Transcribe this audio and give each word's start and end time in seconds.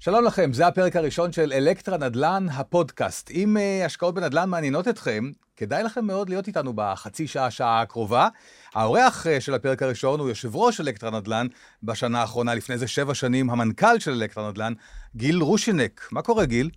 שלום 0.00 0.24
לכם, 0.24 0.52
זה 0.52 0.66
הפרק 0.66 0.96
הראשון 0.96 1.32
של 1.32 1.52
אלקטרה 1.52 1.98
נדל"ן, 1.98 2.46
הפודקאסט. 2.52 3.30
אם 3.30 3.56
uh, 3.56 3.86
השקעות 3.86 4.14
בנדל"ן 4.14 4.48
מעניינות 4.48 4.88
אתכם, 4.88 5.30
כדאי 5.56 5.82
לכם 5.82 6.04
מאוד 6.04 6.28
להיות 6.28 6.46
איתנו 6.46 6.72
בחצי 6.74 7.26
שעה, 7.26 7.50
שעה 7.50 7.80
הקרובה. 7.80 8.28
האורח 8.74 9.26
uh, 9.26 9.40
של 9.40 9.54
הפרק 9.54 9.82
הראשון 9.82 10.20
הוא 10.20 10.28
יושב 10.28 10.56
ראש 10.56 10.80
אלקטרה 10.80 11.10
נדל"ן 11.10 11.46
בשנה 11.82 12.20
האחרונה, 12.20 12.54
לפני 12.54 12.78
זה 12.78 12.86
שבע 12.86 13.14
שנים, 13.14 13.50
המנכ"ל 13.50 13.98
של 13.98 14.10
אלקטרה 14.10 14.50
נדל"ן, 14.50 14.72
גיל 15.16 15.42
רושינק. 15.42 16.08
מה 16.12 16.22
קורה, 16.22 16.44
גיל? 16.44 16.70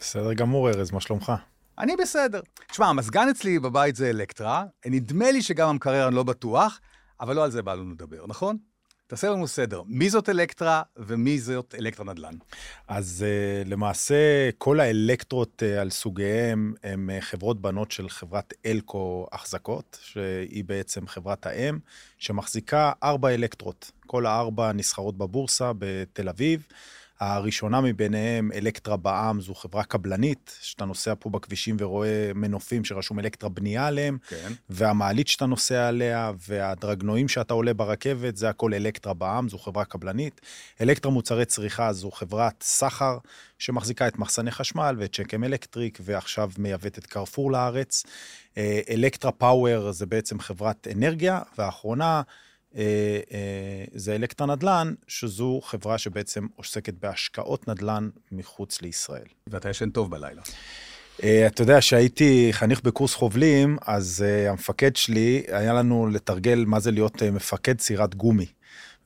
בסדר 0.00 0.32
גמור, 0.32 0.70
ארז, 0.70 0.90
מה 0.90 1.00
שלומך? 1.00 1.32
אני 1.78 1.96
בסדר. 1.96 2.40
תשמע, 2.70 2.86
המזגן 2.86 3.28
אצלי 3.28 3.58
בבית 3.58 3.96
זה 3.96 4.10
אלקטרה, 4.10 4.64
נדמה 4.86 5.30
לי 5.30 5.42
שגם 5.42 5.68
המקרר 5.68 6.08
אני 6.08 6.14
לא 6.14 6.22
בטוח, 6.22 6.80
אבל 7.20 7.36
לא 7.36 7.44
על 7.44 7.50
זה 7.50 7.62
בא 7.62 7.74
לנו 7.74 7.92
לדבר, 7.92 8.26
נכון? 8.28 8.56
תעשה 9.08 9.30
לנו 9.30 9.46
סדר, 9.48 9.82
מי 9.86 10.10
זאת 10.10 10.28
אלקטרה 10.28 10.82
ומי 10.96 11.38
זאת 11.38 11.74
אלקטרה 11.78 12.06
נדל"ן? 12.06 12.34
אז 12.88 13.24
uh, 13.24 13.68
למעשה 13.68 14.14
כל 14.58 14.80
האלקטרות 14.80 15.62
uh, 15.62 15.80
על 15.80 15.90
סוגיהם 15.90 16.74
הם 16.82 17.10
uh, 17.18 17.20
חברות 17.20 17.60
בנות 17.60 17.90
של 17.90 18.08
חברת 18.08 18.54
אלקו 18.66 19.26
החזקות, 19.32 19.98
שהיא 20.02 20.64
בעצם 20.64 21.06
חברת 21.06 21.46
האם, 21.46 21.78
שמחזיקה 22.18 22.92
ארבע 23.02 23.28
אלקטרות. 23.28 23.90
כל 24.06 24.26
הארבע 24.26 24.72
נסחרות 24.72 25.18
בבורסה 25.18 25.72
בתל 25.78 26.28
אביב. 26.28 26.66
הראשונה 27.20 27.80
מביניהם, 27.80 28.50
אלקטרה 28.54 28.96
בע"מ, 28.96 29.40
זו 29.40 29.54
חברה 29.54 29.84
קבלנית, 29.84 30.58
שאתה 30.60 30.84
נוסע 30.84 31.14
פה 31.18 31.30
בכבישים 31.30 31.76
ורואה 31.80 32.30
מנופים 32.34 32.84
שרשום 32.84 33.18
אלקטרה 33.18 33.50
בנייה 33.50 33.86
עליהם, 33.86 34.18
כן. 34.28 34.52
והמעלית 34.70 35.28
שאתה 35.28 35.46
נוסע 35.46 35.88
עליה, 35.88 36.32
והדרגנועים 36.48 37.28
שאתה 37.28 37.54
עולה 37.54 37.74
ברכבת, 37.74 38.36
זה 38.36 38.48
הכל 38.48 38.74
אלקטרה 38.74 39.14
בע"מ, 39.14 39.48
זו 39.48 39.58
חברה 39.58 39.84
קבלנית. 39.84 40.40
אלקטרה 40.80 41.12
מוצרי 41.12 41.44
צריכה 41.44 41.92
זו 41.92 42.10
חברת 42.10 42.62
סחר, 42.62 43.18
שמחזיקה 43.58 44.08
את 44.08 44.18
מחסני 44.18 44.50
חשמל 44.50 44.96
ואת 44.98 45.14
צ'קם 45.14 45.44
אלקטריק, 45.44 45.98
ועכשיו 46.02 46.50
מייבאת 46.58 46.98
את 46.98 47.06
קרפור 47.06 47.52
לארץ. 47.52 48.04
אה, 48.56 48.80
אלקטרה 48.90 49.32
פאוור 49.32 49.92
זה 49.92 50.06
בעצם 50.06 50.40
חברת 50.40 50.86
אנרגיה, 50.92 51.40
והאחרונה, 51.58 52.22
זה 53.94 54.14
אלקטרה 54.14 54.46
נדל"ן, 54.46 54.94
שזו 55.06 55.60
חברה 55.64 55.98
שבעצם 55.98 56.46
עוסקת 56.56 56.94
בהשקעות 56.94 57.68
נדל"ן 57.68 58.08
מחוץ 58.32 58.82
לישראל. 58.82 59.26
ואתה 59.46 59.70
ישן 59.70 59.90
טוב 59.90 60.10
בלילה. 60.10 60.42
אה, 61.22 61.46
אתה 61.46 61.62
יודע, 61.62 61.78
כשהייתי 61.78 62.48
חניך 62.52 62.82
בקורס 62.82 63.14
חובלים, 63.14 63.76
אז 63.86 64.24
המפקד 64.48 64.96
שלי, 64.96 65.42
היה 65.48 65.72
לנו 65.72 66.06
לתרגל 66.06 66.64
מה 66.66 66.80
זה 66.80 66.90
להיות 66.90 67.22
מפקד 67.22 67.80
סירת 67.80 68.14
גומי. 68.14 68.46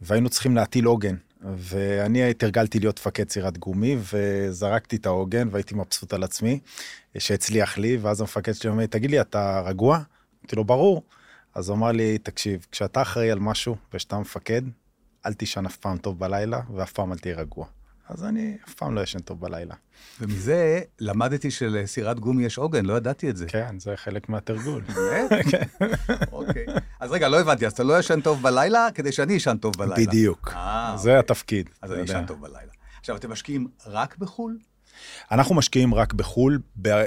והיינו 0.00 0.28
צריכים 0.28 0.56
להטיל 0.56 0.84
עוגן. 0.84 1.14
ואני 1.56 2.30
התרגלתי 2.30 2.78
להיות 2.78 2.98
מפקד 2.98 3.30
סירת 3.30 3.58
גומי, 3.58 3.96
וזרקתי 4.12 4.96
את 4.96 5.06
העוגן 5.06 5.48
והייתי 5.50 5.74
מבסוט 5.74 6.12
על 6.12 6.22
עצמי, 6.22 6.58
שהצליח 7.18 7.78
לי, 7.78 7.96
ואז 7.96 8.20
המפקד 8.20 8.52
שלי 8.52 8.70
אומר, 8.70 8.86
תגיד 8.86 9.10
לי, 9.10 9.20
אתה 9.20 9.62
רגוע? 9.66 9.98
אמרתי 10.40 10.56
לו, 10.56 10.64
ברור. 10.64 11.02
אז 11.54 11.68
הוא 11.68 11.76
אמר 11.76 11.92
לי, 11.92 12.18
תקשיב, 12.18 12.66
כשאתה 12.72 13.02
אחראי 13.02 13.30
על 13.30 13.38
משהו 13.38 13.76
ושאתה 13.94 14.18
מפקד, 14.18 14.62
אל 15.26 15.32
תישן 15.32 15.66
אף 15.66 15.76
פעם 15.76 15.98
טוב 15.98 16.18
בלילה, 16.18 16.60
ואף 16.74 16.92
פעם 16.92 17.12
אל 17.12 17.18
תהיה 17.18 17.36
רגוע. 17.36 17.66
אז 18.08 18.24
אני 18.24 18.56
אף 18.68 18.74
פעם 18.74 18.94
לא 18.94 19.00
ישן 19.00 19.18
טוב 19.18 19.40
בלילה. 19.40 19.74
ומזה 20.20 20.80
למדתי 21.00 21.50
שלסירת 21.50 22.20
גומי 22.20 22.44
יש 22.44 22.58
עוגן, 22.58 22.84
לא 22.84 22.94
ידעתי 22.94 23.30
את 23.30 23.36
זה. 23.36 23.46
כן, 23.46 23.78
זה 23.78 23.96
חלק 23.96 24.28
מהתרגול. 24.28 24.82
באמת? 24.82 25.30
כן. 25.50 25.66
אוקיי. 26.32 26.66
אז 27.00 27.10
רגע, 27.10 27.28
לא 27.28 27.40
הבנתי, 27.40 27.66
אז 27.66 27.72
אתה 27.72 27.82
לא 27.82 27.98
ישן 27.98 28.20
טוב 28.20 28.42
בלילה 28.42 28.88
כדי 28.94 29.12
שאני 29.12 29.36
אשן 29.36 29.56
טוב 29.56 29.74
בלילה. 29.78 29.96
בדיוק, 29.96 30.52
אה, 30.54 30.94
זה 30.96 31.08
אוקיי. 31.08 31.18
התפקיד. 31.18 31.70
אז 31.82 31.92
אני 31.92 32.04
אשן 32.04 32.26
טוב 32.26 32.40
בלילה. 32.40 32.72
עכשיו, 33.00 33.16
אתם 33.16 33.30
משקיעים 33.32 33.68
רק 33.86 34.18
בחו"ל? 34.18 34.58
אנחנו 35.30 35.54
משקיעים 35.54 35.94
רק 35.94 36.12
בחו"ל, 36.12 36.58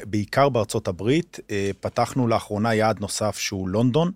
בעיקר 0.05 0.49
בארצות 0.49 0.87
הברית. 0.87 1.39
אה, 1.51 1.71
פתחנו 1.79 2.27
לאחרונה 2.27 2.73
יעד 2.73 2.99
נוסף 2.99 3.37
שהוא 3.37 3.69
לונדון. 3.69 4.11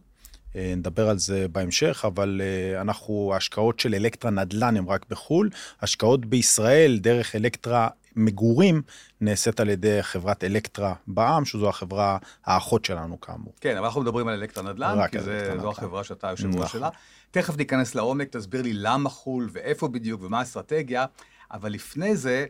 אה, 0.59 0.73
נדבר 0.77 1.09
על 1.09 1.17
זה 1.17 1.47
בהמשך, 1.51 2.03
אבל 2.07 2.41
אה, 2.43 2.81
אנחנו, 2.81 3.31
ההשקעות 3.33 3.79
של 3.79 3.95
אלקטרה 3.95 4.31
נדל"ן 4.31 4.77
הן 4.77 4.85
רק 4.87 5.05
בחו"ל. 5.09 5.49
השקעות 5.81 6.25
בישראל 6.25 6.99
דרך 7.01 7.35
אלקטרה 7.35 7.87
מגורים 8.15 8.81
נעשית 9.21 9.59
על 9.59 9.69
ידי 9.69 10.03
חברת 10.03 10.43
אלקטרה 10.43 10.93
בע"מ, 11.07 11.45
שזו 11.45 11.69
החברה 11.69 12.17
האחות 12.45 12.85
שלנו 12.85 13.21
כאמור. 13.21 13.53
כן, 13.61 13.77
אבל 13.77 13.85
אנחנו 13.85 14.01
מדברים 14.01 14.27
על 14.27 14.33
אלקטרה 14.33 14.63
נדל"ן, 14.73 15.07
כי 15.11 15.19
זה, 15.19 15.55
זו 15.61 15.69
החברה 15.69 16.03
שאתה 16.03 16.27
יושב 16.29 16.47
ראש 16.47 16.55
נכון. 16.55 16.67
שלה. 16.67 16.89
תכף 17.31 17.57
ניכנס 17.57 17.95
לעומק, 17.95 18.27
תסביר 18.29 18.61
לי 18.61 18.73
למה 18.73 19.09
חו"ל 19.09 19.49
ואיפה 19.51 19.87
בדיוק 19.87 20.21
ומה 20.23 20.39
האסטרטגיה, 20.39 21.05
אבל 21.51 21.71
לפני 21.71 22.15
זה, 22.15 22.45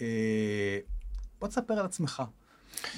אה, 0.00 0.78
בוא 1.40 1.48
תספר 1.48 1.74
על 1.74 1.84
עצמך. 1.84 2.22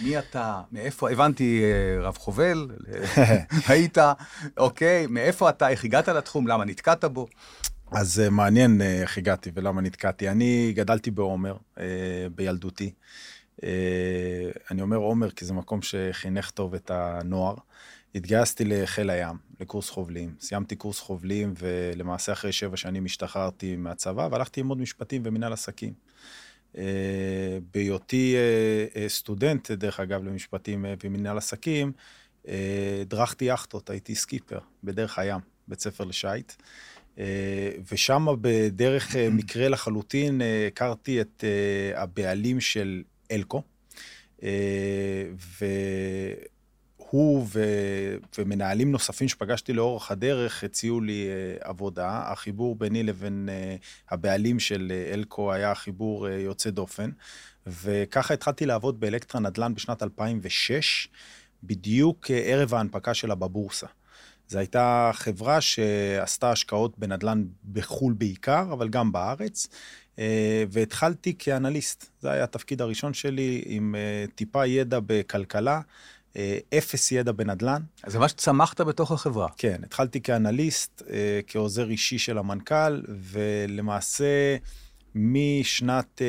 מי 0.02 0.18
אתה, 0.18 0.62
מאיפה, 0.72 1.10
הבנתי, 1.10 1.62
אה, 1.64 2.02
רב 2.02 2.16
חובל, 2.16 2.70
היית, 3.68 3.98
אוקיי, 4.56 5.06
מאיפה 5.06 5.48
אתה, 5.48 5.68
איך 5.68 5.84
הגעת 5.84 6.08
לתחום, 6.08 6.48
למה 6.48 6.64
נתקעת 6.64 7.04
בו? 7.04 7.26
אז 7.90 8.20
אה, 8.20 8.30
מעניין 8.30 8.80
אה, 8.82 9.00
איך 9.00 9.18
הגעתי 9.18 9.50
ולמה 9.54 9.80
נתקעתי. 9.80 10.28
אני 10.28 10.72
גדלתי 10.76 11.10
בעומר, 11.10 11.56
בילדותי. 12.34 12.92
אני 14.70 14.82
אומר 14.82 14.96
עומר 14.96 15.30
כי 15.30 15.44
זה 15.44 15.52
מקום 15.52 15.82
שחינך 15.82 16.50
טוב 16.50 16.74
את 16.74 16.90
הנוער. 16.94 17.54
התגייסתי 18.14 18.64
לחיל 18.64 19.10
הים, 19.10 19.36
לקורס 19.60 19.90
חובלים. 19.90 20.34
סיימתי 20.40 20.76
קורס 20.76 21.00
חובלים, 21.00 21.54
ולמעשה 21.58 22.32
אחרי 22.32 22.52
שבע 22.52 22.76
שנים 22.76 23.04
השתחררתי 23.04 23.76
מהצבא, 23.76 24.28
והלכתי 24.30 24.60
ללמוד 24.60 24.78
משפטים 24.78 25.22
ומנהל 25.24 25.52
עסקים. 25.52 25.92
אה, 26.78 27.58
בהיותי 27.74 28.34
אה, 28.36 29.02
אה, 29.02 29.08
סטודנט, 29.08 29.70
דרך 29.70 30.00
אגב, 30.00 30.24
למשפטים 30.24 30.84
ומנהל 31.04 31.38
עסקים, 31.38 31.92
הדרכתי 33.02 33.44
יאכטות, 33.44 33.90
הייתי 33.90 34.14
סקיפר 34.14 34.58
בדרך 34.84 35.18
הים, 35.18 35.40
בית 35.68 35.80
ספר 35.80 36.04
לשייט. 36.04 36.52
ושם 37.92 38.26
בדרך 38.40 39.16
מקרה 39.16 39.68
לחלוטין 39.68 40.40
הכרתי 40.66 41.20
את 41.20 41.44
הבעלים 41.94 42.60
של 42.60 43.02
אלקו. 43.30 43.62
ו... 45.38 45.64
הוא 47.10 47.46
ו... 47.52 47.64
ומנהלים 48.38 48.92
נוספים 48.92 49.28
שפגשתי 49.28 49.72
לאורך 49.72 50.10
הדרך 50.10 50.64
הציעו 50.64 51.00
לי 51.00 51.26
uh, 51.26 51.68
עבודה. 51.68 52.22
החיבור 52.32 52.76
ביני 52.76 53.02
לבין 53.02 53.48
uh, 53.48 54.12
הבעלים 54.14 54.60
של 54.60 54.92
uh, 54.92 55.14
אלקו 55.14 55.52
היה 55.52 55.74
חיבור 55.74 56.26
uh, 56.26 56.30
יוצא 56.30 56.70
דופן, 56.70 57.10
וככה 57.66 58.34
התחלתי 58.34 58.66
לעבוד 58.66 59.00
באלקטרה 59.00 59.40
נדל"ן 59.40 59.74
בשנת 59.74 60.02
2006, 60.02 61.08
בדיוק 61.62 62.26
uh, 62.26 62.30
ערב 62.32 62.74
ההנפקה 62.74 63.14
שלה 63.14 63.34
בבורסה. 63.34 63.86
זו 64.48 64.58
הייתה 64.58 65.10
חברה 65.14 65.60
שעשתה 65.60 66.50
השקעות 66.50 66.98
בנדל"ן 66.98 67.44
בחו"ל 67.72 68.12
בעיקר, 68.12 68.64
אבל 68.72 68.88
גם 68.88 69.12
בארץ. 69.12 69.68
והתחלתי 70.70 71.34
כאנליסט, 71.38 72.06
זה 72.20 72.30
היה 72.30 72.44
התפקיד 72.44 72.80
הראשון 72.80 73.14
שלי 73.14 73.62
עם 73.66 73.94
טיפה 74.34 74.66
ידע 74.66 74.98
בכלכלה. 75.06 75.80
אה, 76.36 76.58
אפס 76.78 77.12
ידע 77.12 77.32
בנדל"ן. 77.32 77.82
אז 78.02 78.16
ממש 78.16 78.32
צמחת 78.32 78.80
בתוך 78.80 79.12
החברה. 79.12 79.48
כן, 79.56 79.80
התחלתי 79.84 80.20
כאנליסט, 80.20 81.02
אה, 81.10 81.40
כעוזר 81.46 81.90
אישי 81.90 82.18
של 82.18 82.38
המנכ"ל, 82.38 83.02
ולמעשה 83.08 84.56
משנת 85.14 86.22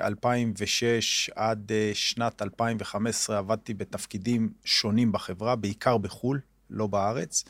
2006 0.00 1.30
אה, 1.30 1.50
עד 1.50 1.72
שנת 1.94 2.42
2015 2.42 3.38
עבדתי 3.38 3.74
בתפקידים 3.74 4.52
שונים 4.64 5.12
בחברה, 5.12 5.56
בעיקר 5.56 5.98
בחו"ל, 5.98 6.40
לא 6.70 6.86
בארץ, 6.86 7.44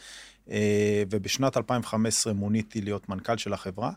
ובשנת 1.10 1.56
2015 1.56 2.32
מוניתי 2.32 2.80
להיות 2.80 3.08
מנכ"ל 3.08 3.36
של 3.36 3.52
החברה. 3.52 3.92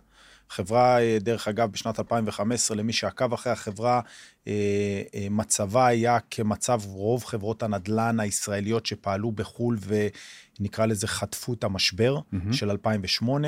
חברה, 0.50 1.02
אה, 1.02 1.18
דרך 1.22 1.48
אגב, 1.48 1.72
בשנת 1.72 2.00
2015, 2.00 2.78
למי 2.78 2.94
שעקב 2.94 3.34
אחרי 3.34 3.52
החברה, 3.52 4.02
אה, 4.48 5.02
אה, 5.16 5.28
מצבה 5.30 5.88
היה 5.88 6.18
כמצב 6.32 6.82
רוב 6.86 7.24
חברות 7.24 7.64
הנדל"ן 7.64 8.20
הישראליות 8.20 8.86
שפעלו 8.86 9.32
בחו"ל 9.32 9.78
ונקרא 10.60 10.86
לזה 10.86 11.08
חטפו 11.08 11.54
את 11.54 11.64
המשבר 11.64 12.18
mm-hmm. 12.18 12.54
של 12.54 12.70
2008. 12.70 13.48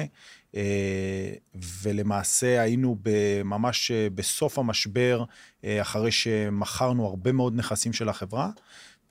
ולמעשה 1.83 2.61
היינו 2.61 2.97
ממש 3.45 3.91
בסוף 3.91 4.59
המשבר, 4.59 5.23
אחרי 5.65 6.11
שמכרנו 6.11 7.05
הרבה 7.05 7.31
מאוד 7.31 7.55
נכסים 7.55 7.93
של 7.93 8.09
החברה. 8.09 8.49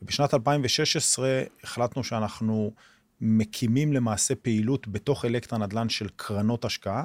ובשנת 0.02 0.34
2016 0.34 1.42
החלטנו 1.64 2.04
שאנחנו 2.04 2.72
מקימים 3.20 3.92
למעשה 3.92 4.34
פעילות 4.34 4.88
בתוך 4.88 5.24
אלקטרה 5.24 5.58
נדל"ן 5.58 5.88
של 5.88 6.08
קרנות 6.16 6.64
השקעה. 6.64 7.04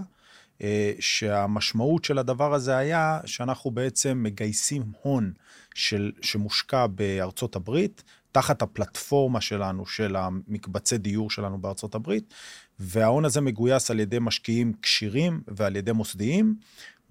אה, 0.61 0.91
שהמשמעות 0.99 2.05
של 2.05 2.17
הדבר 2.17 2.53
הזה 2.53 2.77
היה 2.77 3.19
שאנחנו 3.25 3.71
בעצם 3.71 4.23
מגייסים 4.23 4.83
הון 5.01 5.33
של, 5.73 6.11
שמושקע 6.21 6.87
בארצות 6.87 7.55
הברית, 7.55 8.03
תחת 8.31 8.61
הפלטפורמה 8.61 9.41
שלנו, 9.41 9.85
של 9.85 10.15
המקבצי 10.15 10.97
דיור 10.97 11.29
שלנו 11.31 11.57
בארצות 11.61 11.95
הברית, 11.95 12.33
וההון 12.79 13.25
הזה 13.25 13.41
מגויס 13.41 13.91
על 13.91 13.99
ידי 13.99 14.17
משקיעים 14.21 14.73
כשירים 14.81 15.41
ועל 15.47 15.75
ידי 15.75 15.91
מוסדיים, 15.91 16.55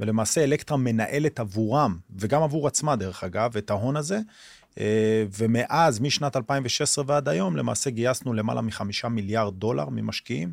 ולמעשה 0.00 0.44
אלקטרה 0.44 0.76
מנהלת 0.76 1.40
עבורם, 1.40 1.98
וגם 2.16 2.42
עבור 2.42 2.66
עצמה 2.66 2.96
דרך 2.96 3.24
אגב, 3.24 3.56
את 3.56 3.70
ההון 3.70 3.96
הזה. 3.96 4.18
אה, 4.80 5.24
ומאז, 5.38 6.00
משנת 6.00 6.36
2016 6.36 7.04
ועד 7.08 7.28
היום, 7.28 7.56
למעשה 7.56 7.90
גייסנו 7.90 8.34
למעלה 8.34 8.60
מחמישה 8.60 9.08
מיליארד 9.08 9.54
דולר 9.54 9.88
ממשקיעים, 9.88 10.52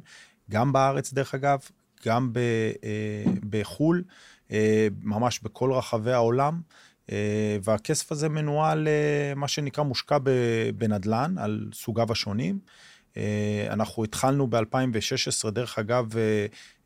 גם 0.51 0.73
בארץ 0.73 1.13
דרך 1.13 1.35
אגב, 1.35 1.59
גם 2.07 2.31
אה, 2.35 3.31
בחו"ל, 3.49 4.03
אה, 4.51 4.87
ממש 5.03 5.39
בכל 5.43 5.71
רחבי 5.73 6.11
העולם. 6.11 6.61
והכסף 7.63 8.11
הזה 8.11 8.29
מנוהל, 8.29 8.87
מה 9.35 9.47
שנקרא, 9.47 9.83
מושקע 9.83 10.17
בנדל"ן, 10.77 11.37
על 11.37 11.69
סוגיו 11.73 12.11
השונים. 12.11 12.59
אנחנו 13.69 14.03
התחלנו 14.03 14.47
ב-2016, 14.47 15.49
דרך 15.49 15.79
אגב, 15.79 16.09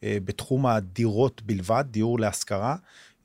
בתחום 0.03 0.65
הדירות 0.65 1.41
בלבד, 1.41 1.83
דיור 1.91 2.19
להשכרה. 2.19 2.75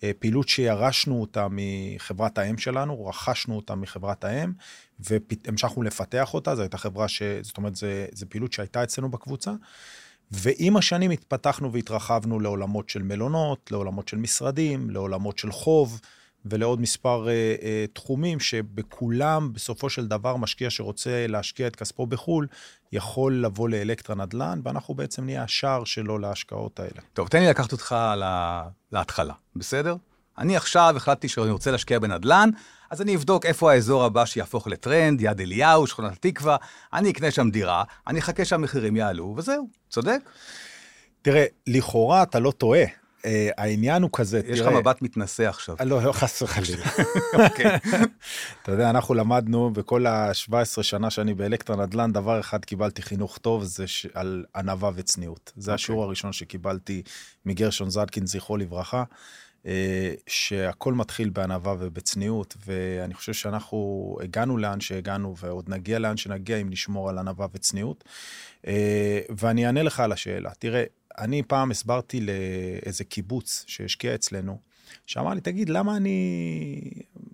אה, 0.05 0.11
פעילות 0.19 0.49
שירשנו 0.49 1.21
אותה 1.21 1.47
מחברת 1.51 2.39
האם 2.39 2.59
שלנו, 2.59 3.07
רכשנו 3.07 3.57
אותה 3.57 3.75
מחברת 3.75 4.25
האם, 4.25 4.53
והמשכנו 5.01 5.83
לפתח 5.83 6.35
אותה, 6.35 6.57
זו 6.57 6.63
הייתה 6.63 6.79
חברה 6.79 7.09
ש... 7.09 7.23
זאת 7.43 7.57
אומרת, 7.57 7.77
זו 8.13 8.27
פעילות 8.29 8.53
שהייתה 8.53 8.85
אצלנו 8.85 9.11
בקבוצה. 9.11 9.53
ועם 10.31 10.77
השנים 10.77 11.11
התפתחנו 11.11 11.73
והתרחבנו 11.73 12.41
לעולמות 12.41 12.89
של 12.89 13.03
מלונות, 13.03 13.71
לעולמות 13.71 14.09
של 14.09 14.17
משרדים, 14.17 14.91
לעולמות 14.91 15.39
של 15.39 15.53
חוב. 15.53 16.01
ולעוד 16.47 16.81
מספר 16.81 17.29
אה, 17.29 17.55
אה, 17.63 17.85
תחומים 17.93 18.41
שבכולם, 18.41 19.53
בסופו 19.53 19.91
של 19.91 20.07
דבר, 20.07 20.37
משקיע 20.37 20.71
שרוצה 20.71 21.27
להשקיע 21.27 21.67
את 21.67 21.77
כספו 21.77 22.07
בחו"ל, 22.07 22.47
יכול 22.93 23.45
לבוא 23.45 23.69
לאלקטרה 23.69 24.17
נדל"ן, 24.17 24.61
ואנחנו 24.65 24.95
בעצם 24.95 25.25
נהיה 25.25 25.43
השער 25.43 25.85
שלו 25.85 26.19
להשקעות 26.19 26.81
האלה. 26.81 27.01
טוב, 27.13 27.29
תן 27.29 27.41
לי 27.41 27.49
לקחת 27.49 27.73
אותך 27.73 27.97
לה... 28.17 28.65
להתחלה, 28.93 29.35
בסדר? 29.57 29.97
אני 30.39 30.57
עכשיו 30.57 30.95
החלטתי 30.97 31.29
שאני 31.29 31.51
רוצה 31.51 31.71
להשקיע 31.71 31.99
בנדל"ן, 31.99 32.51
אז 32.91 33.03
אני 33.03 33.17
אבדוק 33.17 33.47
איפה 33.47 33.73
האזור 33.73 34.05
הבא 34.05 34.25
שיהפוך 34.25 34.67
לטרנד, 34.67 35.21
יד 35.21 35.41
אליהו, 35.41 35.87
שכונת 35.87 36.13
התקווה, 36.13 36.57
אני 36.93 37.11
אקנה 37.11 37.31
שם 37.31 37.51
דירה, 37.51 37.85
אני 38.07 38.19
אחכה 38.19 38.45
שהמחירים 38.45 38.97
יעלו, 38.97 39.35
וזהו, 39.37 39.69
צודק? 39.91 40.19
תראה, 41.23 41.45
לכאורה 41.67 42.23
אתה 42.23 42.39
לא 42.41 42.51
טועה. 42.51 42.85
Uh, 42.85 43.27
העניין 43.59 44.03
הוא 44.03 44.11
כזה, 44.13 44.41
יש 44.47 44.61
לך 44.61 44.67
מבט 44.67 45.03
מתנשא 45.03 45.49
עכשיו. 45.49 45.77
לא, 45.85 46.03
לא, 46.03 46.13
חס 46.13 46.43
וחלילה. 46.43 46.87
אוקיי. 47.45 47.67
אתה 48.63 48.73
יודע, 48.73 48.91
אנחנו 48.91 49.15
למדנו 49.15 49.71
בכל 49.71 50.07
ה-17 50.07 50.83
שנה 50.83 51.11
שאני 51.11 51.35
באלקטרה 51.35 51.77
נדל"ן, 51.87 52.13
דבר 52.13 52.41
אחד 52.41 52.65
קיבלתי 52.65 53.03
חינוך 53.03 53.39
טוב, 53.39 53.65
זה 53.65 53.85
על 54.15 54.45
ענווה 54.57 54.91
וצניעות. 54.95 55.53
זה 55.57 55.71
אוקיי. 55.71 55.75
השיעור 55.75 56.05
הראשון 56.05 56.33
שקיבלתי 56.33 57.03
מגרשון 57.47 57.91
זדקין, 57.91 58.27
זכרו 58.27 58.57
לברכה. 58.57 59.05
Uh, 59.65 59.67
שהכל 60.27 60.95
מתחיל 60.95 61.31
בענווה 61.31 61.75
ובצניעות, 61.79 62.57
ואני 62.67 63.15
חושב 63.15 63.33
שאנחנו 63.33 64.17
הגענו 64.23 64.59
לאן 64.59 64.81
שהגענו, 64.81 65.35
ועוד 65.37 65.69
נגיע 65.69 65.99
לאן 65.99 66.17
שנגיע 66.17 66.57
אם 66.57 66.71
נשמור 66.71 67.09
על 67.11 67.19
ענווה 67.19 67.47
וצניעות. 67.55 68.05
Uh, 68.63 68.67
ואני 69.39 69.67
אענה 69.67 69.83
לך 69.83 70.01
על 70.01 70.13
השאלה. 70.13 70.51
תראה, 70.59 70.85
אני 71.19 71.43
פעם 71.43 71.71
הסברתי 71.71 72.21
לאיזה 72.21 73.05
קיבוץ 73.05 73.65
שהשקיע 73.67 74.15
אצלנו, 74.15 74.59
שאמר 75.07 75.35
לי, 75.35 75.41
תגיד, 75.41 75.69
למה 75.69 75.97
אני, 75.97 76.81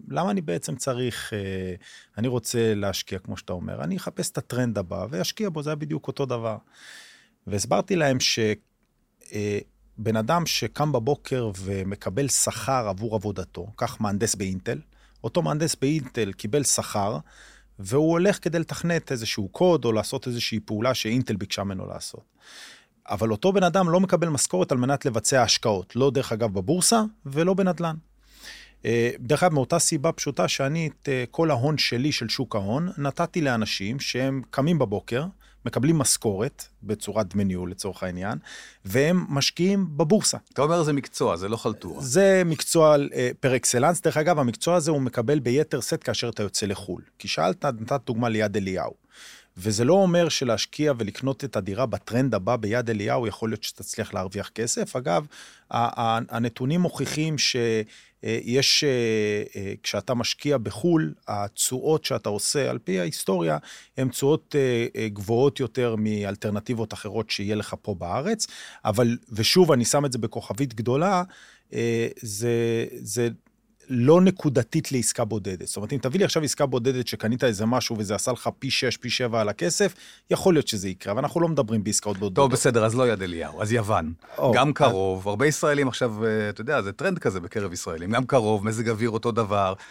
למה 0.08 0.30
אני 0.30 0.40
בעצם 0.40 0.76
צריך, 0.76 1.32
אה, 1.32 1.74
אני 2.18 2.28
רוצה 2.28 2.74
להשקיע, 2.74 3.18
כמו 3.18 3.36
שאתה 3.36 3.52
אומר, 3.52 3.84
אני 3.84 3.96
אחפש 3.96 4.30
את 4.30 4.38
הטרנד 4.38 4.78
הבא 4.78 5.06
ואשקיע 5.10 5.48
בו, 5.48 5.62
זה 5.62 5.70
היה 5.70 5.76
בדיוק 5.76 6.08
אותו 6.08 6.26
דבר. 6.26 6.56
והסברתי 7.46 7.96
להם 7.96 8.18
אה, 9.32 9.58
אדם 10.16 10.46
שקם 10.46 10.92
בבוקר 10.92 11.50
ומקבל 11.58 12.28
שכר 12.28 12.88
עבור 12.88 13.14
עבודתו, 13.14 13.66
כך 13.76 14.00
מהנדס 14.00 14.34
באינטל, 14.34 14.78
אותו 15.24 15.42
מהנדס 15.42 15.74
באינטל 15.74 16.32
קיבל 16.32 16.64
שכר, 16.64 17.18
והוא 17.78 18.10
הולך 18.10 18.38
כדי 18.42 18.58
לתכנת 18.58 19.12
איזשהו 19.12 19.48
קוד 19.48 19.84
או 19.84 19.92
לעשות 19.92 20.26
איזושהי 20.26 20.60
פעולה 20.60 20.94
שאינטל 20.94 21.36
ביקשה 21.36 21.64
ממנו 21.64 21.86
לעשות. 21.86 22.24
אבל 23.10 23.30
אותו 23.30 23.52
בן 23.52 23.62
אדם 23.62 23.88
לא 23.88 24.00
מקבל 24.00 24.28
משכורת 24.28 24.72
על 24.72 24.78
מנת 24.78 25.06
לבצע 25.06 25.42
השקעות, 25.42 25.96
לא 25.96 26.10
דרך 26.10 26.32
אגב 26.32 26.54
בבורסה 26.54 27.02
ולא 27.26 27.54
בנדל"ן. 27.54 27.96
אה, 28.84 29.10
דרך 29.18 29.42
אגב, 29.42 29.54
מאותה 29.54 29.78
סיבה 29.78 30.12
פשוטה 30.12 30.48
שאני 30.48 30.88
את 30.88 31.08
אה, 31.08 31.24
כל 31.30 31.50
ההון 31.50 31.78
שלי, 31.78 32.12
של 32.12 32.28
שוק 32.28 32.56
ההון, 32.56 32.88
נתתי 32.98 33.40
לאנשים 33.40 34.00
שהם 34.00 34.42
קמים 34.50 34.78
בבוקר, 34.78 35.24
מקבלים 35.66 35.98
משכורת 35.98 36.64
בצורת 36.82 37.34
דמי 37.34 37.44
ניהול 37.44 37.70
לצורך 37.70 38.02
העניין, 38.02 38.38
והם 38.84 39.24
משקיעים 39.28 39.86
בבורסה. 39.96 40.38
אתה 40.52 40.62
אומר 40.62 40.82
זה 40.82 40.92
מקצוע, 40.92 41.36
זה 41.36 41.48
לא 41.48 41.56
חלטורה. 41.56 42.02
זה 42.02 42.42
מקצוע 42.46 42.96
אה, 43.14 43.30
פר 43.40 43.56
אקסלנס. 43.56 44.00
דרך 44.00 44.16
אגב, 44.16 44.38
המקצוע 44.38 44.76
הזה 44.76 44.90
הוא 44.90 45.00
מקבל 45.00 45.38
ביתר 45.38 45.80
שאת 45.80 46.02
כאשר 46.02 46.28
אתה 46.28 46.42
יוצא 46.42 46.66
לחו"ל. 46.66 47.02
כי 47.18 47.28
שאלת, 47.28 47.64
נתת 47.64 48.00
דוגמה 48.06 48.28
ליד 48.28 48.56
אליהו. 48.56 48.94
וזה 49.56 49.84
לא 49.84 49.92
אומר 49.92 50.28
שלהשקיע 50.28 50.92
ולקנות 50.98 51.44
את 51.44 51.56
הדירה 51.56 51.86
בטרנד 51.86 52.34
הבא 52.34 52.56
ביד 52.56 52.90
אליהו, 52.90 53.26
יכול 53.26 53.50
להיות 53.50 53.62
שתצליח 53.62 54.14
להרוויח 54.14 54.48
כסף. 54.48 54.96
אגב, 54.96 55.26
הנתונים 55.70 56.80
מוכיחים 56.80 57.38
שיש, 57.38 57.84
אה, 58.24 58.38
אה, 59.56 59.72
כשאתה 59.82 60.14
משקיע 60.14 60.58
בחו"ל, 60.58 61.14
התשואות 61.28 62.04
שאתה 62.04 62.28
עושה, 62.28 62.70
על 62.70 62.78
פי 62.78 63.00
ההיסטוריה, 63.00 63.58
הן 63.96 64.08
תשואות 64.08 64.56
אה, 64.58 65.08
גבוהות 65.08 65.60
יותר 65.60 65.96
מאלטרנטיבות 65.98 66.92
אחרות 66.92 67.30
שיהיה 67.30 67.54
לך 67.54 67.74
פה 67.82 67.94
בארץ. 67.94 68.46
אבל, 68.84 69.16
ושוב, 69.32 69.72
אני 69.72 69.84
שם 69.84 70.04
את 70.04 70.12
זה 70.12 70.18
בכוכבית 70.18 70.74
גדולה, 70.74 71.22
זה, 72.22 72.86
זה 72.92 73.28
לא 73.90 74.20
נקודתית 74.20 74.92
לעסקה 74.92 75.24
בודדת. 75.24 75.66
זאת 75.66 75.76
אומרת, 75.76 75.92
אם 75.92 75.98
תביא 75.98 76.18
לי 76.18 76.24
עכשיו 76.24 76.42
עסקה 76.42 76.66
בודדת 76.66 77.06
שקנית 77.06 77.44
איזה 77.44 77.66
משהו 77.66 77.96
וזה 77.98 78.14
עשה 78.14 78.32
לך 78.32 78.50
פי 78.58 78.70
6, 78.70 78.96
פי 78.96 79.10
7 79.10 79.40
על 79.40 79.48
הכסף, 79.48 79.94
יכול 80.30 80.54
להיות 80.54 80.68
שזה 80.68 80.88
יקרה, 80.88 81.12
אבל 81.12 81.22
אנחנו 81.22 81.40
לא 81.40 81.48
מדברים 81.48 81.84
בעסקאות 81.84 82.18
בודדות. 82.18 82.36
טוב, 82.44 82.52
בסדר, 82.52 82.84
אז 82.84 82.94
לא 82.94 83.08
יד 83.08 83.22
אליהו, 83.22 83.62
אז 83.62 83.72
יוון. 83.72 84.12
או, 84.38 84.52
גם 84.52 84.72
קרוב, 84.72 85.20
אז... 85.20 85.26
הרבה 85.26 85.46
ישראלים 85.46 85.88
עכשיו, 85.88 86.24
אה, 86.24 86.48
אתה 86.48 86.60
יודע, 86.60 86.82
זה 86.82 86.92
טרנד 86.92 87.18
כזה 87.18 87.40
בקרב 87.40 87.72
ישראלים, 87.72 88.10
גם 88.10 88.26
קרוב, 88.26 88.64
מזג 88.64 88.88
אוויר 88.88 89.10
אותו 89.10 89.32
דבר, 89.32 89.74
אה, 89.78 89.84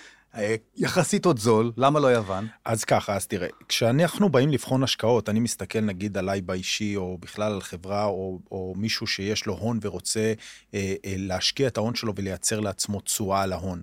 יחסית 0.76 1.26
עוד 1.26 1.40
זול, 1.40 1.72
למה 1.78 2.00
לא 2.00 2.08
יוון? 2.08 2.48
אז 2.66 2.84
ככה, 2.84 3.16
אז 3.16 3.28
תראה, 3.28 3.48
כשאנחנו 3.68 4.30
באים 4.30 4.50
לבחון 4.50 4.84
השקעות, 4.84 5.30
אני 5.30 5.40
מסתכל 5.40 5.82
נגיד 5.82 6.18
עליי 6.18 6.42
באישי, 6.42 6.96
או 6.96 7.18
בכלל 7.18 7.52
על 7.54 7.62
חברה, 7.62 8.06
או, 8.06 8.40
או 8.52 8.74
מישהו 8.78 9.08
שיש 9.08 9.46
לו 9.46 9.54
הון 9.54 9.80
ורוצה 9.82 10.34
אה, 10.74 10.96
אה, 11.06 11.14
להשקיע 11.18 11.68
את 11.68 11.78
ההון 11.78 11.96
שלו 11.96 12.14
ולייצר 12.16 12.60
לעצמו 12.60 13.02
תשואה 13.02 13.42
על 13.42 13.54
ההון. 13.54 13.82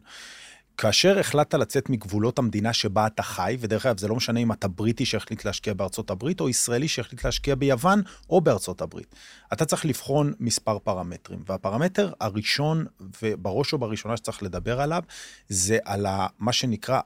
כאשר 0.78 1.18
החלטת 1.18 1.54
לצאת 1.54 1.90
מגבולות 1.90 2.38
המדינה 2.38 2.72
שבה 2.72 3.06
אתה 3.06 3.22
חי, 3.22 3.56
ודרך 3.60 3.86
אגב, 3.86 3.98
זה 3.98 4.08
לא 4.08 4.16
משנה 4.16 4.40
אם 4.40 4.52
אתה 4.52 4.68
בריטי 4.68 5.04
שהחליט 5.04 5.44
להשקיע 5.44 5.74
בארצות 5.74 6.10
הברית, 6.10 6.40
או 6.40 6.48
ישראלי 6.48 6.88
שהחליט 6.88 7.24
להשקיע 7.24 7.54
ביוון 7.54 8.02
או 8.30 8.40
בארצות 8.40 8.82
הברית. 8.82 9.14
אתה 9.52 9.64
צריך 9.64 9.84
לבחון 9.84 10.32
מספר 10.40 10.78
פרמטרים, 10.78 11.42
והפרמטר 11.46 12.12
הראשון, 12.20 12.86
ובראש 13.22 13.74
ובראשונה 13.74 14.16
שצריך 14.16 14.42
לדבר 14.42 14.80
עליו, 14.80 15.02
זה 15.48 15.78
על 15.84 16.06
מה 16.38 16.52
שנקרא 16.52 17.00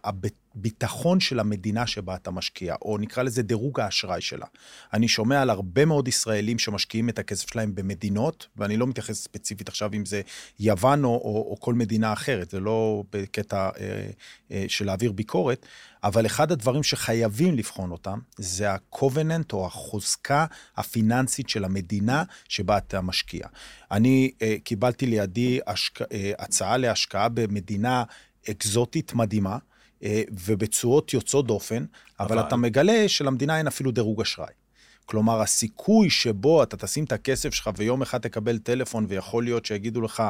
הביטחון 0.56 1.20
של 1.20 1.40
המדינה 1.40 1.86
שבה 1.86 2.14
אתה 2.14 2.30
משקיע, 2.30 2.74
או 2.82 2.98
נקרא 2.98 3.22
לזה 3.22 3.42
דירוג 3.42 3.80
האשראי 3.80 4.20
שלה. 4.20 4.46
אני 4.92 5.08
שומע 5.08 5.42
על 5.42 5.50
הרבה 5.50 5.84
מאוד 5.84 6.08
ישראלים 6.08 6.58
שמשקיעים 6.58 7.08
את 7.08 7.18
הכסף 7.18 7.50
שלהם 7.50 7.74
במדינות, 7.74 8.48
ואני 8.56 8.76
לא 8.76 8.86
מתייחס 8.86 9.22
ספציפית 9.22 9.68
עכשיו 9.68 9.90
אם 9.94 10.06
זה 10.06 10.20
יוון 10.60 11.04
או, 11.04 11.08
או, 11.08 11.46
או 11.50 11.60
כל 11.60 11.74
מדינה 11.74 12.12
אחרת, 12.12 12.50
זה 12.50 12.60
לא 12.60 13.04
בקטע 13.12 13.70
אה, 13.80 14.10
אה, 14.50 14.64
של 14.68 14.86
להעביר 14.86 15.12
ביקורת, 15.12 15.66
אבל 16.04 16.26
אחד 16.26 16.52
הדברים 16.52 16.82
שחייבים 16.82 17.54
לבחון 17.54 17.90
אותם, 17.90 18.18
זה 18.36 18.70
ה-covenant 18.70 19.52
או 19.52 19.66
החוזקה 19.66 20.46
הפיננסית 20.76 21.48
של 21.48 21.64
המדינה 21.64 22.24
שבה 22.48 22.78
אתה 22.78 23.00
משקיע. 23.00 23.46
אני 23.90 24.30
אה, 24.42 24.56
קיבלתי 24.64 25.06
לידי 25.06 25.60
השק... 25.66 26.02
אה, 26.02 26.32
הצעה 26.38 26.76
להשקעה 26.76 27.28
במדינה 27.28 28.04
אקזוטית 28.50 29.14
מדהימה, 29.14 29.58
ובתשואות 30.30 31.14
יוצאות 31.14 31.46
דופן, 31.46 31.84
אבל... 32.20 32.38
אבל 32.38 32.48
אתה 32.48 32.56
מגלה 32.56 33.08
שלמדינה 33.08 33.58
אין 33.58 33.66
אפילו 33.66 33.90
דירוג 33.90 34.20
אשראי. 34.20 34.52
כלומר, 35.06 35.40
הסיכוי 35.40 36.10
שבו 36.10 36.62
אתה 36.62 36.76
תשים 36.76 37.04
את 37.04 37.12
הכסף 37.12 37.54
שלך 37.54 37.70
ויום 37.76 38.02
אחד 38.02 38.18
תקבל 38.18 38.58
טלפון 38.58 39.06
ויכול 39.08 39.44
להיות 39.44 39.66
שיגידו 39.66 40.00
לך, 40.00 40.22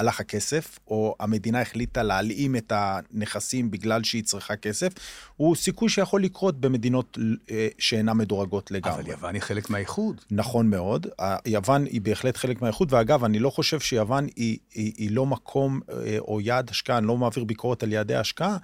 הלך 0.00 0.20
הכסף, 0.20 0.78
או 0.86 1.14
המדינה 1.20 1.60
החליטה 1.60 2.02
להלאים 2.02 2.56
את 2.56 2.72
הנכסים 2.76 3.70
בגלל 3.70 4.04
שהיא 4.04 4.24
צריכה 4.24 4.56
כסף, 4.56 4.92
הוא 5.36 5.56
סיכוי 5.56 5.88
שיכול 5.88 6.22
לקרות 6.22 6.60
במדינות 6.60 7.18
אה, 7.50 7.68
שאינן 7.78 8.16
מדורגות 8.16 8.70
לגמרי. 8.70 9.00
אבל 9.00 9.10
יוון 9.10 9.34
היא 9.34 9.42
חלק 9.42 9.70
מהאיחוד. 9.70 10.20
נכון 10.30 10.70
מאוד, 10.70 11.06
יוון 11.46 11.84
היא 11.84 12.00
בהחלט 12.00 12.36
חלק 12.36 12.62
מהאיחוד, 12.62 12.92
ואגב, 12.92 13.24
אני 13.24 13.38
לא 13.38 13.50
חושב 13.50 13.80
שיוון 13.80 14.26
היא, 14.36 14.58
היא, 14.74 14.92
היא 14.96 15.10
לא 15.10 15.26
מקום 15.26 15.80
אה, 15.90 16.16
או 16.18 16.40
יעד 16.40 16.70
השקעה, 16.70 16.98
אני 16.98 17.06
לא 17.06 17.16
מעביר 17.16 17.44
ביקורת 17.44 17.82
על 17.82 17.92
יעדי 17.92 18.16
השקעה. 18.16 18.56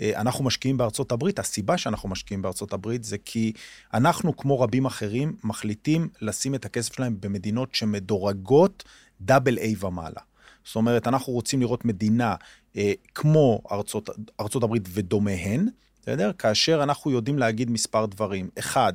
אה, 0.00 0.20
אנחנו 0.20 0.44
משקיעים 0.44 0.76
בארצות 0.76 1.12
הברית, 1.12 1.38
הסיבה 1.38 1.78
שאנחנו 1.78 2.08
משקיעים 2.08 2.42
בארצות 2.42 2.72
הברית 2.72 3.04
זה 3.04 3.16
כי 3.24 3.52
אנחנו, 3.94 4.36
כמו 4.36 4.60
רבים 4.60 4.86
אחרים, 4.86 5.36
מחליטים 5.44 6.08
לשים 6.20 6.54
את 6.54 6.64
הכסף 6.64 6.92
שלהם 6.94 7.16
במדינות 7.20 7.74
שמדורגות 7.74 8.84
דאבל 9.20 9.58
איי 9.58 9.74
ומעלה. 9.80 10.20
זאת 10.64 10.76
אומרת, 10.76 11.06
אנחנו 11.06 11.32
רוצים 11.32 11.60
לראות 11.60 11.84
מדינה 11.84 12.34
אה, 12.76 12.92
כמו 13.14 13.62
ארצות, 13.72 14.10
ארצות 14.40 14.62
הברית 14.62 14.82
ודומיהן, 14.88 15.68
בסדר? 16.02 16.32
כאשר 16.32 16.82
אנחנו 16.82 17.10
יודעים 17.10 17.38
להגיד 17.38 17.70
מספר 17.70 18.06
דברים. 18.06 18.48
אחד, 18.58 18.92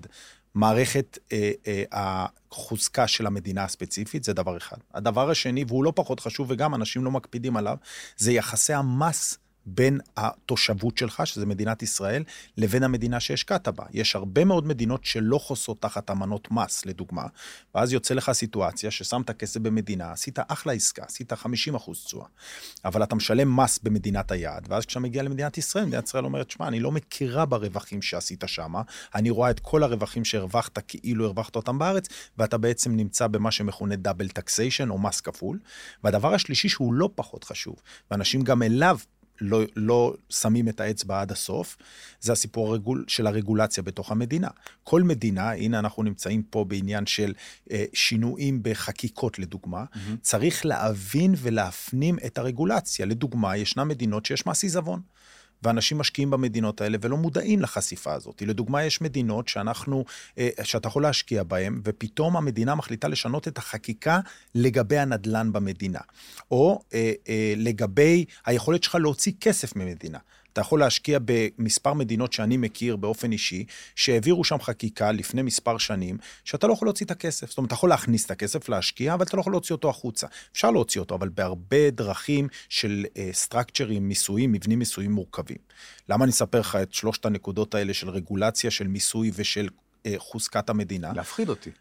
מערכת 0.56 1.18
אה, 1.32 1.52
אה, 1.68 1.84
החוזקה 1.92 3.08
של 3.08 3.28
המדינה 3.28 3.64
הספציפית, 3.64 4.24
זה 4.24 4.34
דבר 4.34 4.58
אחד. 4.58 4.78
הדבר 4.94 5.30
השני, 5.30 5.66
והוא 5.68 5.84
לא 5.84 5.94
פחות 5.96 6.20
חשוב 6.20 6.48
וגם 6.52 6.76
אנשים 6.76 7.04
לא 7.04 7.12
מקפידים 7.12 7.58
עליו, 7.58 7.78
זה 8.18 8.32
יחסי 8.32 8.74
המס 8.74 9.38
בין 9.70 10.00
התושבות 10.18 10.98
שלך, 10.98 11.28
שזה 11.28 11.46
מדינת 11.46 11.84
ישראל, 11.84 12.24
לבין 12.58 12.84
המדינה 12.84 13.20
שהשקעת 13.20 13.68
בה. 13.68 13.84
יש 13.94 14.16
הרבה 14.16 14.46
מאוד 14.46 14.68
מדינות 14.68 15.06
שלא 15.06 15.38
חוסות 15.38 15.82
תחת 15.82 16.12
אמנות 16.12 16.48
מס, 16.52 16.86
לדוגמה, 16.86 17.26
ואז 17.76 17.94
יוצא 17.94 18.14
לך 18.14 18.32
סיטואציה 18.32 18.92
ששמת 18.92 19.32
כסף 19.32 19.60
במדינה, 19.60 20.12
עשית 20.12 20.40
אחלה 20.48 20.74
עסקה, 20.74 21.04
עשית 21.04 21.34
50 21.34 21.76
אחוז 21.76 22.04
תשואה, 22.06 22.26
אבל 22.86 23.04
אתה 23.04 23.16
משלם 23.16 23.60
מס 23.60 23.80
במדינת 23.84 24.32
היעד, 24.32 24.68
ואז 24.70 24.86
כשאתה 24.86 25.00
מגיע 25.00 25.24
למדינת 25.24 25.58
ישראל, 25.58 25.86
מדינת 25.86 26.08
ישראל 26.08 26.26
אומרת, 26.26 26.52
שמע, 26.52 26.68
אני 26.68 26.80
לא 26.80 26.92
מכירה 26.92 27.46
ברווחים 27.46 28.02
שעשית 28.02 28.44
שם, 28.48 28.74
אני 29.16 29.30
רואה 29.30 29.50
את 29.50 29.60
כל 29.60 29.84
הרווחים 29.84 30.26
שהרווחת 30.26 30.80
כאילו 30.88 31.26
הרווחת 31.26 31.56
אותם 31.56 31.80
בארץ, 31.80 32.08
ואתה 32.38 32.58
בעצם 32.58 32.96
נמצא 32.96 33.28
במה 33.28 33.52
שמכונה 33.52 33.96
דאבל 33.96 34.28
טקסיישן 34.28 34.90
או 34.90 34.98
מס 34.98 35.22
כפול. 35.22 35.60
והדבר 36.04 36.34
השלישי 36.34 36.70
שהוא 36.70 36.94
לא 36.94 37.10
פחות 37.16 37.44
חשוב, 37.44 37.76
ואנשים 38.12 38.42
גם 38.42 38.64
אליו 38.64 38.98
לא, 39.42 39.62
לא 39.76 40.14
שמים 40.30 40.70
את 40.70 40.80
האצבע 40.80 41.22
עד 41.22 41.32
הסוף, 41.32 41.78
זה 42.22 42.32
הסיפור 42.32 42.70
הרגול, 42.70 43.06
של 43.08 43.28
הרגולציה 43.28 43.84
בתוך 43.84 44.12
המדינה. 44.12 44.48
כל 44.84 45.04
מדינה, 45.04 45.52
הנה 45.52 45.80
אנחנו 45.80 46.04
נמצאים 46.04 46.44
פה 46.44 46.66
בעניין 46.66 47.06
של 47.06 47.34
אה, 47.72 47.86
שינויים 47.94 48.60
בחקיקות 48.64 49.40
לדוגמה, 49.40 49.84
mm-hmm. 49.84 49.98
צריך 50.22 50.66
להבין 50.66 51.36
ולהפנים 51.38 52.18
את 52.26 52.38
הרגולציה. 52.38 53.06
לדוגמה, 53.06 53.58
ישנן 53.58 53.88
מדינות 53.88 54.26
שיש 54.26 54.46
מס 54.46 54.64
עיזבון. 54.64 55.02
ואנשים 55.64 55.98
משקיעים 55.98 56.30
במדינות 56.30 56.82
האלה 56.82 56.98
ולא 57.02 57.18
מודעים 57.18 57.62
לחשיפה 57.62 58.14
הזאת. 58.14 58.42
לדוגמה, 58.42 58.84
יש 58.84 59.02
מדינות 59.02 59.48
שאנחנו, 59.48 60.06
אה, 60.38 60.50
שאתה 60.64 60.88
יכול 60.88 61.04
להשקיע 61.04 61.44
בהן, 61.44 61.82
ופתאום 61.84 62.38
המדינה 62.38 62.76
מחליטה 62.76 63.08
לשנות 63.08 63.48
את 63.48 63.58
החקיקה 63.58 64.20
לגבי 64.56 64.98
הנדלן 64.98 65.54
במדינה, 65.54 66.00
או 66.52 66.80
אה, 66.94 67.12
אה, 67.30 67.54
לגבי 67.58 68.26
היכולת 68.46 68.84
שלך 68.84 68.96
להוציא 68.96 69.32
כסף 69.42 69.76
ממדינה. 69.76 70.20
אתה 70.54 70.62
יכול 70.62 70.80
להשקיע 70.80 71.20
במספר 71.26 71.94
מדינות 71.94 72.34
שאני 72.34 72.58
מכיר 72.58 72.96
באופן 72.96 73.32
אישי, 73.32 73.66
שהעבירו 73.96 74.44
שם 74.44 74.58
חקיקה 74.62 75.12
לפני 75.12 75.42
מספר 75.42 75.78
שנים, 75.78 76.18
שאתה 76.44 76.68
לא 76.68 76.74
יכול 76.74 76.88
להוציא 76.88 77.06
את 77.06 77.12
הכסף. 77.12 77.50
זאת 77.50 77.58
אומרת, 77.58 77.68
אתה 77.68 77.76
יכול 77.76 77.90
להכניס 77.90 78.26
את 78.26 78.32
הכסף, 78.32 78.70
להשקיע, 78.70 79.14
אבל 79.14 79.26
אתה 79.26 79.38
לא 79.38 79.42
יכול 79.42 79.54
להוציא 79.54 79.76
אותו 79.76 79.90
החוצה. 79.90 80.28
אפשר 80.52 80.72
להוציא 80.72 81.02
אותו, 81.02 81.16
אבל 81.16 81.30
בהרבה 81.30 81.90
דרכים 81.90 82.48
של 82.70 83.06
סטרקצ'רים, 83.32 84.04
uh, 84.04 84.06
מיסויים, 84.06 84.52
מבנים 84.52 84.80
מיסויים 84.80 85.12
מורכבים. 85.12 85.58
למה 86.10 86.24
אני 86.24 86.32
אספר 86.32 86.60
לך 86.60 86.76
את 86.76 86.94
שלושת 86.94 87.26
הנקודות 87.26 87.76
האלה 87.76 87.94
של 87.94 88.10
רגולציה, 88.10 88.72
של 88.72 88.88
מיסוי 88.88 89.32
ושל 89.36 89.68
uh, 89.68 90.10
חוזקת 90.18 90.70
המדינה? 90.70 91.14
להפחיד 91.14 91.50
אותי. 91.50 91.72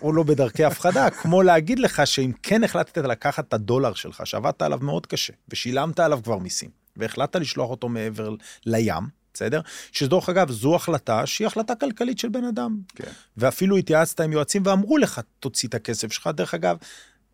הוא 0.00 0.14
לא 0.14 0.22
בדרכי 0.22 0.64
הפחדה, 0.64 1.10
כמו 1.22 1.42
להגיד 1.42 1.78
לך 1.78 2.06
שאם 2.06 2.32
כן 2.42 2.64
החלטת 2.64 2.98
לקחת 2.98 3.48
את 3.48 3.54
הדולר 3.54 3.94
שלך, 3.94 4.26
שעבדת 4.26 4.62
עליו 4.62 4.78
מאוד 4.82 5.06
קשה, 5.06 5.32
ושילמת 5.48 6.00
עליו 6.00 6.20
כבר 6.24 6.38
מיסים, 6.38 6.70
והחלטת 6.96 7.36
לשלוח 7.40 7.70
אותו 7.70 7.88
מעבר 7.88 8.34
לים, 8.66 9.24
בסדר? 9.34 9.60
שדרך 9.92 10.28
אגב, 10.28 10.50
זו 10.50 10.76
החלטה 10.76 11.26
שהיא 11.26 11.46
החלטה 11.46 11.74
כלכלית 11.74 12.18
של 12.18 12.28
בן 12.28 12.44
אדם. 12.44 12.78
כן. 12.94 13.10
ואפילו 13.36 13.76
התייעצת 13.76 14.20
עם 14.20 14.32
יועצים 14.32 14.62
ואמרו 14.64 14.98
לך, 14.98 15.20
תוציא 15.40 15.68
את 15.68 15.74
הכסף 15.74 16.12
שלך. 16.12 16.30
דרך 16.34 16.54
אגב, 16.54 16.76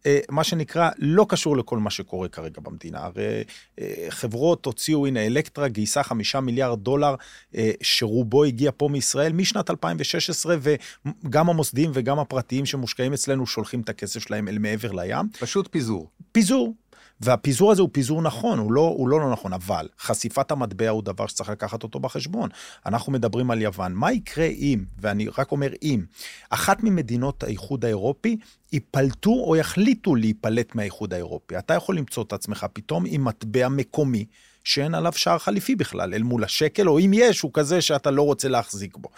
אה, 0.06 0.18
מה 0.28 0.44
שנקרא, 0.44 0.90
לא 0.98 1.26
קשור 1.28 1.56
לכל 1.56 1.78
מה 1.78 1.90
שקורה 1.90 2.28
כרגע 2.28 2.60
במדינה. 2.60 2.98
הרי 2.98 3.44
אה, 3.80 4.06
חברות 4.08 4.66
הוציאו, 4.66 5.06
הנה, 5.06 5.26
אלקטרה 5.26 5.68
גייסה 5.68 6.02
חמישה 6.02 6.40
מיליארד 6.40 6.78
דולר, 6.78 7.14
אה, 7.54 7.70
שרובו 7.82 8.44
הגיע 8.44 8.70
פה 8.76 8.88
מישראל 8.88 9.32
משנת 9.32 9.70
2016, 9.70 10.56
וגם 10.60 11.50
המוסדיים 11.50 11.90
וגם 11.94 12.18
הפרטיים 12.18 12.66
שמושקעים 12.66 13.12
אצלנו 13.12 13.46
שולחים 13.46 13.80
את 13.80 13.88
הכסף 13.88 14.20
שלהם 14.20 14.48
אל 14.48 14.58
מעבר 14.58 14.92
לים. 14.92 15.26
פשוט 15.40 15.68
פיזור. 15.70 16.10
פיזור. 16.32 16.74
והפיזור 17.20 17.72
הזה 17.72 17.82
הוא 17.82 17.88
פיזור 17.92 18.22
נכון, 18.22 18.58
הוא 18.58 18.72
לא, 18.72 18.80
הוא 18.80 19.08
לא 19.08 19.20
לא 19.20 19.30
נכון, 19.30 19.52
אבל 19.52 19.88
חשיפת 19.98 20.50
המטבע 20.50 20.88
הוא 20.88 21.02
דבר 21.02 21.26
שצריך 21.26 21.50
לקחת 21.50 21.82
אותו 21.82 22.00
בחשבון. 22.00 22.48
אנחנו 22.86 23.12
מדברים 23.12 23.50
על 23.50 23.62
יוון, 23.62 23.92
מה 23.92 24.12
יקרה 24.12 24.46
אם, 24.46 24.84
ואני 24.98 25.26
רק 25.38 25.52
אומר 25.52 25.70
אם, 25.82 26.04
אחת 26.50 26.82
ממדינות 26.82 27.42
האיחוד 27.42 27.84
האירופי 27.84 28.36
ייפלטו 28.72 29.30
או 29.30 29.56
יחליטו 29.56 30.14
להיפלט 30.14 30.74
מהאיחוד 30.74 31.14
האירופי. 31.14 31.58
אתה 31.58 31.74
יכול 31.74 31.96
למצוא 31.98 32.22
את 32.22 32.32
עצמך 32.32 32.66
פתאום 32.72 33.04
עם 33.06 33.24
מטבע 33.24 33.68
מקומי. 33.68 34.24
שאין 34.70 34.94
עליו 34.94 35.12
שער 35.12 35.38
חליפין 35.38 35.76
בכלל, 35.76 36.14
אל 36.14 36.22
מול 36.22 36.44
השקל, 36.44 36.88
או 36.88 36.98
אם 36.98 37.10
יש, 37.14 37.40
הוא 37.40 37.50
כזה 37.54 37.80
שאתה 37.80 38.10
לא 38.10 38.22
רוצה 38.22 38.48
להחזיק 38.48 38.96
בו. 38.96 39.08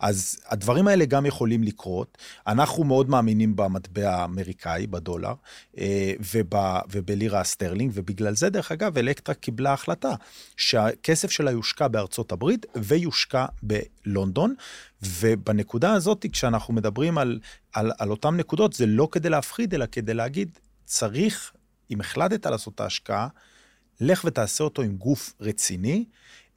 אז 0.00 0.40
הדברים 0.48 0.88
האלה 0.88 1.04
גם 1.04 1.26
יכולים 1.26 1.62
לקרות. 1.62 2.18
אנחנו 2.46 2.84
מאוד 2.84 3.10
מאמינים 3.10 3.56
במטבע 3.56 4.10
האמריקאי, 4.10 4.86
בדולר, 4.86 5.34
אה, 5.78 6.12
וב, 6.34 6.54
ובלירה 6.90 7.40
הסטרלינג, 7.40 7.92
ובגלל 7.94 8.34
זה, 8.34 8.50
דרך 8.50 8.72
אגב, 8.72 8.98
אלקטרה 8.98 9.34
קיבלה 9.34 9.72
החלטה 9.72 10.14
שהכסף 10.56 11.30
שלה 11.30 11.50
יושקע 11.50 11.88
בארצות 11.88 12.32
הברית 12.32 12.66
ויושקע 12.76 13.46
בלונדון. 13.62 14.54
ובנקודה 15.02 15.92
הזאת, 15.92 16.26
כשאנחנו 16.32 16.74
מדברים 16.74 17.18
על, 17.18 17.40
על, 17.72 17.92
על 17.98 18.10
אותן 18.10 18.36
נקודות, 18.36 18.72
זה 18.72 18.86
לא 18.86 19.08
כדי 19.12 19.28
להפחיד, 19.28 19.74
אלא 19.74 19.86
כדי 19.92 20.14
להגיד, 20.14 20.58
צריך, 20.84 21.52
אם 21.90 22.00
החלטת 22.00 22.46
לעשות 22.46 22.74
את 22.74 22.80
ההשקעה, 22.80 23.28
לך 24.00 24.24
ותעשה 24.24 24.64
אותו 24.64 24.82
עם 24.82 24.96
גוף 24.96 25.32
רציני. 25.40 26.04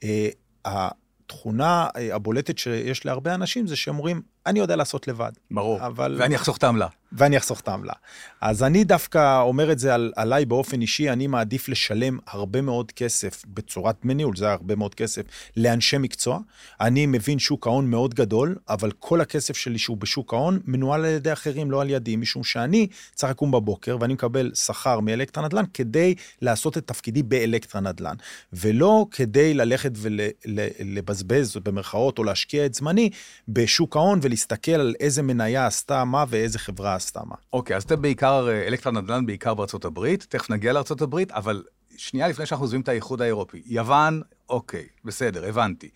אה, 0.04 0.28
התכונה 0.64 1.88
אה, 1.96 2.14
הבולטת 2.14 2.58
שיש 2.58 3.06
להרבה 3.06 3.34
אנשים 3.34 3.66
זה 3.66 3.76
שהם 3.76 3.98
אומרים, 3.98 4.22
אני 4.46 4.58
יודע 4.58 4.76
לעשות 4.76 5.08
לבד. 5.08 5.32
ברור, 5.50 5.86
אבל... 5.86 6.16
ואני 6.20 6.36
אחסוך 6.36 6.56
את 6.56 6.64
העמלה. 6.64 6.88
ואני 7.14 7.36
אחסוך 7.36 7.60
את 7.60 7.68
העמלה. 7.68 7.92
אז 8.40 8.62
אני 8.62 8.84
דווקא 8.84 9.40
אומר 9.40 9.72
את 9.72 9.78
זה 9.78 9.94
על, 9.94 10.12
עליי 10.16 10.44
באופן 10.44 10.80
אישי, 10.80 11.10
אני 11.10 11.26
מעדיף 11.26 11.68
לשלם 11.68 12.18
הרבה 12.26 12.60
מאוד 12.60 12.92
כסף 12.92 13.42
בצורת 13.46 13.96
דמי 14.02 14.14
ניהול, 14.14 14.36
זה 14.36 14.50
הרבה 14.52 14.76
מאוד 14.76 14.94
כסף, 14.94 15.22
לאנשי 15.56 15.98
מקצוע. 15.98 16.38
אני 16.80 17.06
מבין 17.06 17.38
שוק 17.38 17.66
ההון 17.66 17.90
מאוד 17.90 18.14
גדול, 18.14 18.56
אבל 18.68 18.90
כל 18.98 19.20
הכסף 19.20 19.56
שלי 19.56 19.78
שהוא 19.78 19.96
בשוק 19.96 20.34
ההון 20.34 20.60
מנוהל 20.64 21.04
על 21.04 21.10
ידי 21.10 21.32
אחרים, 21.32 21.70
לא 21.70 21.80
על 21.80 21.90
ידי, 21.90 22.16
משום 22.16 22.44
שאני 22.44 22.86
צריך 23.14 23.30
לקום 23.30 23.50
בבוקר 23.50 23.96
ואני 24.00 24.14
מקבל 24.14 24.50
שכר 24.54 25.00
מאלקטרה 25.00 25.44
נדל"ן 25.44 25.64
כדי 25.74 26.14
לעשות 26.42 26.78
את 26.78 26.86
תפקידי 26.86 27.22
באלקטרה 27.22 27.80
נדל"ן, 27.80 28.14
ולא 28.52 29.06
כדי 29.10 29.54
ללכת 29.54 29.92
ולבזבז 29.96 31.56
במרכאות 31.56 32.18
או 32.18 32.24
להשקיע 32.24 32.66
את 32.66 32.74
זמני 32.74 33.10
בשוק 33.48 33.96
ההון 33.96 34.18
ולהסתכל 34.22 34.72
על 34.72 34.94
איזה 35.00 35.22
מניה 35.22 35.66
עשתה 35.66 36.04
מה 36.04 36.24
ואיזה 36.28 36.58
חברה 36.58 36.94
עשתה 36.94 37.03
מה. 37.24 37.34
אוקיי, 37.52 37.76
אז 37.76 37.82
אתם 37.82 38.02
בעיקר, 38.02 38.48
אה, 38.48 38.66
אלקטרה 38.66 38.92
נדל"ן 38.92 39.26
בעיקר 39.26 39.54
בארצות 39.54 39.84
הברית, 39.84 40.26
תכף 40.28 40.50
נגיע 40.50 40.72
לארצות 40.72 41.02
הברית, 41.02 41.32
אבל 41.32 41.62
שנייה 41.96 42.28
לפני 42.28 42.46
שאנחנו 42.46 42.64
עוזבים 42.64 42.80
את 42.80 42.88
האיחוד 42.88 43.22
האירופי. 43.22 43.62
יוון, 43.66 44.22
אוקיי, 44.48 44.86
בסדר, 45.04 45.48
הבנתי. 45.48 45.90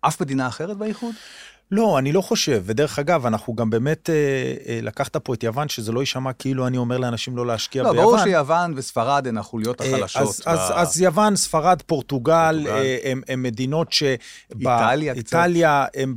אף 0.00 0.20
מדינה 0.20 0.48
אחרת 0.48 0.76
באיחוד? 0.76 1.14
לא, 1.70 1.98
אני 1.98 2.12
לא 2.12 2.20
חושב, 2.20 2.62
ודרך 2.66 2.98
אגב, 2.98 3.26
אנחנו 3.26 3.54
גם 3.54 3.70
באמת, 3.70 4.10
אה, 4.10 4.14
אה, 4.66 4.78
לקחת 4.82 5.16
פה 5.16 5.34
את 5.34 5.42
יוון, 5.42 5.68
שזה 5.68 5.92
לא 5.92 6.00
יישמע 6.00 6.32
כאילו 6.32 6.66
אני 6.66 6.76
אומר 6.76 6.98
לאנשים 6.98 7.36
לא 7.36 7.46
להשקיע 7.46 7.82
לא, 7.82 7.92
ביוון. 7.92 8.04
לא, 8.04 8.10
ברור 8.10 8.24
שיוון 8.24 8.72
וספרד 8.76 9.26
הן 9.26 9.38
החוליות 9.38 9.82
אה, 9.82 9.86
החלשות. 9.86 10.22
אז, 10.28 10.40
ב... 10.46 10.48
אז, 10.48 10.72
אז 10.74 11.00
יוון, 11.00 11.36
ספרד, 11.36 11.82
פורטוגל, 11.86 12.60
פורטוגל. 12.64 12.80
אה, 12.80 12.98
הם, 13.04 13.22
הם 13.28 13.42
מדינות 13.42 13.92
ש... 13.92 14.02
איטליה 14.60 15.14
קצת. 15.14 15.18
איטליה, 15.18 15.86
הם, 15.94 16.14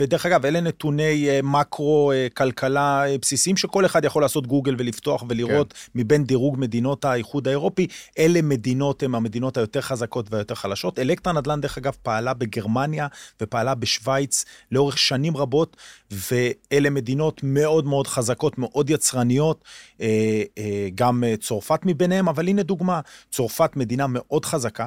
ודרך 0.00 0.26
אגב, 0.26 0.46
אלה 0.46 0.60
נתוני 0.60 1.28
אה, 1.28 1.40
מקרו, 1.42 2.12
אה, 2.12 2.26
כלכלה 2.34 3.04
אה, 3.08 3.18
בסיסיים, 3.18 3.56
שכל 3.56 3.86
אחד 3.86 4.04
יכול 4.04 4.22
לעשות 4.22 4.46
גוגל 4.46 4.74
ולפתוח 4.78 5.24
ולראות 5.28 5.72
כן. 5.72 5.78
מבין 5.94 6.24
דירוג 6.24 6.56
מדינות 6.58 7.04
האיחוד 7.04 7.48
האירופי, 7.48 7.86
אלה 8.18 8.42
מדינות 8.42 9.02
הן 9.02 9.14
המדינות 9.14 9.56
היותר 9.56 9.80
חזקות 9.80 10.26
והיותר 10.30 10.54
חלשות. 10.54 10.98
אלקטרה 10.98 11.32
נדל"ן, 11.32 11.60
דרך 11.60 11.78
אגב, 11.78 11.92
פעלה 12.02 12.34
בגרמניה 12.34 13.06
ופעלה 13.40 13.74
בשוויץ 13.74 14.44
לאורך 14.72 14.91
לאורך 14.92 14.98
שנים 14.98 15.36
רבות, 15.36 15.76
ואלה 16.10 16.90
מדינות 16.90 17.40
מאוד 17.44 17.86
מאוד 17.86 18.06
חזקות, 18.06 18.58
מאוד 18.58 18.90
יצרניות, 18.90 19.64
אה, 20.00 20.42
אה, 20.58 20.88
גם 20.94 21.24
אה, 21.24 21.34
צרפת 21.36 21.80
מביניהם, 21.84 22.28
אבל 22.28 22.48
הנה 22.48 22.62
דוגמה, 22.62 23.00
צרפת 23.30 23.76
מדינה 23.76 24.06
מאוד 24.08 24.44
חזקה. 24.44 24.86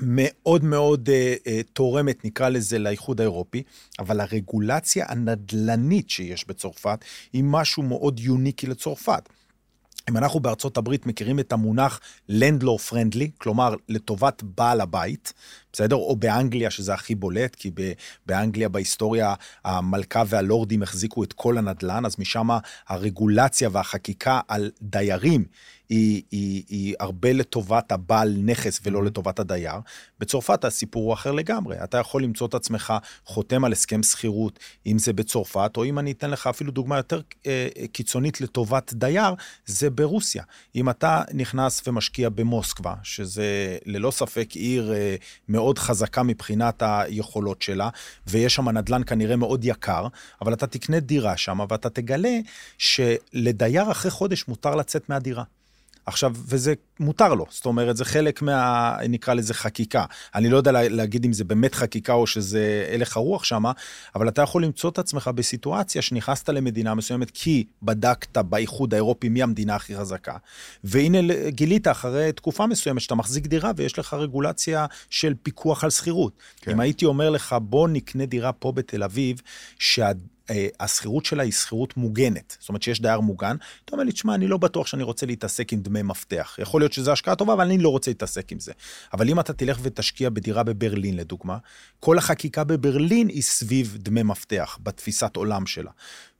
מאוד 0.00 0.64
מאוד 0.64 1.08
אה, 1.12 1.34
אה, 1.46 1.60
תורמת, 1.72 2.24
נקרא 2.24 2.48
לזה, 2.48 2.78
לאיחוד 2.78 3.20
האירופי, 3.20 3.62
אבל 3.98 4.20
הרגולציה 4.20 5.06
הנדל"נית 5.08 6.10
שיש 6.10 6.48
בצרפת 6.48 7.04
היא 7.32 7.44
משהו 7.44 7.82
מאוד 7.82 8.20
יוניקי 8.20 8.66
לצרפת. 8.66 9.28
אם 10.08 10.16
אנחנו 10.16 10.40
בארצות 10.40 10.76
הברית 10.76 11.06
מכירים 11.06 11.40
את 11.40 11.52
המונח 11.52 12.00
Landlaw 12.30 12.90
Friendly, 12.90 13.26
כלומר 13.38 13.74
לטובת 13.88 14.42
בעל 14.42 14.80
הבית, 14.80 15.32
בסדר? 15.72 15.96
או 15.96 16.16
באנגליה, 16.16 16.70
שזה 16.70 16.94
הכי 16.94 17.14
בולט, 17.14 17.54
כי 17.54 17.70
באנגליה 18.26 18.68
בהיסטוריה 18.68 19.34
המלכה 19.64 20.22
והלורדים 20.26 20.82
החזיקו 20.82 21.24
את 21.24 21.32
כל 21.32 21.58
הנדל"ן, 21.58 22.06
אז 22.06 22.16
משם 22.18 22.48
הרגולציה 22.88 23.68
והחקיקה 23.72 24.40
על 24.48 24.70
דיירים 24.82 25.44
היא, 25.88 26.22
היא, 26.30 26.62
היא 26.68 26.94
הרבה 27.00 27.32
לטובת 27.32 27.92
הבעל 27.92 28.36
נכס 28.42 28.80
ולא 28.82 29.04
לטובת 29.04 29.38
הדייר. 29.38 29.74
בצרפת 30.20 30.64
הסיפור 30.64 31.04
הוא 31.04 31.14
אחר 31.14 31.32
לגמרי. 31.32 31.76
אתה 31.84 31.98
יכול 31.98 32.22
למצוא 32.22 32.46
את 32.46 32.54
עצמך 32.54 32.94
חותם 33.24 33.64
על 33.64 33.72
הסכם 33.72 34.02
שכירות, 34.02 34.58
אם 34.86 34.98
זה 34.98 35.12
בצרפת, 35.12 35.72
או 35.76 35.84
אם 35.84 35.98
אני 35.98 36.12
אתן 36.12 36.30
לך 36.30 36.46
אפילו 36.46 36.72
דוגמה 36.72 36.96
יותר 36.96 37.20
אה, 37.46 37.68
קיצונית 37.92 38.40
לטובת 38.40 38.92
דייר, 38.92 39.34
זה 39.66 39.90
ברוסיה. 39.90 40.42
אם 40.74 40.90
אתה 40.90 41.22
נכנס 41.34 41.82
ומשקיע 41.86 42.28
במוסקבה, 42.28 42.94
שזה 43.02 43.78
ללא 43.86 44.10
ספק 44.10 44.48
עיר 44.52 44.92
אה, 44.92 45.16
מאוד 45.48 45.78
חזקה 45.78 46.22
מבחינת 46.22 46.82
היכולות 46.86 47.62
שלה, 47.62 47.88
ויש 48.26 48.54
שם 48.54 48.68
נדל"ן 48.68 49.02
כנראה 49.06 49.36
מאוד 49.36 49.64
יקר, 49.64 50.06
אבל 50.42 50.52
אתה 50.52 50.66
תקנה 50.66 51.00
דירה 51.00 51.36
שם 51.36 51.60
ואתה 51.68 51.90
תגלה 51.90 52.38
שלדייר 52.78 53.90
אחרי 53.90 54.10
חודש 54.10 54.48
מותר 54.48 54.74
לצאת 54.74 55.08
מהדירה. 55.08 55.42
עכשיו, 56.08 56.32
וזה 56.46 56.74
מותר 57.00 57.34
לו, 57.34 57.46
זאת 57.50 57.66
אומרת, 57.66 57.96
זה 57.96 58.04
חלק 58.04 58.42
מה... 58.42 58.96
נקרא 59.08 59.34
לזה 59.34 59.54
חקיקה. 59.54 60.04
אני 60.34 60.48
לא 60.48 60.56
יודע 60.56 60.72
להגיד 60.72 61.24
אם 61.24 61.32
זה 61.32 61.44
באמת 61.44 61.74
חקיקה 61.74 62.12
או 62.12 62.26
שזה 62.26 62.88
הלך 62.92 63.16
הרוח 63.16 63.44
שם, 63.44 63.64
אבל 64.14 64.28
אתה 64.28 64.42
יכול 64.42 64.64
למצוא 64.64 64.90
את 64.90 64.98
עצמך 64.98 65.30
בסיטואציה 65.34 66.02
שנכנסת 66.02 66.48
למדינה 66.48 66.94
מסוימת 66.94 67.30
כי 67.34 67.64
בדקת 67.82 68.38
באיחוד 68.38 68.94
האירופי 68.94 69.28
מי 69.28 69.42
המדינה 69.42 69.74
הכי 69.74 69.96
חזקה, 69.96 70.36
והנה 70.84 71.18
גילית 71.48 71.88
אחרי 71.88 72.32
תקופה 72.32 72.66
מסוימת 72.66 73.00
שאתה 73.00 73.14
מחזיק 73.14 73.46
דירה 73.46 73.70
ויש 73.76 73.98
לך 73.98 74.14
רגולציה 74.14 74.86
של 75.10 75.34
פיקוח 75.42 75.84
על 75.84 75.90
שכירות. 75.90 76.32
כן. 76.60 76.70
אם 76.70 76.80
הייתי 76.80 77.04
אומר 77.04 77.30
לך, 77.30 77.56
בוא 77.62 77.88
נקנה 77.88 78.26
דירה 78.26 78.52
פה 78.52 78.72
בתל 78.72 79.02
אביב, 79.02 79.42
שה... 79.78 80.10
אה, 80.50 80.68
השכירות 80.80 81.24
שלה 81.24 81.42
היא 81.42 81.52
שכירות 81.52 81.96
מוגנת, 81.96 82.56
זאת 82.60 82.68
אומרת 82.68 82.82
שיש 82.82 83.00
דייר 83.00 83.20
מוגן, 83.20 83.56
אתה 83.84 83.92
אומר 83.92 84.04
לי, 84.04 84.12
תשמע, 84.12 84.34
אני 84.34 84.46
לא 84.46 84.56
בטוח 84.56 84.86
שאני 84.86 85.02
רוצה 85.02 85.26
להתעסק 85.26 85.72
עם 85.72 85.80
דמי 85.80 86.02
מפתח. 86.02 86.56
יכול 86.58 86.80
להיות 86.80 86.92
שזו 86.92 87.12
השקעה 87.12 87.34
טובה, 87.34 87.52
אבל 87.52 87.64
אני 87.64 87.78
לא 87.78 87.88
רוצה 87.88 88.10
להתעסק 88.10 88.52
עם 88.52 88.60
זה. 88.60 88.72
אבל 89.12 89.28
אם 89.28 89.40
אתה 89.40 89.52
תלך 89.52 89.78
ותשקיע 89.82 90.30
בדירה 90.30 90.62
בברלין, 90.62 91.16
לדוגמה, 91.16 91.58
כל 92.00 92.18
החקיקה 92.18 92.64
בברלין 92.64 93.28
היא 93.28 93.42
סביב 93.42 93.96
דמי 94.00 94.22
מפתח, 94.22 94.78
בתפיסת 94.82 95.36
עולם 95.36 95.66
שלה. 95.66 95.90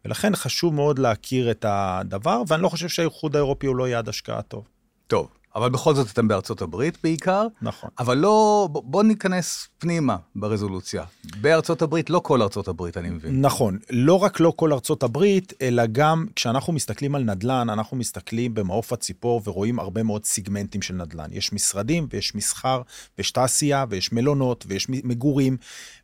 ולכן 0.04 0.36
חשוב 0.36 0.74
מאוד 0.74 0.98
להכיר 0.98 1.50
את 1.50 1.64
הדבר, 1.68 2.42
ואני 2.48 2.62
לא 2.62 2.68
חושב 2.68 2.88
שהאיחוד 2.88 3.36
האירופי 3.36 3.66
הוא 3.66 3.76
לא 3.76 3.88
יעד 3.88 4.08
השקעה 4.08 4.42
טוב. 4.42 4.68
טוב, 5.06 5.37
אבל 5.54 5.70
בכל 5.70 5.94
זאת 5.94 6.10
אתם 6.12 6.28
בארצות 6.28 6.62
הברית 6.62 6.98
בעיקר. 7.02 7.46
נכון. 7.62 7.90
אבל 7.98 8.16
לא, 8.16 8.68
בוא 8.72 9.02
ניכנס 9.02 9.68
פנימה 9.78 10.16
ברזולוציה. 10.36 11.04
בארצות 11.40 11.82
הברית, 11.82 12.10
לא 12.10 12.20
כל 12.24 12.42
ארצות 12.42 12.68
הברית, 12.68 12.96
אני 12.96 13.10
מבין. 13.10 13.40
נכון. 13.40 13.78
לא 13.90 14.14
רק 14.14 14.40
לא 14.40 14.52
כל 14.56 14.72
ארצות 14.72 15.02
הברית, 15.02 15.52
אלא 15.62 15.82
גם 15.92 16.26
כשאנחנו 16.36 16.72
מסתכלים 16.72 17.14
על 17.14 17.22
נדל"ן, 17.22 17.70
אנחנו 17.70 17.96
מסתכלים 17.96 18.54
במעוף 18.54 18.92
הציפור 18.92 19.42
ורואים 19.44 19.78
הרבה 19.78 20.02
מאוד 20.02 20.24
סיגמנטים 20.24 20.82
של 20.82 20.94
נדל"ן. 20.94 21.28
יש 21.32 21.52
משרדים 21.52 22.06
ויש 22.10 22.34
מסחר 22.34 22.82
ויש 23.18 23.30
תעשייה 23.30 23.84
ויש 23.90 24.12
מלונות 24.12 24.64
ויש 24.68 24.86
מגורים, 24.88 25.56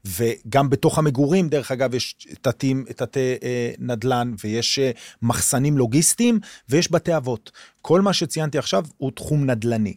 וגם 0.04 0.70
בתוך 0.70 0.98
המגורים, 0.98 1.48
דרך 1.48 1.70
אגב, 1.70 1.94
יש 1.94 2.16
תתי, 2.40 2.74
תתי 2.96 3.34
אה, 3.42 3.72
נדל"ן 3.78 4.34
ויש 4.44 4.78
אה, 4.78 4.90
מחסנים 5.22 5.78
לוגיסטיים 5.78 6.40
ויש 6.68 6.92
בתי 6.92 7.16
אבות. 7.16 7.50
כל 7.86 8.00
מה 8.00 8.12
שציינתי 8.12 8.58
עכשיו 8.58 8.84
הוא 8.96 9.10
תחום 9.10 9.50
נדל"ני. 9.50 9.96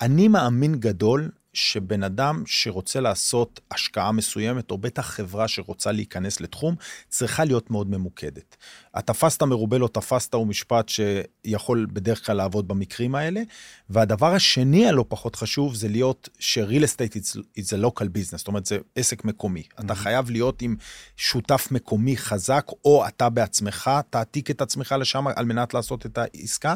אני 0.00 0.28
מאמין 0.28 0.74
גדול 0.74 1.30
שבן 1.56 2.02
אדם 2.02 2.42
שרוצה 2.46 3.00
לעשות 3.00 3.60
השקעה 3.70 4.12
מסוימת, 4.12 4.70
או 4.70 4.78
בטח 4.78 5.02
חברה 5.02 5.48
שרוצה 5.48 5.92
להיכנס 5.92 6.40
לתחום, 6.40 6.74
צריכה 7.08 7.44
להיות 7.44 7.70
מאוד 7.70 7.90
ממוקדת. 7.90 8.56
התפסת 8.94 9.42
מרובה 9.42 9.78
לא 9.78 9.88
תפסת 9.88 10.34
הוא 10.34 10.46
משפט 10.46 10.88
שיכול 10.88 11.86
בדרך 11.92 12.26
כלל 12.26 12.36
לעבוד 12.36 12.68
במקרים 12.68 13.14
האלה. 13.14 13.42
והדבר 13.90 14.34
השני 14.34 14.88
הלא 14.88 15.04
פחות 15.08 15.36
חשוב 15.36 15.74
זה 15.74 15.88
להיות 15.88 16.28
ש-real 16.38 16.82
estate 16.82 17.16
is 17.58 17.72
a 17.72 17.84
local 17.84 18.04
business, 18.04 18.36
זאת 18.36 18.48
אומרת 18.48 18.66
זה 18.66 18.78
עסק 18.96 19.24
מקומי. 19.24 19.62
Mm-hmm. 19.62 19.84
אתה 19.84 19.94
חייב 19.94 20.30
להיות 20.30 20.62
עם 20.62 20.76
שותף 21.16 21.68
מקומי 21.70 22.16
חזק, 22.16 22.66
או 22.84 23.06
אתה 23.08 23.28
בעצמך 23.28 23.90
תעתיק 24.10 24.50
את 24.50 24.60
עצמך 24.60 24.94
לשם 24.98 25.26
על 25.36 25.44
מנת 25.44 25.74
לעשות 25.74 26.06
את 26.06 26.18
העסקה. 26.18 26.74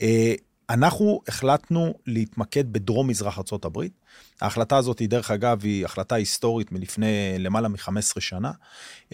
אה, 0.00 0.34
אנחנו 0.70 1.20
החלטנו 1.28 1.94
להתמקד 2.06 2.72
בדרום 2.72 3.08
מזרח 3.08 3.38
ארה"ב. 3.38 3.78
ההחלטה 4.40 4.76
הזאת, 4.76 4.98
היא, 4.98 5.08
דרך 5.08 5.30
אגב, 5.30 5.60
היא 5.62 5.84
החלטה 5.84 6.14
היסטורית 6.14 6.72
מלפני 6.72 7.36
למעלה 7.38 7.68
מ-15 7.68 8.20
שנה. 8.20 8.50
Uh, 9.08 9.12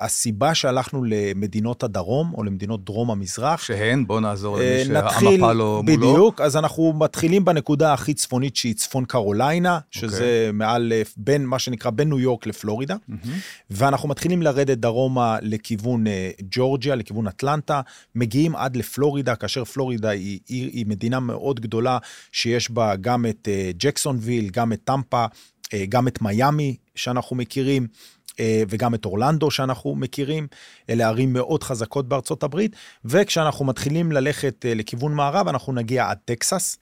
הסיבה 0.00 0.54
שהלכנו 0.54 1.04
למדינות 1.04 1.82
הדרום, 1.82 2.32
או 2.34 2.44
למדינות 2.44 2.84
דרום 2.84 3.10
המזרח... 3.10 3.62
שהן? 3.62 4.06
בוא 4.06 4.20
נעזור 4.20 4.58
uh, 4.58 4.60
למי 4.60 4.84
שהמפה 4.84 5.52
לא 5.52 5.82
מולו. 5.82 5.82
בדיוק, 5.84 6.40
אז 6.40 6.56
אנחנו 6.56 6.92
מתחילים 6.92 7.44
בנקודה 7.44 7.92
הכי 7.92 8.14
צפונית 8.14 8.56
שהיא 8.56 8.74
צפון 8.74 9.04
קרוליינה, 9.04 9.78
שזה 9.90 10.16
okay. 10.16 10.22
אוקיי. 10.22 10.52
מעל, 10.52 10.92
בין, 11.16 11.46
מה 11.46 11.58
שנקרא, 11.58 11.90
בין 11.90 12.08
ניו 12.08 12.18
יורק 12.18 12.46
לפלורידה, 12.46 12.94
mm-hmm. 12.94 13.28
ואנחנו 13.70 14.08
מתחילים 14.08 14.42
לרדת 14.42 14.78
דרומה 14.78 15.38
לכיוון 15.42 16.06
uh, 16.06 16.10
ג'ורג'יה, 16.50 16.94
לכיוון 16.94 17.26
אטלנטה, 17.26 17.80
מגיעים 18.14 18.56
עד 18.56 18.76
לפלורידה, 18.76 19.36
כאשר 19.36 19.64
פלורידה 19.64 20.10
היא, 20.10 20.38
היא, 20.48 20.70
היא 20.72 20.86
מדינה 20.86 21.20
מאוד 21.20 21.60
גדולה, 21.60 21.98
שיש 22.32 22.70
בה 22.70 22.96
גם 22.96 23.26
את 23.26 23.48
uh, 23.48 23.76
ג'קסונוויל, 24.34 24.50
גם 24.50 24.72
את 24.72 24.80
טמפה, 24.84 25.26
אה, 25.74 25.84
גם 25.88 26.08
את 26.08 26.22
מיאמי 26.22 26.76
שאנחנו 26.94 27.36
מכירים. 27.36 27.86
אה, 28.40 28.62
וגם 28.68 28.94
את 28.94 29.04
אורלנדו 29.04 29.50
שאנחנו 29.50 29.94
מכירים, 29.94 30.46
אלה 30.90 31.08
ערים 31.08 31.32
מאוד 31.32 31.62
חזקות 31.62 32.08
בארצות 32.08 32.42
הברית, 32.42 32.76
וכשאנחנו 33.04 33.64
מתחילים 33.64 34.12
ללכת 34.12 34.66
אה, 34.66 34.74
לכיוון 34.74 35.14
מערב, 35.14 35.48
אנחנו 35.48 35.72
נגיע 35.72 36.10
עד 36.10 36.18
טקסס. 36.24 36.78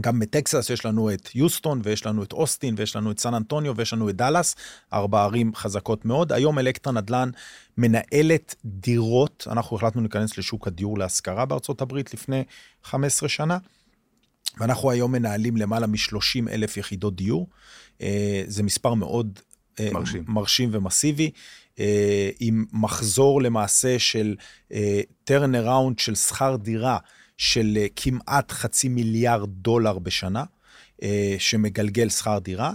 גם 0.00 0.18
בטקסס 0.18 0.70
יש 0.70 0.84
לנו 0.84 1.12
את 1.12 1.34
יוסטון, 1.34 1.80
ויש 1.84 2.06
לנו 2.06 2.22
את 2.22 2.32
אוסטין, 2.32 2.74
ויש 2.78 2.96
לנו 2.96 3.10
את 3.10 3.20
סן 3.20 3.34
אנטוניו, 3.34 3.76
ויש 3.76 3.92
לנו 3.92 4.08
את 4.08 4.16
דאלאס, 4.16 4.56
ארבע 4.92 5.22
ערים 5.22 5.54
חזקות 5.54 6.04
מאוד. 6.04 6.32
היום 6.32 6.58
אלקטרה 6.58 6.92
נדל"ן 6.92 7.30
מנהלת 7.78 8.54
דירות, 8.64 9.46
אנחנו 9.50 9.76
החלטנו 9.76 10.00
להיכנס 10.00 10.38
לשוק 10.38 10.66
הדיור 10.66 10.98
להשכרה 10.98 11.44
בארצות 11.46 11.80
הברית 11.80 12.14
לפני 12.14 12.44
15 12.84 13.28
שנה. 13.28 13.58
ואנחנו 14.60 14.90
היום 14.90 15.12
מנהלים 15.12 15.56
למעלה 15.56 15.86
מ-30 15.86 16.50
אלף 16.50 16.76
יחידות 16.76 17.16
דיור. 17.16 17.48
אה, 18.02 18.42
זה 18.46 18.62
מספר 18.62 18.94
מאוד 18.94 19.38
אה, 19.80 19.90
מרשים, 19.92 20.24
מרשים 20.28 20.68
ומסיבי, 20.72 21.30
אה, 21.80 22.30
עם 22.40 22.64
מחזור 22.72 23.42
למעשה 23.42 23.98
של 23.98 24.36
turn 25.30 25.54
around 25.64 25.94
של 25.96 26.14
שכר 26.14 26.56
דירה 26.56 26.98
של 27.36 27.78
כמעט 27.96 28.52
חצי 28.52 28.88
מיליארד 28.88 29.48
דולר 29.48 29.98
בשנה. 29.98 30.44
אה, 31.02 31.36
שמגלגל 31.38 32.08
שכר 32.08 32.38
דירה. 32.38 32.72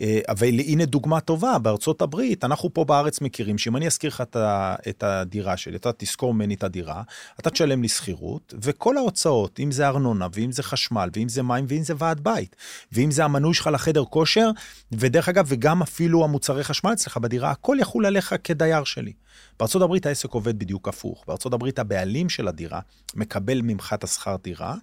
אה, 0.00 0.20
אבל 0.28 0.46
הנה 0.46 0.84
דוגמה 0.84 1.20
טובה, 1.20 1.58
בארצות 1.58 2.02
הברית, 2.02 2.44
אנחנו 2.44 2.74
פה 2.74 2.84
בארץ 2.84 3.20
מכירים 3.20 3.58
שאם 3.58 3.76
אני 3.76 3.86
אזכיר 3.86 4.10
לך 4.10 4.22
את 4.88 5.02
הדירה 5.02 5.56
שלי, 5.56 5.76
אתה 5.76 5.90
תזכור 5.96 6.34
ממני 6.34 6.54
את 6.54 6.64
הדירה, 6.64 7.02
אתה 7.40 7.50
תשלם 7.50 7.82
לי 7.82 7.88
שכירות, 7.88 8.54
וכל 8.62 8.96
ההוצאות, 8.96 9.60
אם 9.60 9.70
זה 9.70 9.88
ארנונה, 9.88 10.26
ואם 10.32 10.52
זה 10.52 10.62
חשמל, 10.62 11.10
ואם 11.16 11.28
זה 11.28 11.42
מים, 11.42 11.64
ואם 11.68 11.82
זה 11.82 11.94
ועד 11.98 12.20
בית, 12.20 12.56
ואם 12.92 13.10
זה 13.10 13.24
המנוי 13.24 13.54
שלך 13.54 13.70
לחדר 13.72 14.04
כושר, 14.04 14.50
ודרך 14.92 15.28
אגב, 15.28 15.44
וגם 15.48 15.82
אפילו 15.82 16.24
המוצרי 16.24 16.64
חשמל 16.64 16.92
אצלך 16.92 17.16
בדירה, 17.16 17.50
הכל 17.50 17.76
יחול 17.80 18.06
עליך 18.06 18.34
כדייר 18.44 18.84
שלי. 18.84 19.12
בארצות 19.58 19.82
הברית 19.82 20.06
העסק 20.06 20.30
עובד 20.30 20.58
בדיוק 20.58 20.88
הפוך. 20.88 21.24
בארצות 21.26 21.52
הברית 21.52 21.78
הבעלים 21.78 22.28
של 22.28 22.48
הדירה 22.48 22.80
מקבל 23.14 23.60
ממך 23.62 23.94
את 23.94 24.04
השכר 24.04 24.36
דירה, 24.42 24.74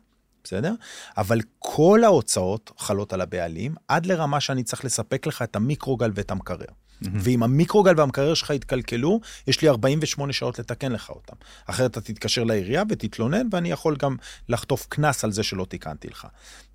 בסדר? 0.44 0.74
אבל 1.18 1.40
כל 1.60 2.04
ההוצאות 2.04 2.72
חלות 2.78 3.14
על 3.14 3.22
הבעלים, 3.22 3.76
עד 3.88 4.06
לרמה 4.06 4.40
שאני 4.40 4.64
צריך 4.64 4.86
לספק 4.86 5.28
לך 5.28 5.42
את 5.42 5.56
המיקרוגל 5.56 6.12
ואת 6.16 6.32
המקרר. 6.32 6.66
Mm-hmm. 7.04 7.08
ואם 7.20 7.44
המיקרוגל 7.44 7.94
והמקרר 7.98 8.34
שלך 8.34 8.50
יתקלקלו, 8.50 9.20
יש 9.48 9.62
לי 9.62 9.70
48 9.70 10.34
שעות 10.34 10.60
לתקן 10.60 10.92
לך 10.92 11.10
אותם. 11.10 11.36
אחרת 11.66 11.92
אתה 11.92 12.02
תתקשר 12.02 12.44
לעירייה 12.44 12.84
ותתלונן, 12.90 13.48
ואני 13.52 13.72
יכול 13.72 13.96
גם 13.96 14.16
לחטוף 14.50 14.86
קנס 14.90 15.24
על 15.24 15.32
זה 15.32 15.44
שלא 15.44 15.66
תיקנתי 15.66 16.08
לך. 16.08 16.28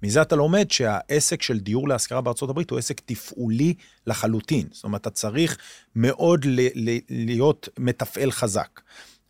מזה 0.02 0.22
אתה 0.22 0.37
לומד 0.37 0.70
שהעסק 0.70 1.42
של 1.42 1.59
דיור 1.59 1.88
להשכרה 1.88 2.20
בארצות 2.20 2.50
הברית 2.50 2.70
הוא 2.70 2.78
עסק 2.78 3.00
תפעולי 3.04 3.74
לחלוטין. 4.07 4.66
זאת 4.72 4.85
אומרת, 4.85 5.00
אתה 5.00 5.11
צריך 5.11 5.59
מאוד 5.96 6.44
ל- 6.44 6.90
ל- 6.90 6.98
להיות 7.11 7.68
מתפעל 7.78 8.31
חזק. 8.31 8.81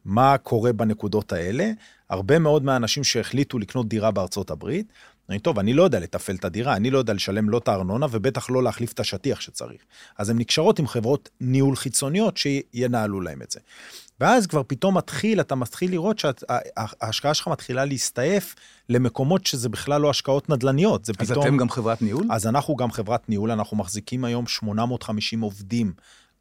מה 0.04 0.38
קורה 0.38 0.72
בנקודות 0.72 1.32
האלה? 1.32 1.70
הרבה 2.10 2.38
מאוד 2.38 2.64
מהאנשים 2.64 3.04
שהחליטו 3.04 3.58
לקנות 3.58 3.88
דירה 3.88 4.10
בארצות 4.10 4.50
הברית, 4.50 4.92
אני, 5.28 5.38
טוב, 5.38 5.58
אני 5.58 5.72
לא 5.72 5.82
יודע 5.82 6.00
לתפעל 6.00 6.36
את 6.36 6.44
הדירה, 6.44 6.76
אני 6.76 6.90
לא 6.90 6.98
יודע 6.98 7.12
לשלם 7.12 7.50
לא 7.50 7.58
את 7.58 7.68
הארנונה, 7.68 8.06
ובטח 8.10 8.50
לא 8.50 8.62
להחליף 8.62 8.92
את 8.92 9.00
השטיח 9.00 9.40
שצריך. 9.40 9.80
אז 10.18 10.30
הן 10.30 10.38
נקשרות 10.38 10.78
עם 10.78 10.86
חברות 10.86 11.28
ניהול 11.40 11.76
חיצוניות 11.76 12.36
שינהלו 12.36 13.20
להם 13.20 13.42
את 13.42 13.50
זה. 13.50 13.60
ואז 14.20 14.46
כבר 14.46 14.62
פתאום 14.66 14.96
מתחיל, 14.96 15.40
אתה 15.40 15.54
מתחיל 15.54 15.90
לראות 15.90 16.18
שההשקעה 16.18 17.34
שלך 17.34 17.48
מתחילה 17.48 17.84
להסתעף 17.84 18.54
למקומות 18.88 19.46
שזה 19.46 19.68
בכלל 19.68 20.00
לא 20.00 20.10
השקעות 20.10 20.48
נדל"ניות. 20.48 21.04
זה 21.04 21.12
אז 21.18 21.30
פתאום... 21.30 21.46
אתם 21.46 21.56
גם 21.56 21.70
חברת 21.70 22.02
ניהול? 22.02 22.26
אז 22.30 22.46
אנחנו 22.46 22.76
גם 22.76 22.90
חברת 22.90 23.28
ניהול, 23.28 23.50
אנחנו 23.50 23.76
מחזיקים 23.76 24.24
היום 24.24 24.46
850 24.46 25.40
עובדים 25.40 25.92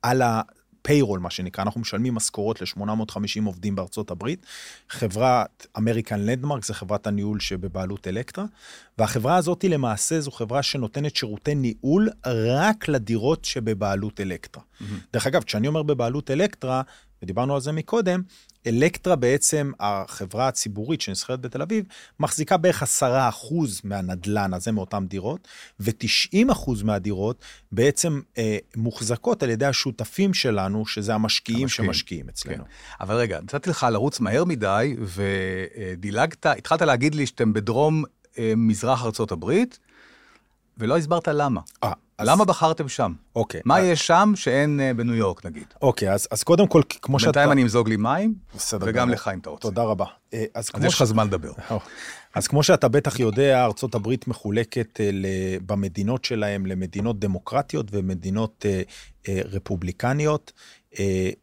על 0.02 0.22
ה... 0.22 0.42
payroll, 0.88 1.20
מה 1.20 1.30
שנקרא, 1.30 1.64
אנחנו 1.64 1.82
משלמים 1.82 2.16
משכורות 2.16 2.62
ל-850 2.62 3.46
עובדים 3.46 3.76
בארצות 3.76 4.12
הברית. 4.12 4.46
חברת 4.90 5.68
אמריקן 5.78 6.20
לנדמרק 6.20 6.66
זה 6.66 6.74
חברת 6.74 7.08
הניהול 7.08 7.40
שבבעלות 7.40 8.08
אלקטרה, 8.08 8.46
והחברה 8.98 9.36
הזאת 9.36 9.64
למעשה 9.64 10.20
זו 10.20 10.32
חברה 10.32 10.64
שנותנת 10.64 11.16
שירותי 11.16 11.56
ניהול 11.56 12.10
רק 12.26 12.88
לדירות 12.88 13.46
שבבעלות 13.46 14.20
אלקטרה. 14.20 14.64
Mm-hmm. 14.64 14.84
דרך 15.14 15.28
אגב, 15.28 15.44
כשאני 15.44 15.68
אומר 15.68 15.84
בבעלות 15.84 16.32
אלקטרה, 16.32 16.82
ודיברנו 17.22 17.56
על 17.56 17.62
זה 17.62 17.72
מקודם, 17.72 18.22
אלקטרה 18.68 19.16
בעצם, 19.16 19.72
החברה 19.80 20.48
הציבורית 20.48 21.02
שנסחרת 21.02 21.42
בתל 21.42 21.62
אביב, 21.62 21.86
מחזיקה 22.20 22.58
בערך 22.58 22.84
10% 22.84 22.86
מהנדלן 23.84 24.54
הזה 24.54 24.72
מאותן 24.72 25.08
דירות, 25.08 25.48
ו-90% 25.80 26.84
מהדירות 26.84 27.42
בעצם 27.72 28.22
אה, 28.38 28.58
מוחזקות 28.76 29.44
על 29.44 29.50
ידי 29.50 29.66
השותפים 29.66 30.34
שלנו, 30.34 30.86
שזה 30.86 31.14
המשקיעים, 31.14 31.62
המשקיעים. 31.62 31.94
שמשקיעים 31.94 32.30
אצלנו. 32.30 32.64
כן. 32.64 32.70
אבל 33.02 33.16
רגע, 33.16 33.40
נתתי 33.42 33.70
לך 33.70 33.88
לרוץ 33.92 34.20
מהר 34.20 34.46
מדי, 34.46 34.96
ודילגת, 35.00 36.46
התחלת 36.46 36.82
להגיד 36.82 37.16
לי 37.16 37.26
שאתם 37.26 37.54
בדרום 37.54 38.04
אה, 38.38 38.54
מזרח 38.58 39.06
ארצות 39.06 39.32
הברית, 39.32 39.80
ולא 40.78 40.98
הסברת 40.98 41.28
למה. 41.28 41.62
אה, 41.84 41.92
אז... 42.18 42.28
למה 42.28 42.46
בחרתם 42.46 42.90
שם? 42.90 43.14
אוקיי. 43.36 43.62
מה 43.66 43.82
יש 43.82 44.08
שם 44.08 44.34
שאין 44.36 44.80
uh, 44.80 44.98
בניו 44.98 45.16
יורק, 45.16 45.46
נגיד? 45.46 45.66
אוקיי, 45.82 46.14
אז, 46.14 46.28
אז 46.32 46.44
קודם 46.44 46.68
כל, 46.68 46.82
כמו 47.02 47.20
שאתה... 47.20 47.32
בינתיים 47.32 47.52
אני 47.52 47.62
אמזוג 47.62 47.90
לי 47.90 47.98
מים, 47.98 48.34
וגם 48.82 49.10
לך 49.10 49.32
אם 49.34 49.40
אתה 49.40 49.50
רוצה. 49.50 49.62
תודה 49.62 49.84
רבה. 49.84 50.06
אה, 50.34 50.46
אז, 50.54 50.70
אז 50.74 50.84
יש 50.84 50.94
לך 50.94 51.00
ש... 51.00 51.04
זמן 51.04 51.28
לדבר. 51.28 51.52
אז 52.36 52.48
כמו 52.48 52.64
שאתה 52.64 52.88
בטח 52.88 53.20
יודע, 53.20 53.66
ארצות 53.66 53.96
הברית 53.96 54.28
מחולקת 54.28 55.00
במדינות 55.66 56.26
שלהם 56.26 56.66
למדינות 56.66 57.20
דמוקרטיות 57.20 57.88
ומדינות 57.92 58.66
רפובליקניות. 59.30 60.52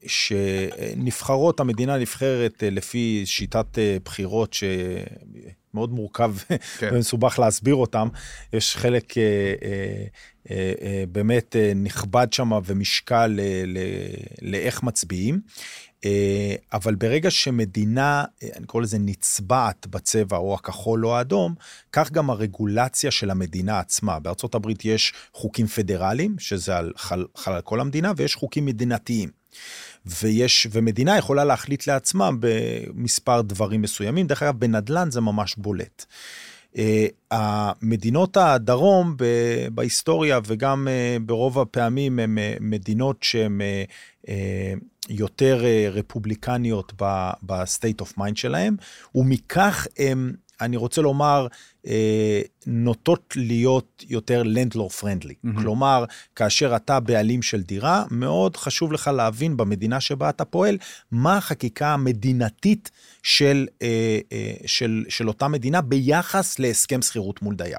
שנבחרות, 0.07 1.61
המדינה 1.61 1.99
נבחרת 1.99 2.63
לפי 2.67 3.23
שיטת 3.27 3.79
בחירות 4.05 4.53
ש... 4.53 4.65
מאוד 5.75 5.93
מורכב 5.93 6.35
כן. 6.79 6.91
ומסובך 6.93 7.39
להסביר 7.39 7.75
אותם. 7.75 8.09
יש 8.53 8.77
חלק 8.77 9.19
אה, 9.19 9.23
אה, 9.23 9.29
אה, 9.63 9.75
אה, 10.03 10.07
באמת 11.09 11.57
אה, 11.57 11.73
נכבד 11.77 12.33
שם 12.33 12.51
ומשקל 12.65 13.41
אה, 13.43 13.65
לאיך 14.43 14.83
מצביעים. 14.83 15.41
אה, 16.05 16.55
אבל 16.73 16.95
ברגע 16.95 17.31
שמדינה, 17.31 18.25
אה, 18.43 18.49
אני 18.57 18.67
קורא 18.67 18.83
לזה 18.83 18.99
נצבעת 18.99 19.87
בצבע 19.87 20.37
או 20.37 20.55
הכחול 20.55 21.07
או 21.07 21.17
האדום, 21.17 21.55
כך 21.93 22.13
גם 22.13 22.31
הרגולציה 22.31 23.11
של 23.11 23.31
המדינה 23.31 23.79
עצמה. 23.79 24.19
בארצות 24.19 24.55
הברית 24.55 24.85
יש 24.85 25.13
חוקים 25.33 25.67
פדרליים, 25.67 26.39
שזה 26.39 26.77
על, 26.77 26.93
חל, 26.97 27.25
חל 27.37 27.53
על 27.53 27.61
כל 27.61 27.81
המדינה, 27.81 28.13
ויש 28.17 28.35
חוקים 28.35 28.65
מדינתיים. 28.65 29.29
ויש, 30.07 30.67
ומדינה 30.71 31.19
יכולה 31.19 31.45
להחליט 31.45 31.87
לעצמה 31.87 32.31
במספר 32.41 33.43
דברים 33.43 33.83
מסוימים. 33.83 34.27
דרך 34.27 34.43
אגב, 34.43 34.59
בנדל"ן 34.59 35.11
זה 35.11 35.21
ממש 35.21 35.55
בולט. 35.57 36.07
Uh, 36.77 36.81
המדינות 37.31 38.37
הדרום 38.37 39.17
בהיסטוריה 39.73 40.41
וגם 40.47 40.89
uh, 40.89 41.23
ברוב 41.23 41.59
הפעמים 41.59 42.19
הן 42.19 42.39
uh, 42.39 42.41
מדינות 42.61 43.23
שהן 43.23 43.61
יותר 45.09 45.65
רפובליקניות 45.93 46.93
ב-state 47.43 48.03
of 48.03 48.19
mind 48.19 48.35
שלהן, 48.35 48.77
ומכך 49.15 49.87
הן 49.99 50.33
אני 50.61 50.77
רוצה 50.77 51.03
לומר, 51.03 51.47
אה, 51.47 51.49
נוטות 52.66 53.35
להיות 53.37 54.05
יותר 54.09 54.42
לנדלור 54.42 54.90
פרנדלי. 54.90 55.35
Mm-hmm. 55.35 55.61
כלומר, 55.61 56.05
כאשר 56.37 56.77
אתה 56.77 57.01
בעלים 57.01 57.42
של 57.42 57.62
דירה, 57.62 58.05
מאוד 58.11 58.57
חשוב 58.57 58.92
לך 58.92 59.11
להבין 59.16 59.57
במדינה 59.57 60.01
שבה 60.01 60.31
אתה 60.31 60.44
פועל, 60.44 60.79
מה 61.11 61.37
החקיקה 61.37 61.88
המדינתית 61.88 62.90
של, 63.23 63.66
אה, 63.83 64.18
אה, 64.33 64.55
של, 64.66 65.05
של 65.09 65.29
אותה 65.29 65.49
מדינה 65.49 65.81
ביחס 65.81 66.59
להסכם 66.59 67.03
שכירות 67.03 67.42
מול 67.42 67.55
דייר. 67.55 67.79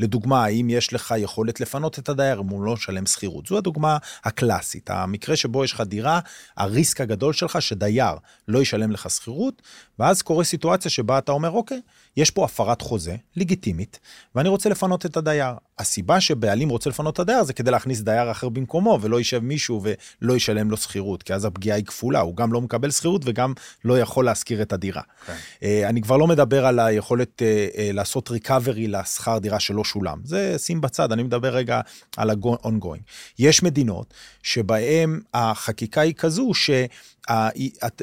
לדוגמה, 0.00 0.44
האם 0.44 0.70
יש 0.70 0.92
לך 0.92 1.14
יכולת 1.18 1.60
לפנות 1.60 1.98
את 1.98 2.08
הדייר 2.08 2.40
אם 2.40 2.48
הוא 2.48 2.64
לא 2.64 2.72
משלם 2.72 3.06
שכירות? 3.06 3.46
זו 3.46 3.58
הדוגמה 3.58 3.98
הקלאסית. 4.24 4.90
המקרה 4.90 5.36
שבו 5.36 5.64
יש 5.64 5.72
לך 5.72 5.80
דירה, 5.80 6.20
הריסק 6.56 7.00
הגדול 7.00 7.32
שלך 7.32 7.62
שדייר 7.62 8.14
לא 8.48 8.62
ישלם 8.62 8.90
לך 8.90 9.10
שכירות, 9.10 9.62
ואז 9.98 10.22
קורה 10.22 10.44
סיטואציה 10.44 10.90
שבה 10.90 11.18
אתה 11.18 11.32
אומר, 11.32 11.50
אוקיי, 11.50 11.80
יש 12.16 12.30
פה 12.30 12.44
הפרת 12.44 12.80
חוזה, 12.80 13.16
לגיטימית, 13.44 14.00
ואני 14.34 14.48
רוצה 14.48 14.68
לפנות 14.68 15.06
את 15.06 15.16
הדייר. 15.16 15.54
הסיבה 15.78 16.20
שבעלים 16.20 16.68
רוצה 16.68 16.90
לפנות 16.90 17.14
את 17.14 17.18
הדייר 17.18 17.44
זה 17.44 17.52
כדי 17.52 17.70
להכניס 17.70 18.00
דייר 18.00 18.30
אחר 18.30 18.48
במקומו, 18.48 18.98
ולא 19.02 19.16
יישב 19.16 19.38
מישהו 19.38 19.82
ולא 19.82 20.36
ישלם 20.36 20.70
לו 20.70 20.76
שכירות, 20.76 21.22
כי 21.22 21.34
אז 21.34 21.44
הפגיעה 21.44 21.76
היא 21.76 21.84
כפולה, 21.84 22.20
הוא 22.20 22.36
גם 22.36 22.52
לא 22.52 22.60
מקבל 22.60 22.90
שכירות 22.90 23.22
וגם 23.24 23.52
לא 23.84 23.98
יכול 23.98 24.24
להשכיר 24.24 24.62
את 24.62 24.72
הדירה. 24.72 25.02
Okay. 25.02 25.26
כן. 25.26 25.36
אה, 25.62 25.88
אני 25.88 26.02
כבר 26.02 26.16
לא 26.16 26.26
מדבר 26.26 26.66
על 26.66 26.78
היכולת 26.78 27.42
אה, 27.42 27.66
אה, 27.78 27.90
לעשות 27.92 28.30
ריקאברי 28.30 28.86
לשכר 28.86 29.38
דירה 29.38 29.60
שלא 29.60 29.84
שולם. 29.84 30.18
זה 30.24 30.58
שים 30.58 30.80
בצד, 30.80 31.12
אני 31.12 31.22
מדבר 31.22 31.48
רגע 31.48 31.80
על 32.16 32.30
ה-ongoing. 32.30 33.02
יש 33.38 33.62
מדינות 33.62 34.14
שבהן 34.42 35.20
החקיקה 35.34 36.00
היא 36.00 36.14
כזו 36.14 36.54
ש... 36.54 36.70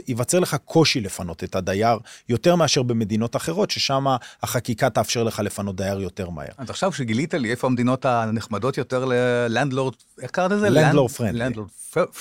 ייווצר 0.08 0.40
לך 0.40 0.56
קושי 0.66 1.02
לפנות 1.02 1.44
את 1.44 1.56
הדייר 1.56 1.98
יותר 2.30 2.56
מאשר 2.56 2.84
במדינות 2.84 3.36
אחרות, 3.36 3.72
ששם 3.72 4.06
החקיקה 4.44 4.90
תאפשר 4.90 5.24
לך 5.24 5.40
לפנות 5.40 5.76
דייר 5.76 6.00
יותר 6.00 6.30
מהר. 6.30 6.48
אז 6.58 6.70
עכשיו 6.70 6.94
שגילית 6.94 7.34
לי 7.34 7.54
איפה 7.62 7.68
המדינות 7.68 8.06
הנחמדות 8.06 8.78
יותר 8.78 9.06
ללנדלורד, 9.06 9.94
איך 10.22 10.32
קראת 10.32 10.52
לזה? 10.52 10.70
לנדלורד 10.70 11.12
פרנדלי. 11.12 11.54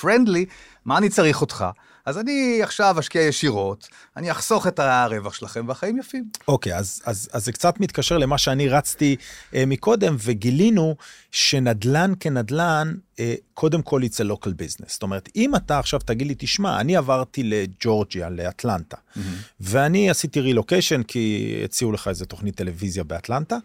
פרנדלי, 0.01 0.45
מה 0.85 0.97
אני 0.97 1.09
צריך 1.09 1.41
אותך? 1.41 1.65
אז 2.05 2.17
אני 2.17 2.59
עכשיו 2.63 2.95
אשקיע 2.99 3.21
ישירות, 3.21 3.87
אני 4.17 4.31
אחסוך 4.31 4.67
את 4.67 4.79
הרווח 4.79 5.33
שלכם 5.33 5.67
והחיים 5.67 5.97
יפים. 5.97 6.23
אוקיי, 6.47 6.73
okay, 6.73 6.75
אז, 6.75 7.01
אז, 7.05 7.29
אז 7.33 7.45
זה 7.45 7.51
קצת 7.51 7.79
מתקשר 7.79 8.17
למה 8.17 8.37
שאני 8.37 8.69
רצתי 8.69 9.15
אה, 9.55 9.63
מקודם, 9.67 10.15
וגילינו 10.19 10.95
שנדל"ן 11.31 12.13
כנדל"ן, 12.19 12.93
אה, 13.19 13.35
קודם 13.53 13.81
כל 13.81 14.01
it's 14.03 14.15
a 14.15 14.31
local 14.31 14.49
business. 14.49 14.87
זאת 14.87 15.03
אומרת, 15.03 15.29
אם 15.35 15.55
אתה 15.55 15.79
עכשיו 15.79 15.99
תגיד 15.99 16.27
לי, 16.27 16.35
תשמע, 16.37 16.79
אני 16.79 16.95
עברתי 16.95 17.43
לג'ורג'יה, 17.43 18.29
לאטלנטה, 18.29 18.97
mm-hmm. 18.97 19.19
ואני 19.59 20.09
עשיתי 20.09 20.39
רילוקיישן 20.39 21.03
כי 21.03 21.55
הציעו 21.65 21.91
לך 21.91 22.07
איזה 22.07 22.25
תוכנית 22.25 22.55
טלוויזיה 22.55 23.03
באטלנטה. 23.03 23.57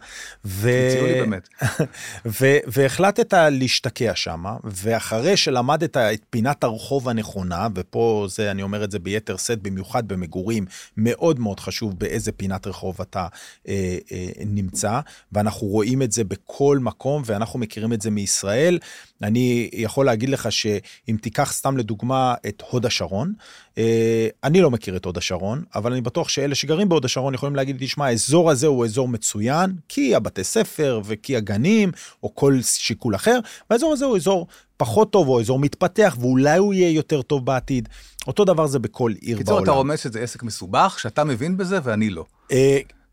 ו... 0.45 0.69
הציעו 0.87 1.07
לי 1.07 1.13
באמת. 1.13 1.49
ו... 2.41 2.45
והחלטת 2.67 3.33
להשתקע 3.51 4.11
שם, 4.15 4.45
ואחרי 4.63 5.37
שלמדת 5.37 5.96
את 5.97 6.21
פינת 6.29 6.63
הרחוב 6.63 7.09
הנכונה, 7.09 7.67
ופה 7.75 8.25
זה, 8.29 8.51
אני 8.51 8.61
אומר 8.63 8.83
את 8.83 8.91
זה 8.91 8.99
ביתר 8.99 9.37
שאת, 9.37 9.61
במיוחד 9.61 10.07
במגורים, 10.07 10.65
מאוד 10.97 11.39
מאוד 11.39 11.59
חשוב 11.59 11.99
באיזה 11.99 12.31
פינת 12.31 12.67
רחוב 12.67 13.01
אתה 13.01 13.27
אה, 13.67 13.97
אה, 14.11 14.27
נמצא, 14.45 14.99
ואנחנו 15.31 15.67
רואים 15.67 16.01
את 16.01 16.11
זה 16.11 16.23
בכל 16.23 16.79
מקום, 16.81 17.21
ואנחנו 17.25 17.59
מכירים 17.59 17.93
את 17.93 18.01
זה 18.01 18.11
מישראל. 18.11 18.79
אני 19.23 19.69
יכול 19.73 20.05
להגיד 20.05 20.29
לך 20.29 20.51
שאם 20.51 21.17
תיקח 21.21 21.53
סתם 21.53 21.77
לדוגמה 21.77 22.35
את 22.47 22.63
הוד 22.69 22.85
השרון, 22.85 23.33
אה, 23.77 24.27
אני 24.43 24.61
לא 24.61 24.71
מכיר 24.71 24.95
את 24.95 25.05
הוד 25.05 25.17
השרון, 25.17 25.63
אבל 25.75 25.91
אני 25.91 26.01
בטוח 26.01 26.29
שאלה 26.29 26.55
שגרים 26.55 26.89
בהוד 26.89 27.05
השרון 27.05 27.33
יכולים 27.33 27.55
להגיד 27.55 27.77
תשמע, 27.79 28.05
האזור 28.05 28.51
הזה 28.51 28.67
הוא 28.67 28.85
אזור 28.85 29.07
מצוין, 29.07 29.75
כי 29.89 30.15
הבתי 30.15 30.43
ספר 30.43 31.01
וכי 31.05 31.35
הגנים, 31.35 31.91
או 32.23 32.35
כל 32.35 32.57
שיקול 32.61 33.15
אחר, 33.15 33.39
והאזור 33.69 33.93
הזה 33.93 34.05
הוא 34.05 34.15
אזור 34.17 34.47
פחות 34.77 35.11
טוב, 35.11 35.27
או 35.27 35.39
אזור 35.39 35.59
מתפתח, 35.59 36.17
ואולי 36.19 36.57
הוא 36.57 36.73
יהיה 36.73 36.89
יותר 36.89 37.21
טוב 37.21 37.45
בעתיד. 37.45 37.89
אותו 38.27 38.45
דבר 38.45 38.67
זה 38.67 38.79
בכל 38.79 39.11
עיר 39.21 39.37
קיצור, 39.37 39.53
בעולם. 39.53 39.63
קיצור, 39.63 39.63
אתה 39.63 39.71
רומז 39.71 39.99
שזה 39.99 40.19
עסק 40.19 40.43
מסובך, 40.43 40.97
שאתה 40.99 41.23
מבין 41.23 41.57
בזה 41.57 41.79
ואני 41.83 42.09
לא. 42.09 42.25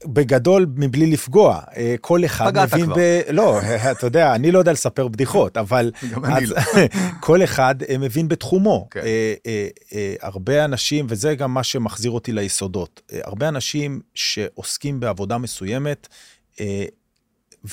אה, 0.05 0.13
בגדול, 0.13 0.67
מבלי 0.77 1.07
לפגוע, 1.07 1.61
אה, 1.77 1.95
כל 2.01 2.25
אחד 2.25 2.59
מבין 2.59 2.85
כבר. 2.85 2.95
ב... 2.97 3.21
לא, 3.31 3.61
אתה 3.93 4.07
יודע, 4.07 4.35
אני 4.35 4.53
לא 4.53 4.59
יודע 4.59 4.73
לספר 4.73 5.09
בדיחות, 5.09 5.57
אבל... 5.57 5.93
גם 6.13 6.25
אני 6.25 6.47
לא. 6.47 6.57
כל 7.21 7.45
אחד 7.45 7.83
אה, 7.83 7.99
מבין 7.99 8.29
בתחומו. 8.29 8.89
כן. 8.91 9.01
הרבה 10.21 10.65
אנשים, 10.65 11.07
וזה 11.09 11.35
גם 11.35 11.55
מה 11.55 11.63
שמחזיר 11.63 12.11
אותי 12.11 12.33
ליסודות, 12.33 13.13
הרבה 13.25 13.49
אנשים 13.49 14.01
שעוסקים 14.15 15.01
בעבודה 15.01 15.39
מסוימת, 15.39 16.09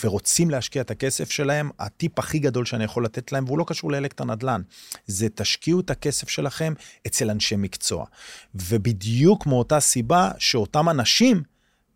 ורוצים 0.04 0.50
להשקיע 0.50 0.82
את 0.82 0.92
הכסף 0.92 1.32
שלהם, 1.32 1.70
הטיפ 1.80 2.20
הכי 2.20 2.40
גדול 2.40 2.66
שאני 2.66 2.84
יכול 2.84 3.06
לתת 3.06 3.32
להם, 3.32 3.46
והוא 3.46 3.58
לא 3.58 3.64
קשור 3.68 3.92
לאלקט 3.92 4.22
הנדל"ן, 4.22 4.62
זה 5.08 5.28
תשקיעו 5.36 5.80
את 5.80 5.90
הכסף 5.90 6.30
שלכם 6.30 6.74
אצל 7.08 7.30
אנשי 7.30 7.56
מקצוע. 7.56 8.06
ובדיוק 8.56 9.46
מאותה 9.46 9.80
סיבה 9.80 10.32
שאותם 10.38 10.90
אנשים 10.90 11.44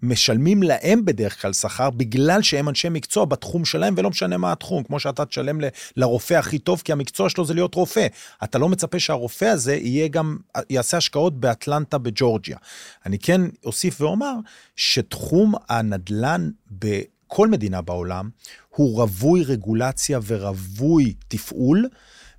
משלמים 0.05 0.63
להם 0.63 1.05
בדרך 1.05 1.41
כלל 1.41 1.53
שכר 1.53 1.89
בגלל 1.89 2.41
שהם 2.41 2.69
אנשי 2.69 2.89
מקצוע 2.89 3.25
בתחום 3.25 3.65
שלהם 3.65 3.93
ולא 3.97 4.09
משנה 4.09 4.37
מה 4.37 4.51
התחום, 4.51 4.83
כמו 4.83 4.99
שאתה 4.99 5.25
תשלם 5.25 5.59
לרופא 5.97 6.33
הכי 6.33 6.59
טוב 6.59 6.81
כי 6.85 6.91
המקצוע 6.91 7.29
שלו 7.29 7.45
זה 7.45 7.53
להיות 7.53 7.75
רופא. 7.75 8.07
אתה 8.43 8.57
לא 8.57 8.69
מצפה 8.69 8.99
שהרופא 8.99 9.45
הזה 9.45 9.75
יהיה 9.75 10.07
גם, 10.07 10.37
יעשה 10.69 10.97
השקעות 10.97 11.39
באטלנטה 11.39 11.97
בג'ורג'יה. 11.97 12.57
אני 13.05 13.19
כן 13.19 13.41
אוסיף 13.65 14.01
ואומר 14.01 14.33
שתחום 14.75 15.53
הנדל"ן 15.69 16.49
בכל 16.71 17.47
מדינה 17.47 17.81
בעולם 17.81 18.29
הוא 18.69 19.01
רווי 19.01 19.43
רגולציה 19.43 20.19
ורווי 20.25 21.13
תפעול. 21.27 21.87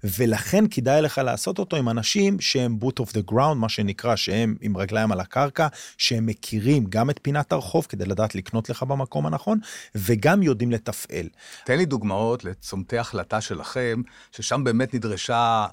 ולכן 0.05 0.65
כדאי 0.71 1.03
לך 1.03 1.19
לעשות 1.19 1.59
אותו 1.59 1.77
עם 1.77 1.89
אנשים 1.89 2.41
שהם 2.41 2.79
boot 2.83 3.03
of 3.03 3.11
the 3.11 3.33
ground, 3.33 3.55
מה 3.55 3.69
שנקרא, 3.69 4.17
שהם 4.17 4.57
עם 4.61 4.77
רגליים 4.77 5.13
על 5.13 5.21
הקרקע, 5.21 5.67
שהם 5.99 6.27
מכירים 6.27 6.85
גם 6.89 7.11
את 7.11 7.21
פינת 7.23 7.53
הרחוב 7.53 7.87
כדי 7.89 8.05
לדעת 8.05 8.35
לקנות 8.35 8.71
לך 8.71 8.83
במקום 8.83 9.27
הנכון, 9.27 9.59
וגם 9.95 10.43
יודעים 10.43 10.71
לתפעל. 10.71 11.29
תן 11.65 11.79
לי 11.79 11.85
דוגמאות 11.85 12.45
לצומתי 12.45 12.99
החלטה 12.99 13.41
שלכם, 13.41 14.03
ששם 14.33 14.65
באמת 14.65 14.95
נדרשה 14.95 15.67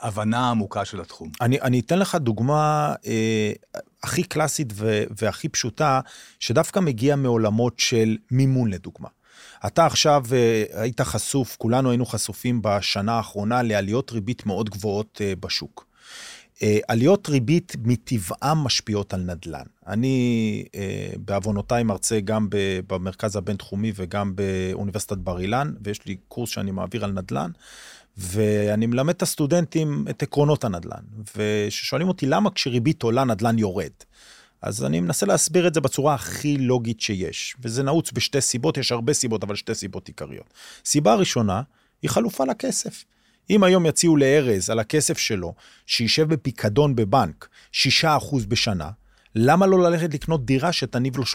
הבנה 0.00 0.50
עמוקה 0.50 0.84
של 0.84 1.00
התחום. 1.00 1.30
אני, 1.40 1.60
אני 1.60 1.80
אתן 1.80 1.98
לך 1.98 2.14
דוגמה 2.14 2.94
אה, 3.06 3.52
הכי 4.02 4.22
קלאסית 4.22 4.72
ו, 4.74 5.04
והכי 5.18 5.48
פשוטה, 5.48 6.00
שדווקא 6.40 6.80
מגיע 6.80 7.16
מעולמות 7.16 7.78
של 7.78 8.16
מימון 8.30 8.70
לדוגמה. 8.70 9.08
אתה 9.66 9.86
עכשיו 9.86 10.24
אה, 10.32 10.64
היית 10.82 11.00
חשוף, 11.00 11.56
כולנו 11.56 11.90
היינו 11.90 12.06
חשופים 12.06 12.60
בשנה 12.62 13.12
האחרונה 13.12 13.62
לעליות 13.62 14.12
ריבית 14.12 14.46
מאוד 14.46 14.70
גבוהות 14.70 15.20
אה, 15.24 15.32
בשוק. 15.40 15.86
אה, 16.62 16.78
עליות 16.88 17.28
ריבית 17.28 17.76
מטבעם 17.84 18.58
משפיעות 18.58 19.14
על 19.14 19.20
נדל"ן. 19.20 19.64
אני 19.86 20.64
בעוונותיי 21.16 21.82
מרצה 21.82 22.20
גם 22.20 22.48
במרכז 22.86 23.36
הבינתחומי 23.36 23.92
וגם 23.94 24.32
באוניברסיטת 24.36 25.18
בר 25.18 25.40
אילן, 25.40 25.72
ויש 25.84 26.06
לי 26.06 26.16
קורס 26.28 26.50
שאני 26.50 26.70
מעביר 26.70 27.04
על 27.04 27.12
נדל"ן, 27.12 27.50
ואני 28.16 28.86
מלמד 28.86 29.14
את 29.14 29.22
הסטודנטים 29.22 30.04
את 30.10 30.22
עקרונות 30.22 30.64
הנדל"ן, 30.64 31.02
וששואלים 31.36 32.08
אותי 32.08 32.26
למה 32.26 32.50
כשריבית 32.50 33.02
עולה 33.02 33.24
נדל"ן 33.24 33.58
יורד. 33.58 33.92
אז 34.66 34.84
אני 34.84 35.00
מנסה 35.00 35.26
להסביר 35.26 35.66
את 35.66 35.74
זה 35.74 35.80
בצורה 35.80 36.14
הכי 36.14 36.56
לוגית 36.58 37.00
שיש, 37.00 37.56
וזה 37.60 37.82
נעוץ 37.82 38.12
בשתי 38.12 38.40
סיבות, 38.40 38.76
יש 38.76 38.92
הרבה 38.92 39.12
סיבות, 39.12 39.44
אבל 39.44 39.54
שתי 39.54 39.74
סיבות 39.74 40.08
עיקריות. 40.08 40.54
סיבה 40.84 41.14
ראשונה 41.14 41.62
היא 42.02 42.10
חלופה 42.10 42.44
לכסף. 42.44 43.04
אם 43.50 43.64
היום 43.64 43.86
יציעו 43.86 44.16
לארז 44.16 44.70
על 44.70 44.78
הכסף 44.78 45.18
שלו, 45.18 45.54
שישב 45.86 46.28
בפיקדון 46.28 46.96
בבנק 46.96 47.48
6% 47.72 47.76
בשנה, 48.48 48.90
למה 49.34 49.66
לא 49.66 49.82
ללכת 49.82 50.14
לקנות 50.14 50.46
דירה 50.46 50.72
שתניב 50.72 51.16
לו 51.16 51.24
3% 51.24 51.26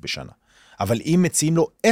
בשנה? 0.00 0.32
אבל 0.80 1.00
אם 1.00 1.20
מציעים 1.22 1.56
לו 1.56 1.68
0% 1.86 1.90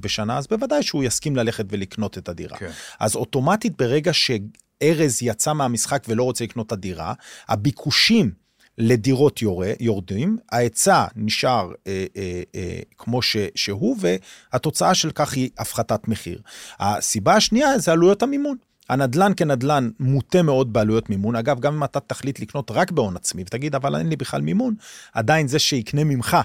בשנה, 0.00 0.38
אז 0.38 0.46
בוודאי 0.46 0.82
שהוא 0.82 1.04
יסכים 1.04 1.36
ללכת 1.36 1.64
ולקנות 1.68 2.18
את 2.18 2.28
הדירה. 2.28 2.58
כן. 2.58 2.70
אז 3.00 3.16
אוטומטית 3.16 3.76
ברגע 3.76 4.12
שארז 4.12 5.18
יצא 5.22 5.52
מהמשחק 5.52 6.04
ולא 6.08 6.22
רוצה 6.22 6.44
לקנות 6.44 6.66
את 6.66 6.72
הדירה, 6.72 7.14
הביקושים 7.48 8.41
לדירות 8.78 9.42
יורה, 9.42 9.72
יורדים, 9.80 10.36
ההיצע 10.52 11.06
נשאר 11.16 11.72
אה, 11.86 12.06
אה, 12.16 12.42
אה, 12.54 12.78
כמו 12.98 13.22
ש, 13.22 13.36
שהוא, 13.54 13.96
והתוצאה 14.00 14.94
של 14.94 15.10
כך 15.10 15.32
היא 15.32 15.50
הפחתת 15.58 16.08
מחיר. 16.08 16.40
הסיבה 16.78 17.34
השנייה 17.34 17.78
זה 17.78 17.92
עלויות 17.92 18.22
המימון. 18.22 18.56
הנדלן 18.88 19.32
כנדלן 19.36 19.90
מוטה 20.00 20.42
מאוד 20.42 20.72
בעלויות 20.72 21.10
מימון. 21.10 21.36
אגב, 21.36 21.60
גם 21.60 21.74
אם 21.74 21.84
אתה 21.84 22.00
תחליט 22.00 22.40
לקנות 22.40 22.70
רק 22.70 22.90
בהון 22.90 23.16
עצמי 23.16 23.42
ותגיד, 23.42 23.74
אבל 23.74 23.96
אין 23.96 24.08
לי 24.08 24.16
בכלל 24.16 24.40
מימון, 24.40 24.74
עדיין 25.12 25.48
זה 25.48 25.58
שיקנה 25.58 26.04
ממך 26.04 26.36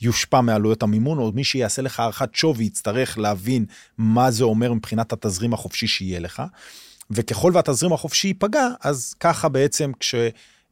יושפע 0.00 0.40
מעלויות 0.40 0.82
המימון, 0.82 1.18
או 1.18 1.32
מי 1.32 1.44
שיעשה 1.44 1.82
לך 1.82 2.00
הערכת 2.00 2.34
שווי 2.34 2.64
יצטרך 2.64 3.18
להבין 3.18 3.64
מה 3.98 4.30
זה 4.30 4.44
אומר 4.44 4.72
מבחינת 4.72 5.12
התזרים 5.12 5.54
החופשי 5.54 5.86
שיהיה 5.86 6.20
לך. 6.20 6.42
וככל 7.10 7.50
והתזרים 7.54 7.92
החופשי 7.92 8.28
ייפגע, 8.28 8.68
אז 8.80 9.14
ככה 9.20 9.48
בעצם 9.48 9.92
כש... 10.00 10.14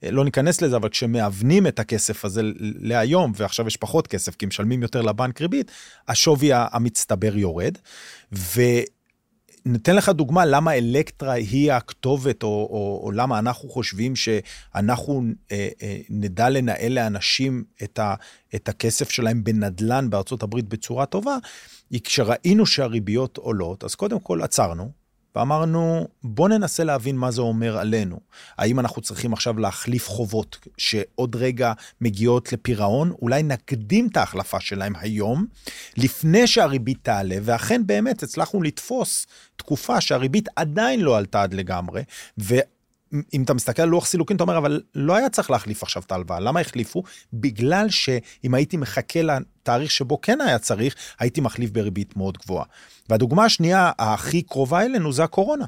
לא 0.03 0.25
ניכנס 0.25 0.63
לזה, 0.63 0.77
אבל 0.77 0.89
כשמאבנים 0.89 1.67
את 1.67 1.79
הכסף 1.79 2.25
הזה 2.25 2.41
להיום, 2.61 3.33
ועכשיו 3.37 3.67
יש 3.67 3.77
פחות 3.77 4.07
כסף 4.07 4.37
כי 4.37 4.47
משלמים 4.47 4.83
יותר 4.83 5.03
לבנק 5.03 5.41
ריבית, 5.41 5.71
השווי 6.09 6.51
המצטבר 6.53 7.37
יורד. 7.37 7.79
וניתן 8.33 9.97
לך 9.97 10.09
דוגמה 10.09 10.47
למה 10.47 10.75
אלקטרה 10.75 11.33
היא 11.33 11.73
הכתובת, 11.73 12.43
או, 12.43 12.49
או, 12.49 13.01
או 13.05 13.11
למה 13.13 13.39
אנחנו 13.39 13.69
חושבים 13.69 14.17
שאנחנו 14.17 15.23
אה, 15.53 15.69
אה, 15.83 15.99
נדע 16.11 16.49
לנהל 16.49 16.93
לאנשים 16.93 17.65
את, 17.83 17.99
ה, 17.99 18.15
את 18.55 18.69
הכסף 18.69 19.11
שלהם 19.11 19.45
בנדלן 19.45 20.11
בארצות 20.11 20.43
הברית 20.43 20.69
בצורה 20.69 21.07
טובה, 21.07 21.37
היא 21.91 22.01
כשראינו 22.01 22.67
שהריביות 22.67 23.37
עולות, 23.37 23.85
אז 23.85 23.95
קודם 23.95 24.21
כל 24.21 24.43
עצרנו, 24.43 25.00
ואמרנו, 25.37 26.09
בוא 26.25 26.49
ננסה 26.49 26.85
להבין 26.85 27.17
מה 27.17 27.31
זה 27.31 27.41
אומר 27.41 27.79
עלינו. 27.79 28.21
האם 28.59 28.81
אנחנו 28.81 29.03
צריכים 29.03 29.33
עכשיו 29.33 29.59
להחליף 29.59 30.09
חובות 30.09 30.59
שעוד 30.79 31.37
רגע 31.37 31.73
מגיעות 32.01 32.53
לפירעון? 32.53 33.13
אולי 33.23 33.43
נקדים 33.43 34.07
את 34.07 34.17
ההחלפה 34.17 34.61
שלהם 34.61 34.93
היום, 34.97 35.47
לפני 35.97 36.47
שהריבית 36.47 36.99
תעלה, 37.03 37.37
ואכן 37.43 37.87
באמת 37.87 38.23
הצלחנו 38.23 38.63
לתפוס 38.63 39.27
תקופה 39.57 40.01
שהריבית 40.01 40.49
עדיין 40.57 41.01
לא 41.01 41.17
עלתה 41.17 41.43
עד 41.43 41.55
לגמרי, 41.55 42.03
ו... 42.39 42.55
אם 43.35 43.43
אתה 43.43 43.55
מסתכל 43.55 43.83
על 43.83 43.89
לוח 43.89 44.07
סילוקין, 44.07 44.37
אתה 44.37 44.45
אומר, 44.45 44.59
אבל 44.59 44.83
לא 44.95 45.17
היה 45.17 45.29
צריך 45.29 45.51
להחליף 45.51 45.83
עכשיו 45.83 46.03
את 46.07 46.13
ההלוואה. 46.13 46.41
למה 46.41 46.61
החליפו? 46.61 47.03
בגלל 47.33 47.91
שאם 47.91 48.55
הייתי 48.55 48.77
מחכה 48.77 49.23
לתאריך 49.23 49.91
שבו 49.91 50.21
כן 50.21 50.41
היה 50.41 50.59
צריך, 50.59 50.95
הייתי 51.19 51.41
מחליף 51.41 51.71
בריבית 51.71 52.17
מאוד 52.17 52.39
גבוהה. 52.39 52.65
והדוגמה 53.09 53.45
השנייה 53.45 53.93
הכי 53.99 54.43
קרובה 54.43 54.83
אלינו 54.83 55.13
זה 55.13 55.25
הקורונה. 55.25 55.65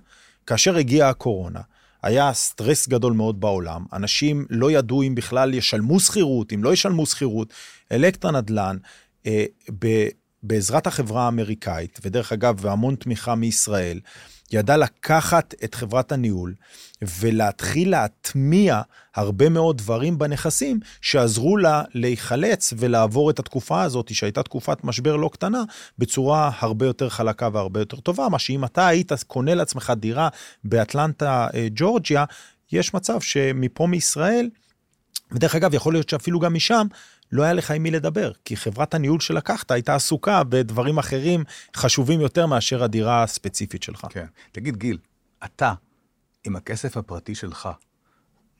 כאשר 0.46 0.76
הגיעה 0.76 1.08
הקורונה, 1.08 1.60
היה 2.02 2.32
סטרס 2.32 2.88
גדול 2.88 3.12
מאוד 3.12 3.40
בעולם, 3.40 3.84
אנשים 3.92 4.46
לא 4.50 4.70
ידעו 4.70 5.02
אם 5.02 5.14
בכלל 5.14 5.54
ישלמו 5.54 6.00
שכירות, 6.00 6.52
אם 6.52 6.64
לא 6.64 6.72
ישלמו 6.72 7.06
שכירות. 7.06 7.52
אלקטרה 7.92 8.30
נדל"ן, 8.30 8.76
אה, 9.26 9.44
בעזרת 10.42 10.86
החברה 10.86 11.24
האמריקאית, 11.24 12.00
ודרך 12.02 12.32
אגב, 12.32 12.56
והמון 12.60 12.94
תמיכה 12.94 13.34
מישראל, 13.34 14.00
ידע 14.52 14.76
לקחת 14.76 15.54
את 15.64 15.74
חברת 15.74 16.12
הניהול 16.12 16.54
ולהתחיל 17.20 17.90
להטמיע 17.90 18.80
הרבה 19.14 19.48
מאוד 19.48 19.78
דברים 19.78 20.18
בנכסים 20.18 20.80
שעזרו 21.00 21.56
לה 21.56 21.82
להיחלץ 21.94 22.72
ולעבור 22.76 23.30
את 23.30 23.38
התקופה 23.38 23.82
הזאת, 23.82 24.14
שהייתה 24.14 24.42
תקופת 24.42 24.84
משבר 24.84 25.16
לא 25.16 25.30
קטנה, 25.32 25.62
בצורה 25.98 26.50
הרבה 26.58 26.86
יותר 26.86 27.08
חלקה 27.08 27.48
והרבה 27.52 27.80
יותר 27.80 27.96
טובה, 27.96 28.28
מה 28.28 28.38
שאם 28.38 28.64
אתה 28.64 28.86
היית 28.86 29.12
קונה 29.26 29.54
לעצמך 29.54 29.92
דירה 29.96 30.28
באטלנטה, 30.64 31.48
אה, 31.54 31.68
ג'ורג'יה, 31.74 32.24
יש 32.72 32.94
מצב 32.94 33.20
שמפה 33.20 33.86
מישראל, 33.86 34.48
ודרך 35.32 35.54
אגב, 35.54 35.74
יכול 35.74 35.92
להיות 35.92 36.08
שאפילו 36.08 36.40
גם 36.40 36.54
משם, 36.54 36.86
לא 37.32 37.42
היה 37.42 37.52
לך 37.52 37.70
עם 37.70 37.82
מי 37.82 37.90
לדבר, 37.90 38.32
כי 38.44 38.56
חברת 38.56 38.94
הניהול 38.94 39.20
שלקחת 39.20 39.70
הייתה 39.70 39.94
עסוקה 39.94 40.44
בדברים 40.44 40.98
אחרים 40.98 41.44
חשובים 41.76 42.20
יותר 42.20 42.46
מאשר 42.46 42.84
הדירה 42.84 43.22
הספציפית 43.22 43.82
שלך. 43.82 44.06
כן. 44.10 44.26
תגיד, 44.52 44.76
גיל, 44.76 44.98
אתה, 45.44 45.72
עם 46.44 46.56
הכסף 46.56 46.96
הפרטי 46.96 47.34
שלך, 47.34 47.68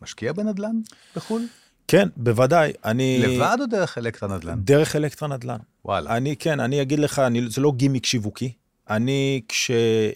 משקיע 0.02 0.32
בנדל"ן 0.32 0.80
בחו"ל? 1.16 1.46
כן, 1.88 2.08
בוודאי. 2.16 2.72
אני... 2.84 3.22
לבד 3.26 3.56
או 3.60 3.66
דרך 3.66 3.98
אלקטרה 3.98 4.36
נדל"ן? 4.36 4.60
דרך 4.60 4.96
אלקטרה 4.96 5.28
נדל"ן. 5.28 5.58
וואלה. 5.84 6.16
אני, 6.16 6.36
כן, 6.36 6.60
אני 6.60 6.82
אגיד 6.82 6.98
לך, 6.98 7.18
אני, 7.18 7.48
זה 7.48 7.60
לא 7.60 7.72
גימיק 7.76 8.06
שיווקי. 8.06 8.52
אני, 8.96 9.40
כשהיה 9.48 10.12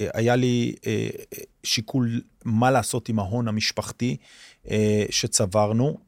אה, 0.00 0.30
אה, 0.30 0.36
לי 0.36 0.74
אה, 0.86 1.08
שיקול 1.64 2.20
מה 2.44 2.70
לעשות 2.70 3.08
עם 3.08 3.18
ההון 3.18 3.48
המשפחתי, 3.48 4.16
שצברנו, 5.10 5.98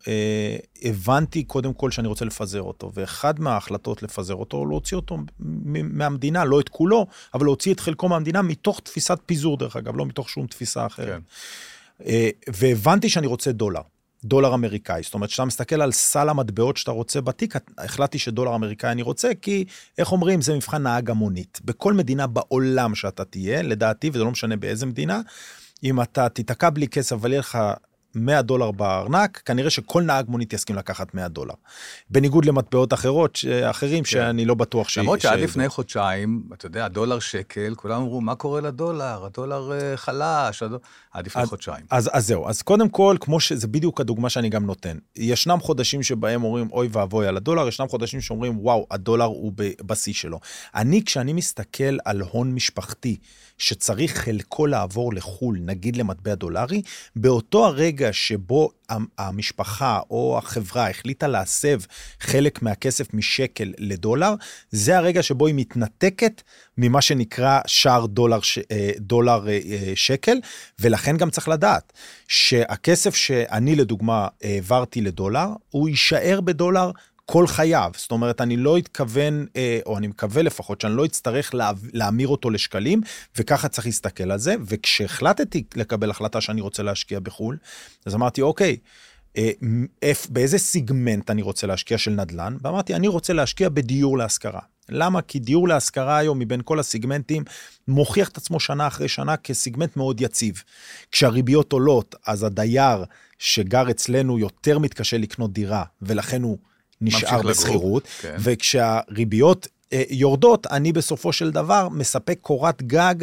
הבנתי 0.82 1.44
קודם 1.44 1.74
כל 1.74 1.90
שאני 1.90 2.08
רוצה 2.08 2.24
לפזר 2.24 2.62
אותו, 2.62 2.90
ואחד 2.94 3.40
מההחלטות 3.40 4.02
לפזר 4.02 4.34
אותו, 4.34 4.66
להוציא 4.66 4.96
אותו 4.96 5.18
מהמדינה, 5.38 6.44
לא 6.44 6.60
את 6.60 6.68
כולו, 6.68 7.06
אבל 7.34 7.44
להוציא 7.44 7.74
את 7.74 7.80
חלקו 7.80 8.08
מהמדינה 8.08 8.42
מתוך 8.42 8.80
תפיסת 8.80 9.18
פיזור, 9.26 9.56
דרך 9.56 9.76
אגב, 9.76 9.96
לא 9.96 10.06
מתוך 10.06 10.28
שום 10.28 10.46
תפיסה 10.46 10.86
אחרת. 10.86 11.20
כן. 11.98 12.08
והבנתי 12.48 13.08
שאני 13.08 13.26
רוצה 13.26 13.52
דולר. 13.52 13.80
דולר 14.24 14.54
אמריקאי. 14.54 15.02
זאת 15.02 15.14
אומרת, 15.14 15.28
כשאתה 15.28 15.44
מסתכל 15.44 15.82
על 15.82 15.92
סל 15.92 16.28
המטבעות 16.28 16.76
שאתה 16.76 16.90
רוצה 16.90 17.20
בתיק, 17.20 17.54
החלטתי 17.78 18.18
שדולר 18.18 18.54
אמריקאי 18.54 18.90
אני 18.90 19.02
רוצה, 19.02 19.30
כי, 19.42 19.64
איך 19.98 20.12
אומרים, 20.12 20.42
זה 20.42 20.54
מבחן 20.54 20.82
נהג 20.82 21.10
המונית. 21.10 21.60
בכל 21.64 21.92
מדינה 21.92 22.26
בעולם 22.26 22.94
שאתה 22.94 23.24
תהיה, 23.24 23.62
לדעתי, 23.62 24.10
וזה 24.12 24.24
לא 24.24 24.30
משנה 24.30 24.56
באיזה 24.56 24.86
מדינה, 24.86 25.20
אם 25.84 26.02
אתה 26.02 26.28
תיתקע 26.28 26.70
בלי 26.70 26.88
כסף, 26.88 27.12
אבל 27.12 27.30
יהיה 27.30 27.40
לך 27.40 27.58
100 28.16 28.42
דולר 28.42 28.70
בארנק, 28.70 29.42
כנראה 29.44 29.70
שכל 29.70 30.02
נהג 30.02 30.28
מונית 30.28 30.52
יסכים 30.52 30.76
לקחת 30.76 31.14
100 31.14 31.28
דולר. 31.28 31.54
בניגוד 32.10 32.44
למטבעות 32.44 32.92
אחרות, 32.92 33.38
אחרים, 33.70 34.04
כן. 34.04 34.10
שאני 34.10 34.44
לא 34.44 34.54
בטוח 34.54 34.88
ש... 34.88 34.98
למרות 34.98 35.20
שעד 35.20 35.38
לפני 35.38 35.68
חודשיים, 35.68 36.42
אתה 36.54 36.66
יודע, 36.66 36.88
דולר 36.88 37.18
שקל, 37.18 37.74
כולם 37.76 38.02
אמרו, 38.02 38.20
מה 38.20 38.34
קורה 38.34 38.60
לדולר? 38.60 39.24
הדולר 39.24 39.72
אה, 39.72 39.96
חלש, 39.96 40.62
הדולר... 40.62 40.78
עד 41.12 41.26
לפני 41.26 41.42
אז, 41.42 41.48
חודשיים. 41.48 41.86
אז, 41.90 42.10
אז 42.12 42.26
זהו, 42.26 42.48
אז 42.48 42.62
קודם 42.62 42.88
כל, 42.88 43.16
כמו 43.20 43.40
שזה 43.40 43.66
בדיוק 43.66 44.00
הדוגמה 44.00 44.30
שאני 44.30 44.48
גם 44.48 44.66
נותן. 44.66 44.98
ישנם 45.16 45.58
חודשים 45.60 46.02
שבהם 46.02 46.44
אומרים, 46.44 46.68
אוי 46.72 46.88
ואבוי 46.92 47.26
על 47.26 47.36
הדולר, 47.36 47.68
ישנם 47.68 47.88
חודשים 47.88 48.20
שאומרים, 48.20 48.58
וואו, 48.58 48.86
הדולר 48.90 49.24
הוא 49.24 49.52
בשיא 49.86 50.12
שלו. 50.12 50.40
אני, 50.74 51.04
כשאני 51.04 51.32
מסתכל 51.32 51.98
על 52.04 52.20
הון 52.20 52.54
משפחתי, 52.54 53.16
שצריך 53.58 54.18
חלקו 54.18 54.66
לעבור 54.66 55.14
לחו"ל, 55.14 55.58
נגיד 55.60 55.96
למטבע 55.96 56.34
דולרי, 56.34 56.82
באותו 57.16 57.66
הרגע 57.66 58.03
שבו 58.12 58.70
המשפחה 59.18 60.00
או 60.10 60.38
החברה 60.38 60.90
החליטה 60.90 61.26
להסב 61.26 61.80
חלק 62.20 62.62
מהכסף 62.62 63.14
משקל 63.14 63.72
לדולר, 63.78 64.34
זה 64.70 64.96
הרגע 64.98 65.22
שבו 65.22 65.46
היא 65.46 65.54
מתנתקת 65.54 66.42
ממה 66.78 67.00
שנקרא 67.00 67.60
שער 67.66 68.06
דולר, 68.06 68.38
אה, 68.70 68.90
דולר 68.98 69.48
אה, 69.48 69.52
אה, 69.52 69.92
שקל, 69.94 70.40
ולכן 70.78 71.16
גם 71.16 71.30
צריך 71.30 71.48
לדעת 71.48 71.92
שהכסף 72.28 73.14
שאני 73.14 73.76
לדוגמה 73.76 74.28
העברתי 74.42 75.00
לדולר, 75.00 75.48
הוא 75.70 75.88
יישאר 75.88 76.40
בדולר 76.40 76.90
כל 77.26 77.46
חייו. 77.46 77.90
זאת 77.96 78.10
אומרת, 78.10 78.40
אני 78.40 78.56
לא 78.56 78.78
אתכוון, 78.78 79.46
אה, 79.56 79.78
או 79.86 79.98
אני 79.98 80.06
מקווה 80.06 80.42
לפחות, 80.42 80.80
שאני 80.80 80.96
לא 80.96 81.04
אצטרך 81.04 81.54
לה, 81.54 81.72
להמיר 81.92 82.28
אותו 82.28 82.50
לשקלים, 82.50 83.00
וככה 83.36 83.68
צריך 83.68 83.86
להסתכל 83.86 84.30
על 84.30 84.38
זה. 84.38 84.54
וכשהחלטתי 84.66 85.64
לקבל 85.76 86.10
החלטה 86.10 86.40
שאני 86.40 86.60
רוצה 86.60 86.82
להשקיע 86.82 87.20
בחו"ל, 87.20 87.56
אז 88.06 88.14
אמרתי, 88.14 88.42
אוקיי, 88.42 88.76
אה, 89.36 89.50
באיזה 90.28 90.58
סיגמנט 90.58 91.30
אני 91.30 91.42
רוצה 91.42 91.66
להשקיע 91.66 91.98
של 91.98 92.10
נדל"ן? 92.10 92.56
ואמרתי, 92.62 92.94
אני 92.94 93.08
רוצה 93.08 93.32
להשקיע 93.32 93.68
בדיור 93.68 94.18
להשכרה. 94.18 94.60
למה? 94.88 95.22
כי 95.22 95.38
דיור 95.38 95.68
להשכרה 95.68 96.18
היום 96.18 96.38
מבין 96.38 96.60
כל 96.64 96.78
הסיגמנטים 96.78 97.44
מוכיח 97.88 98.28
את 98.28 98.36
עצמו 98.36 98.60
שנה 98.60 98.86
אחרי 98.86 99.08
שנה 99.08 99.36
כסיגמנט 99.36 99.96
מאוד 99.96 100.20
יציב. 100.20 100.62
כשהריביות 101.12 101.72
עולות, 101.72 102.14
אז 102.26 102.42
הדייר 102.42 103.04
שגר 103.38 103.90
אצלנו 103.90 104.38
יותר 104.38 104.78
מתקשה 104.78 105.18
לקנות 105.18 105.52
דירה, 105.52 105.84
ולכן 106.02 106.42
הוא 106.42 106.58
נשאר 107.04 107.42
בשכירות, 107.42 108.08
כן. 108.20 108.36
וכשהריביות 108.38 109.68
אה, 109.92 110.02
יורדות, 110.10 110.66
אני 110.66 110.92
בסופו 110.92 111.32
של 111.32 111.50
דבר 111.50 111.88
מספק 111.88 112.38
קורת 112.40 112.82
גג 112.82 113.14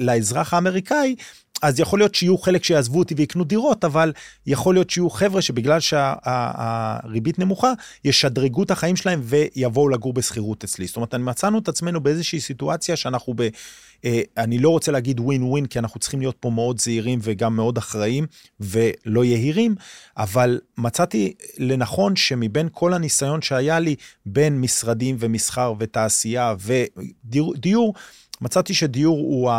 לאזרח 0.00 0.54
האמריקאי, 0.54 1.14
אז 1.64 1.80
יכול 1.80 1.98
להיות 1.98 2.14
שיהיו 2.14 2.38
חלק 2.38 2.64
שיעזבו 2.64 2.98
אותי 2.98 3.14
ויקנו 3.14 3.44
דירות, 3.44 3.84
אבל 3.84 4.12
יכול 4.46 4.74
להיות 4.74 4.90
שיהיו 4.90 5.10
חבר'ה 5.10 5.42
שבגלל 5.42 5.80
שהריבית 5.80 7.38
נמוכה, 7.38 7.72
ישדרגו 8.04 8.62
את 8.62 8.70
החיים 8.70 8.96
שלהם 8.96 9.20
ויבואו 9.24 9.88
לגור 9.88 10.12
בשכירות 10.12 10.64
אצלי. 10.64 10.86
זאת 10.86 10.96
אומרת, 10.96 11.14
מצאנו 11.14 11.58
את 11.58 11.68
עצמנו 11.68 12.00
באיזושהי 12.00 12.40
סיטואציה 12.40 12.96
שאנחנו 12.96 13.34
ב... 13.36 13.48
אה, 14.04 14.20
אני 14.36 14.58
לא 14.58 14.68
רוצה 14.68 14.92
להגיד 14.92 15.20
ווין 15.20 15.42
ווין, 15.42 15.66
כי 15.66 15.78
אנחנו 15.78 16.00
צריכים 16.00 16.20
להיות 16.20 16.36
פה 16.40 16.50
מאוד 16.50 16.80
זהירים 16.80 17.18
וגם 17.22 17.56
מאוד 17.56 17.78
אחראיים 17.78 18.26
ולא 18.60 19.24
יהירים, 19.24 19.74
אבל 20.16 20.60
מצאתי 20.78 21.34
לנכון 21.58 22.16
שמבין 22.16 22.68
כל 22.72 22.94
הניסיון 22.94 23.42
שהיה 23.42 23.78
לי 23.78 23.94
בין 24.26 24.60
משרדים 24.60 25.16
ומסחר 25.18 25.74
ותעשייה 25.78 26.54
ודיור, 27.24 27.94
מצאתי 28.40 28.74
שדיור 28.74 29.18
הוא 29.18 29.50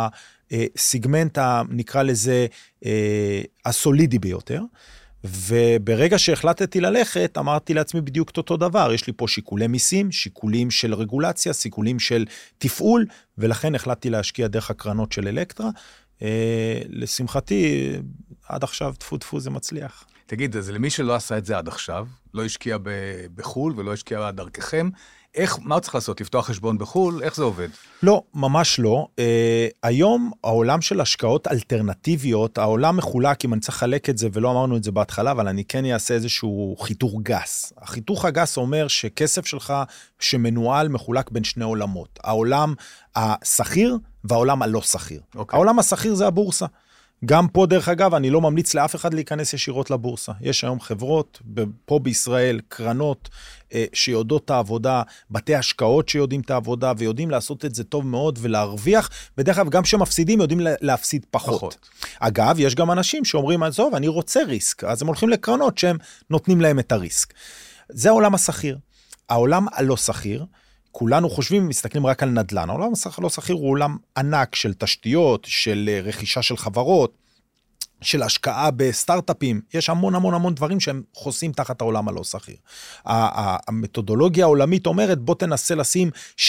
הסיגמנט, 0.50 1.38
נקרא 1.68 2.02
לזה, 2.02 2.46
אה, 2.84 3.42
הסולידי 3.64 4.18
ביותר. 4.18 4.62
וברגע 5.24 6.18
שהחלטתי 6.18 6.80
ללכת, 6.80 7.38
אמרתי 7.38 7.74
לעצמי 7.74 8.00
בדיוק 8.00 8.30
את 8.30 8.36
אותו 8.36 8.56
דבר. 8.56 8.92
יש 8.92 9.06
לי 9.06 9.12
פה 9.16 9.28
שיקולי 9.28 9.66
מיסים, 9.66 10.12
שיקולים 10.12 10.70
של 10.70 10.94
רגולציה, 10.94 11.54
שיקולים 11.54 11.98
של 11.98 12.24
תפעול, 12.58 13.06
ולכן 13.38 13.74
החלטתי 13.74 14.10
להשקיע 14.10 14.48
דרך 14.48 14.70
הקרנות 14.70 15.12
של 15.12 15.28
אלקטרה. 15.28 15.70
אה, 16.22 16.80
לשמחתי, 16.88 17.92
עד 18.48 18.64
עכשיו, 18.64 18.94
טפו 18.98 19.16
טפו, 19.18 19.40
זה 19.40 19.50
מצליח. 19.50 20.04
תגיד, 20.26 20.56
אז 20.56 20.70
למי 20.70 20.90
שלא 20.90 21.14
עשה 21.14 21.38
את 21.38 21.46
זה 21.46 21.58
עד 21.58 21.68
עכשיו, 21.68 22.06
לא 22.34 22.44
השקיע 22.44 22.78
בחו"ל 23.34 23.72
ולא 23.76 23.92
השקיע 23.92 24.30
דרככם, 24.30 24.88
איך, 25.36 25.58
מה 25.62 25.74
הוא 25.74 25.80
צריך 25.80 25.94
לעשות? 25.94 26.20
לפתוח 26.20 26.46
חשבון 26.46 26.78
בחו"ל? 26.78 27.22
איך 27.22 27.36
זה 27.36 27.42
עובד? 27.42 27.68
לא, 28.02 28.22
ממש 28.34 28.78
לא. 28.78 29.06
Uh, 29.10 29.20
היום 29.82 30.30
העולם 30.44 30.80
של 30.80 31.00
השקעות 31.00 31.48
אלטרנטיביות, 31.48 32.58
העולם 32.58 32.96
מחולק, 32.96 33.44
אם 33.44 33.52
אני 33.52 33.60
צריך 33.60 33.76
לחלק 33.76 34.10
את 34.10 34.18
זה, 34.18 34.28
ולא 34.32 34.50
אמרנו 34.50 34.76
את 34.76 34.84
זה 34.84 34.92
בהתחלה, 34.92 35.30
אבל 35.30 35.48
אני 35.48 35.64
כן 35.64 35.84
אעשה 35.84 36.14
איזשהו 36.14 36.76
חיתוך 36.80 37.14
גס. 37.22 37.72
החיתוך 37.78 38.24
הגס 38.24 38.56
אומר 38.56 38.88
שכסף 38.88 39.46
שלך 39.46 39.74
שמנוהל 40.18 40.88
מחולק 40.88 41.30
בין 41.30 41.44
שני 41.44 41.64
עולמות. 41.64 42.18
העולם 42.24 42.74
השכיר 43.16 43.98
והעולם 44.24 44.62
הלא 44.62 44.82
שכיר. 44.82 45.20
Okay. 45.20 45.38
אוקיי. 45.38 45.56
העולם 45.56 45.78
השכיר 45.78 46.14
זה 46.14 46.26
הבורסה. 46.26 46.66
גם 47.24 47.48
פה, 47.48 47.66
דרך 47.66 47.88
אגב, 47.88 48.14
אני 48.14 48.30
לא 48.30 48.40
ממליץ 48.40 48.74
לאף 48.74 48.94
אחד 48.94 49.14
להיכנס 49.14 49.52
ישירות 49.52 49.90
לבורסה. 49.90 50.32
יש 50.40 50.64
היום 50.64 50.80
חברות, 50.80 51.42
פה 51.84 51.98
בישראל, 51.98 52.60
קרנות 52.68 53.28
אה, 53.74 53.84
שיודעות 53.92 54.44
את 54.44 54.50
העבודה, 54.50 55.02
בתי 55.30 55.54
השקעות 55.54 56.08
שיודעים 56.08 56.40
את 56.40 56.50
העבודה, 56.50 56.92
ויודעים 56.98 57.30
לעשות 57.30 57.64
את 57.64 57.74
זה 57.74 57.84
טוב 57.84 58.06
מאוד 58.06 58.38
ולהרוויח. 58.42 59.10
ודרך 59.38 59.58
אגב, 59.58 59.70
גם 59.70 59.82
כשמפסידים, 59.82 60.40
יודעים 60.40 60.60
להפסיד 60.62 61.26
פחות. 61.30 61.54
פחות. 61.54 61.88
אגב, 62.20 62.56
יש 62.58 62.74
גם 62.74 62.90
אנשים 62.90 63.24
שאומרים, 63.24 63.62
עזוב, 63.62 63.94
אני 63.94 64.08
רוצה 64.08 64.42
ריסק, 64.42 64.84
אז 64.84 65.02
הם 65.02 65.08
הולכים 65.08 65.28
לקרנות 65.28 65.78
שהם 65.78 65.96
נותנים 66.30 66.60
להם 66.60 66.78
את 66.78 66.92
הריסק. 66.92 67.34
זה 67.88 68.08
העולם 68.08 68.34
השכיר. 68.34 68.78
העולם 69.28 69.66
הלא 69.72 69.96
שכיר, 69.96 70.44
כולנו 70.98 71.30
חושבים, 71.30 71.68
מסתכלים 71.68 72.06
רק 72.06 72.22
על 72.22 72.28
נדל"ן. 72.28 72.70
העולם 72.70 72.92
הלא 73.18 73.28
שכיר 73.28 73.56
הוא 73.56 73.70
עולם 73.70 73.96
ענק 74.16 74.54
של 74.54 74.74
תשתיות, 74.74 75.46
של 75.48 75.90
אה, 75.92 76.00
רכישה 76.00 76.42
של 76.42 76.56
חברות, 76.56 77.18
של 78.02 78.22
השקעה 78.22 78.70
בסטארט-אפים, 78.70 79.60
יש 79.74 79.90
המון 79.90 80.14
המון 80.14 80.34
המון 80.34 80.54
דברים 80.54 80.80
שהם 80.80 81.02
חוסים 81.14 81.52
תחת 81.52 81.80
העולם 81.80 82.08
הלא 82.08 82.24
שכיר. 82.24 82.56
המתודולוגיה 83.04 84.44
העולמית 84.44 84.86
אומרת, 84.86 85.18
בוא 85.18 85.34
תנסה 85.34 85.74
לשים 85.74 86.10
60% 86.38 86.40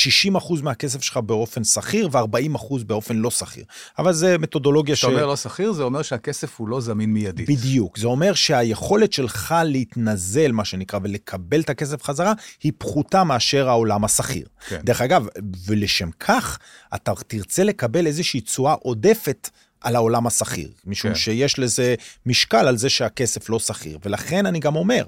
מהכסף 0.64 1.02
שלך 1.02 1.18
באופן 1.18 1.64
שכיר 1.64 2.10
ו-40% 2.12 2.84
באופן 2.86 3.16
לא 3.16 3.32
שכיר. 3.32 3.64
אבל 4.00 4.14
זה 4.14 4.38
מתודולוגיה 4.38 4.96
ש... 4.96 5.00
כשאתה 5.00 5.14
אומר 5.14 5.26
לא 5.26 5.36
שכיר, 5.36 5.72
זה 5.72 5.84
אומר 5.84 6.02
שהכסף 6.02 6.60
הוא 6.60 6.68
לא 6.68 6.82
זמין 6.82 7.14
מיידית. 7.14 7.50
בדיוק, 7.50 7.98
זה 7.98 8.08
אומר 8.08 8.34
שהיכולת 8.34 9.14
שלך 9.14 9.56
להתנזל, 9.66 10.52
מה 10.52 10.66
שנקרא, 10.66 11.00
ולקבל 11.04 11.62
את 11.62 11.70
הכסף 11.70 12.04
חזרה, 12.04 12.34
היא 12.64 12.72
פחותה 12.78 13.24
מאשר 13.24 13.70
העולם 13.70 14.04
השכיר. 14.04 14.48
כן. 14.68 14.80
דרך 14.84 15.02
אגב, 15.02 15.28
ולשם 15.66 16.10
כך, 16.20 16.60
אתה 16.96 17.12
תרצה 17.28 17.64
לקבל 17.64 18.08
איזושהי 18.08 18.42
תשואה 18.42 18.74
עודפת. 18.74 19.50
על 19.82 19.96
העולם 19.96 20.28
השכיר, 20.28 20.70
משום 20.86 21.12
כן. 21.12 21.18
שיש 21.18 21.60
לזה 21.60 21.96
משקל 22.26 22.68
על 22.68 22.78
זה 22.78 22.90
שהכסף 22.90 23.50
לא 23.50 23.60
שכיר. 23.60 24.00
ולכן 24.06 24.46
אני 24.46 24.60
גם 24.60 24.76
אומר, 24.76 25.04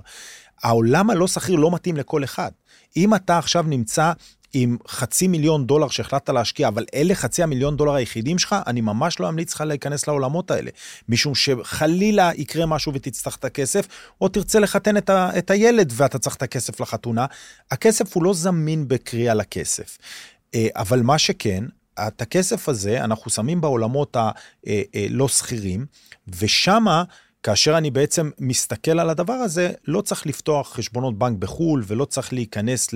העולם 0.63 1.10
הלא 1.10 1.27
שכיר 1.27 1.55
לא 1.55 1.71
מתאים 1.71 1.97
לכל 1.97 2.23
אחד. 2.23 2.51
אם 2.97 3.15
אתה 3.15 3.38
עכשיו 3.38 3.63
נמצא 3.67 4.12
עם 4.53 4.77
חצי 4.88 5.27
מיליון 5.27 5.65
דולר 5.65 5.88
שהחלטת 5.88 6.29
להשקיע, 6.29 6.67
אבל 6.67 6.86
אלה 6.93 7.15
חצי 7.15 7.43
המיליון 7.43 7.77
דולר 7.77 7.93
היחידים 7.93 8.39
שלך, 8.39 8.55
אני 8.67 8.82
ממש 8.82 9.19
לא 9.19 9.29
אמליץ 9.29 9.53
לך 9.53 9.62
להיכנס 9.62 10.08
לעולמות 10.08 10.51
האלה. 10.51 10.71
משום 11.10 11.36
שחלילה 11.36 12.32
יקרה 12.36 12.65
משהו 12.65 12.93
ותצטרך 12.93 13.36
את 13.36 13.45
הכסף, 13.45 13.88
או 14.21 14.27
תרצה 14.27 14.60
לחתן 14.60 14.97
את, 14.97 15.10
ה, 15.10 15.29
את 15.38 15.51
הילד 15.51 15.93
ואתה 15.95 16.19
צריך 16.19 16.36
את 16.36 16.43
הכסף 16.43 16.79
לחתונה, 16.79 17.25
הכסף 17.71 18.15
הוא 18.15 18.23
לא 18.23 18.34
זמין 18.34 18.88
בקריאה 18.88 19.34
לכסף. 19.34 19.97
אה, 20.55 20.67
אבל 20.75 21.01
מה 21.01 21.17
שכן, 21.17 21.63
את 22.07 22.21
הכסף 22.21 22.69
הזה 22.69 23.03
אנחנו 23.03 23.31
שמים 23.31 23.62
בעולמות 23.62 24.15
הלא 24.15 25.23
אה, 25.23 25.29
שכירים, 25.29 25.85
ושמה, 26.39 27.03
כאשר 27.43 27.77
אני 27.77 27.91
בעצם 27.91 28.29
מסתכל 28.39 28.99
על 28.99 29.09
הדבר 29.09 29.33
הזה, 29.33 29.71
לא 29.88 30.01
צריך 30.01 30.27
לפתוח 30.27 30.73
חשבונות 30.73 31.17
בנק 31.17 31.38
בחו"ל 31.38 31.83
ולא 31.88 32.05
צריך 32.05 32.33
להיכנס 32.33 32.89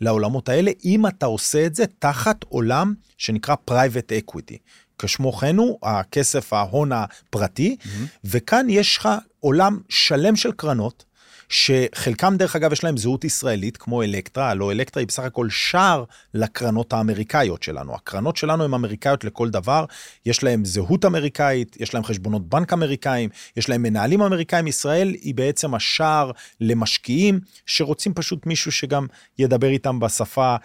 לעולמות 0.00 0.48
האלה, 0.48 0.70
אם 0.84 1.06
אתה 1.06 1.26
עושה 1.26 1.66
את 1.66 1.74
זה 1.74 1.84
תחת 1.98 2.44
עולם 2.48 2.94
שנקרא 3.18 3.54
private 3.70 4.32
equity. 4.32 4.56
כשמו 4.98 5.32
כן 5.32 5.56
הוא, 5.56 5.78
הכסף, 5.82 6.52
ההון 6.52 6.92
הפרטי, 6.92 7.76
mm-hmm. 7.80 7.88
וכאן 8.24 8.66
יש 8.70 8.96
לך 8.96 9.08
עולם 9.40 9.78
שלם 9.88 10.36
של 10.36 10.52
קרנות. 10.52 11.04
שחלקם 11.48 12.36
דרך 12.36 12.56
אגב 12.56 12.72
יש 12.72 12.84
להם 12.84 12.96
זהות 12.96 13.24
ישראלית 13.24 13.76
כמו 13.76 14.02
אלקטרה, 14.02 14.50
הלוא 14.50 14.72
אלקטרה 14.72 15.00
היא 15.00 15.08
בסך 15.08 15.22
הכל 15.22 15.50
שער 15.50 16.04
לקרנות 16.34 16.92
האמריקאיות 16.92 17.62
שלנו. 17.62 17.94
הקרנות 17.94 18.36
שלנו 18.36 18.64
הן 18.64 18.74
אמריקאיות 18.74 19.24
לכל 19.24 19.50
דבר, 19.50 19.84
יש 20.26 20.42
להם 20.42 20.64
זהות 20.64 21.04
אמריקאית, 21.04 21.76
יש 21.80 21.94
להם 21.94 22.04
חשבונות 22.04 22.48
בנק 22.48 22.72
אמריקאים, 22.72 23.30
יש 23.56 23.68
להם 23.68 23.82
מנהלים 23.82 24.22
אמריקאים. 24.22 24.66
ישראל 24.66 25.08
היא 25.20 25.34
בעצם 25.34 25.74
השער 25.74 26.30
למשקיעים 26.60 27.40
שרוצים 27.66 28.14
פשוט 28.14 28.46
מישהו 28.46 28.72
שגם 28.72 29.06
ידבר 29.38 29.68
איתם 29.68 30.00
בשפה 30.00 30.56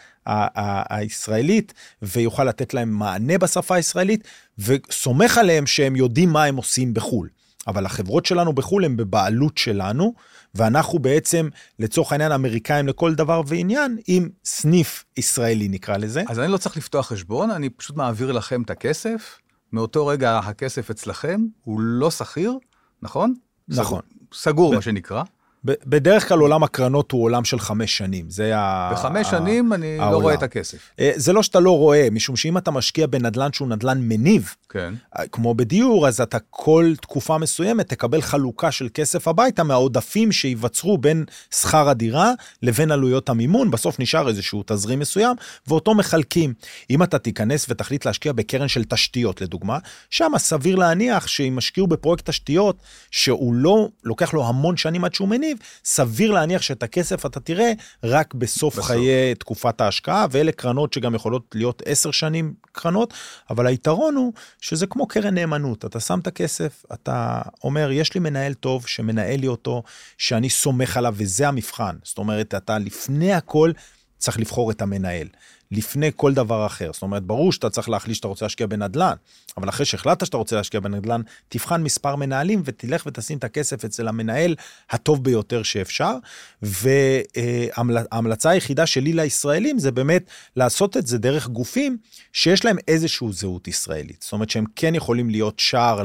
הישראלית 0.89 1.73
ויוכל 2.01 2.43
לתת 2.43 2.73
להם 2.73 2.89
מענה 2.89 3.37
בשפה 3.37 3.75
הישראלית 3.75 4.27
וסומך 4.59 5.37
עליהם 5.37 5.67
שהם 5.67 5.95
יודעים 5.95 6.29
מה 6.29 6.43
הם 6.43 6.55
עושים 6.55 6.93
בחו"ל. 6.93 7.29
אבל 7.67 7.85
החברות 7.85 8.25
שלנו 8.25 8.53
בחו"ל 8.53 8.85
הן 8.85 8.97
בבעלות 8.97 9.57
שלנו, 9.57 10.13
ואנחנו 10.55 10.99
בעצם, 10.99 11.49
לצורך 11.79 12.11
העניין, 12.11 12.31
אמריקאים 12.31 12.87
לכל 12.87 13.15
דבר 13.15 13.41
ועניין, 13.47 13.97
עם 14.07 14.29
סניף 14.45 15.03
ישראלי 15.17 15.67
נקרא 15.67 15.97
לזה. 15.97 16.23
אז 16.27 16.39
אני 16.39 16.51
לא 16.51 16.57
צריך 16.57 16.77
לפתוח 16.77 17.07
חשבון, 17.07 17.51
אני 17.51 17.69
פשוט 17.69 17.95
מעביר 17.95 18.31
לכם 18.31 18.61
את 18.61 18.69
הכסף, 18.69 19.37
מאותו 19.73 20.07
רגע 20.07 20.39
הכסף 20.39 20.89
אצלכם, 20.89 21.41
הוא 21.63 21.79
לא 21.81 22.11
שכיר, 22.11 22.57
נכון? 23.01 23.33
נכון. 23.67 24.01
סגור, 24.33 24.71
ב- 24.71 24.75
מה 24.75 24.81
שנקרא. 24.81 25.23
בדרך 25.63 26.27
כלל 26.27 26.39
עולם 26.39 26.63
הקרנות 26.63 27.11
הוא 27.11 27.23
עולם 27.23 27.43
של 27.43 27.59
חמש 27.59 27.97
שנים, 27.97 28.29
זה 28.29 28.57
ה... 28.57 28.89
בחמש 28.93 29.29
שנים 29.29 29.73
אני 29.73 29.97
לא 29.97 30.03
העולם. 30.03 30.13
לא 30.13 30.23
רואה 30.23 30.33
את 30.33 30.43
הכסף. 30.43 30.77
אה, 30.99 31.11
זה 31.15 31.33
לא 31.33 31.43
שאתה 31.43 31.59
לא 31.59 31.77
רואה, 31.77 32.07
משום 32.11 32.35
שאם 32.35 32.57
אתה 32.57 32.71
משקיע 32.71 33.07
בנדלן 33.07 33.53
שהוא 33.53 33.67
נדלן 33.67 33.97
מניב, 34.01 34.55
כן. 34.69 34.93
אה, 35.19 35.27
כמו 35.27 35.55
בדיור, 35.55 36.07
אז 36.07 36.21
אתה 36.21 36.37
כל 36.49 36.93
תקופה 37.01 37.37
מסוימת 37.37 37.89
תקבל 37.89 38.21
חלוקה 38.21 38.71
של 38.71 38.89
כסף 38.93 39.27
הביתה 39.27 39.63
מהעודפים 39.63 40.31
שייווצרו 40.31 40.97
בין 40.97 41.25
שכר 41.55 41.89
הדירה 41.89 42.31
לבין 42.63 42.91
עלויות 42.91 43.29
המימון, 43.29 43.71
בסוף 43.71 43.99
נשאר 43.99 44.27
איזשהו 44.27 44.63
תזרים 44.65 44.99
מסוים, 44.99 45.35
ואותו 45.67 45.95
מחלקים. 45.95 46.53
אם 46.89 47.03
אתה 47.03 47.19
תיכנס 47.19 47.65
ותחליט 47.69 48.05
להשקיע 48.05 48.33
בקרן 48.33 48.67
של 48.67 48.83
תשתיות, 48.83 49.41
לדוגמה, 49.41 49.77
שם 50.09 50.31
סביר 50.37 50.75
להניח 50.75 51.27
שאם 51.27 51.57
השקיעו 51.57 51.87
בפרויקט 51.87 52.29
תשתיות, 52.29 52.75
שהוא 53.11 53.53
לא, 53.53 53.87
לוקח 54.03 54.33
לו 54.33 54.47
המון 54.47 54.77
שנים 54.77 55.05
עד 55.05 55.13
שהוא 55.13 55.27
מניב, 55.27 55.50
תקציב, 55.53 55.67
סביר 55.85 56.31
להניח 56.31 56.61
שאת 56.61 56.83
הכסף 56.83 57.25
אתה 57.25 57.39
תראה 57.39 57.71
רק 58.03 58.33
בסוף, 58.33 58.73
בסוף. 58.73 58.85
חיי 58.85 59.35
תקופת 59.35 59.81
ההשקעה, 59.81 60.25
ואלה 60.31 60.51
קרנות 60.51 60.93
שגם 60.93 61.15
יכולות 61.15 61.55
להיות 61.55 61.81
עשר 61.85 62.11
שנים 62.11 62.53
קרנות, 62.71 63.13
אבל 63.49 63.67
היתרון 63.67 64.15
הוא 64.15 64.33
שזה 64.61 64.87
כמו 64.87 65.07
קרן 65.07 65.33
נאמנות, 65.33 65.85
אתה 65.85 65.99
שם 65.99 66.19
את 66.19 66.27
הכסף, 66.27 66.83
אתה 66.93 67.41
אומר, 67.63 67.91
יש 67.91 68.13
לי 68.13 68.19
מנהל 68.19 68.53
טוב 68.53 68.87
שמנהל 68.87 69.39
לי 69.39 69.47
אותו, 69.47 69.83
שאני 70.17 70.49
סומך 70.49 70.97
עליו, 70.97 71.15
וזה 71.17 71.47
המבחן. 71.47 71.95
זאת 72.03 72.17
אומרת, 72.17 72.55
אתה 72.55 72.77
לפני 72.77 73.33
הכל 73.33 73.71
צריך 74.17 74.39
לבחור 74.39 74.71
את 74.71 74.81
המנהל. 74.81 75.27
לפני 75.71 76.11
כל 76.15 76.33
דבר 76.33 76.65
אחר. 76.65 76.93
זאת 76.93 77.01
אומרת, 77.01 77.23
ברור 77.23 77.51
שאתה 77.51 77.69
צריך 77.69 77.89
להחליט 77.89 78.15
שאתה 78.15 78.27
רוצה 78.27 78.45
להשקיע 78.45 78.67
בנדל"ן, 78.67 79.13
אבל 79.57 79.69
אחרי 79.69 79.85
שהחלטת 79.85 80.25
שאתה 80.25 80.37
רוצה 80.37 80.55
להשקיע 80.55 80.79
בנדל"ן, 80.79 81.21
תבחן 81.49 81.83
מספר 81.83 82.15
מנהלים 82.15 82.61
ותלך 82.65 83.03
ותשים 83.05 83.37
את 83.37 83.43
הכסף 83.43 83.85
אצל 83.85 84.07
המנהל 84.07 84.55
הטוב 84.89 85.23
ביותר 85.23 85.63
שאפשר. 85.63 86.15
וההמלצה 86.61 88.49
היחידה 88.49 88.85
שלי 88.85 89.13
לישראלים 89.13 89.79
זה 89.79 89.91
באמת 89.91 90.29
לעשות 90.55 90.97
את 90.97 91.07
זה 91.07 91.17
דרך 91.17 91.47
גופים 91.47 91.97
שיש 92.33 92.65
להם 92.65 92.77
איזושהי 92.87 93.27
זהות 93.31 93.67
ישראלית. 93.67 94.21
זאת 94.21 94.33
אומרת 94.33 94.49
שהם 94.49 94.65
כן 94.75 94.95
יכולים 94.95 95.29
להיות 95.29 95.59
שער 95.59 96.03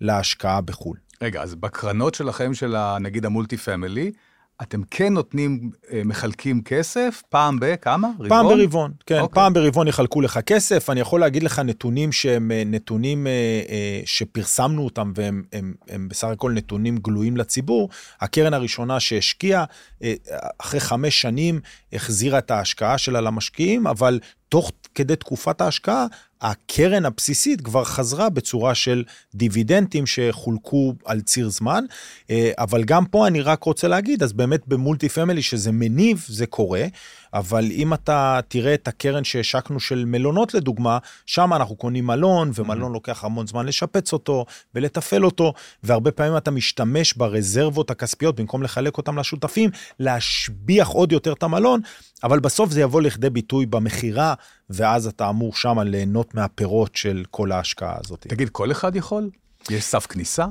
להשקעה 0.00 0.60
בחו"ל. 0.60 0.96
רגע, 1.22 1.42
אז 1.42 1.54
בקרנות 1.54 2.14
שלכם, 2.14 2.54
של 2.54 2.76
נגיד 3.00 3.26
המולטי 3.26 3.56
פמילי, 3.56 4.10
אתם 4.62 4.82
כן 4.90 5.12
נותנים, 5.12 5.70
אה, 5.92 6.02
מחלקים 6.04 6.62
כסף 6.62 7.22
פעם 7.28 7.58
בכמה? 7.60 8.08
רבעון? 8.08 8.28
פעם 8.28 8.46
ברבעון, 8.46 8.92
כן. 9.06 9.18
Okay. 9.18 9.20
אוקיי. 9.20 9.34
פעם 9.34 9.52
ברבעון 9.52 9.88
יחלקו 9.88 10.20
לך 10.20 10.38
כסף. 10.46 10.90
אני 10.90 11.00
יכול 11.00 11.20
להגיד 11.20 11.42
לך 11.42 11.58
נתונים 11.58 12.12
שהם 12.12 12.52
אה, 12.52 12.62
נתונים 12.66 13.26
אה, 13.26 14.00
שפרסמנו 14.04 14.84
אותם 14.84 15.12
והם 15.14 15.42
הם, 15.52 15.74
הם 15.88 16.08
בסך 16.08 16.28
הכל 16.28 16.52
נתונים 16.52 16.96
גלויים 16.96 17.36
לציבור. 17.36 17.88
הקרן 18.20 18.54
הראשונה 18.54 19.00
שהשקיעה, 19.00 19.64
אחרי 20.58 20.80
חמש 20.80 21.20
שנים 21.20 21.60
החזירה 21.92 22.38
את 22.38 22.50
ההשקעה 22.50 22.98
שלה 22.98 23.20
למשקיעים, 23.20 23.86
אבל 23.86 24.20
תוך 24.50 24.72
כדי 24.94 25.16
תקופת 25.16 25.60
ההשקעה, 25.60 26.06
הקרן 26.40 27.04
הבסיסית 27.04 27.60
כבר 27.60 27.84
חזרה 27.84 28.28
בצורה 28.28 28.74
של 28.74 29.04
דיבידנדים 29.34 30.06
שחולקו 30.06 30.94
על 31.04 31.20
ציר 31.20 31.48
זמן. 31.48 31.84
אה, 32.30 32.50
אבל 32.58 32.84
גם 32.84 33.04
פה 33.04 33.26
אני 33.26 33.40
רק 33.40 33.64
רוצה 33.64 33.88
להגיד, 33.88 34.22
אז 34.22 34.32
באמת 34.32 34.68
במולטי 34.68 35.08
פמילי 35.08 35.42
שזה 35.42 35.72
מניב, 35.72 36.26
זה 36.28 36.46
קורה. 36.46 36.84
אבל 37.34 37.64
אם 37.70 37.94
אתה 37.94 38.40
תראה 38.48 38.74
את 38.74 38.88
הקרן 38.88 39.24
שהשקנו 39.24 39.80
של 39.80 40.04
מלונות 40.04 40.54
לדוגמה, 40.54 40.98
שם 41.26 41.52
אנחנו 41.52 41.76
קונים 41.76 42.06
מלון, 42.06 42.50
ומלון 42.54 42.90
mm-hmm. 42.90 42.94
לוקח 42.94 43.24
המון 43.24 43.46
זמן 43.46 43.66
לשפץ 43.66 44.12
אותו 44.12 44.46
ולתפעל 44.74 45.24
אותו, 45.24 45.52
והרבה 45.82 46.10
פעמים 46.10 46.36
אתה 46.36 46.50
משתמש 46.50 47.14
ברזרבות 47.14 47.90
הכספיות, 47.90 48.40
במקום 48.40 48.62
לחלק 48.62 48.98
אותם 48.98 49.18
לשותפים, 49.18 49.70
להשביח 49.98 50.88
עוד 50.88 51.12
יותר 51.12 51.32
את 51.32 51.42
המלון, 51.42 51.80
אבל 52.24 52.40
בסוף 52.40 52.70
זה 52.70 52.80
יבוא 52.80 53.00
לכדי 53.00 53.30
ביטוי 53.30 53.66
במכירה, 53.66 54.34
ואז 54.70 55.06
אתה 55.06 55.28
אמור 55.28 55.54
שם 55.54 55.78
ליהנות 55.78 56.34
מהפירות 56.34 56.96
של 56.96 57.24
כל 57.30 57.52
ההשקעה 57.52 57.96
הזאת. 58.04 58.26
תגיד, 58.28 58.48
כל 58.48 58.72
אחד 58.72 58.96
יכול? 58.96 59.30
יש 59.70 59.84
סף 59.84 60.06
כניסה? 60.06 60.46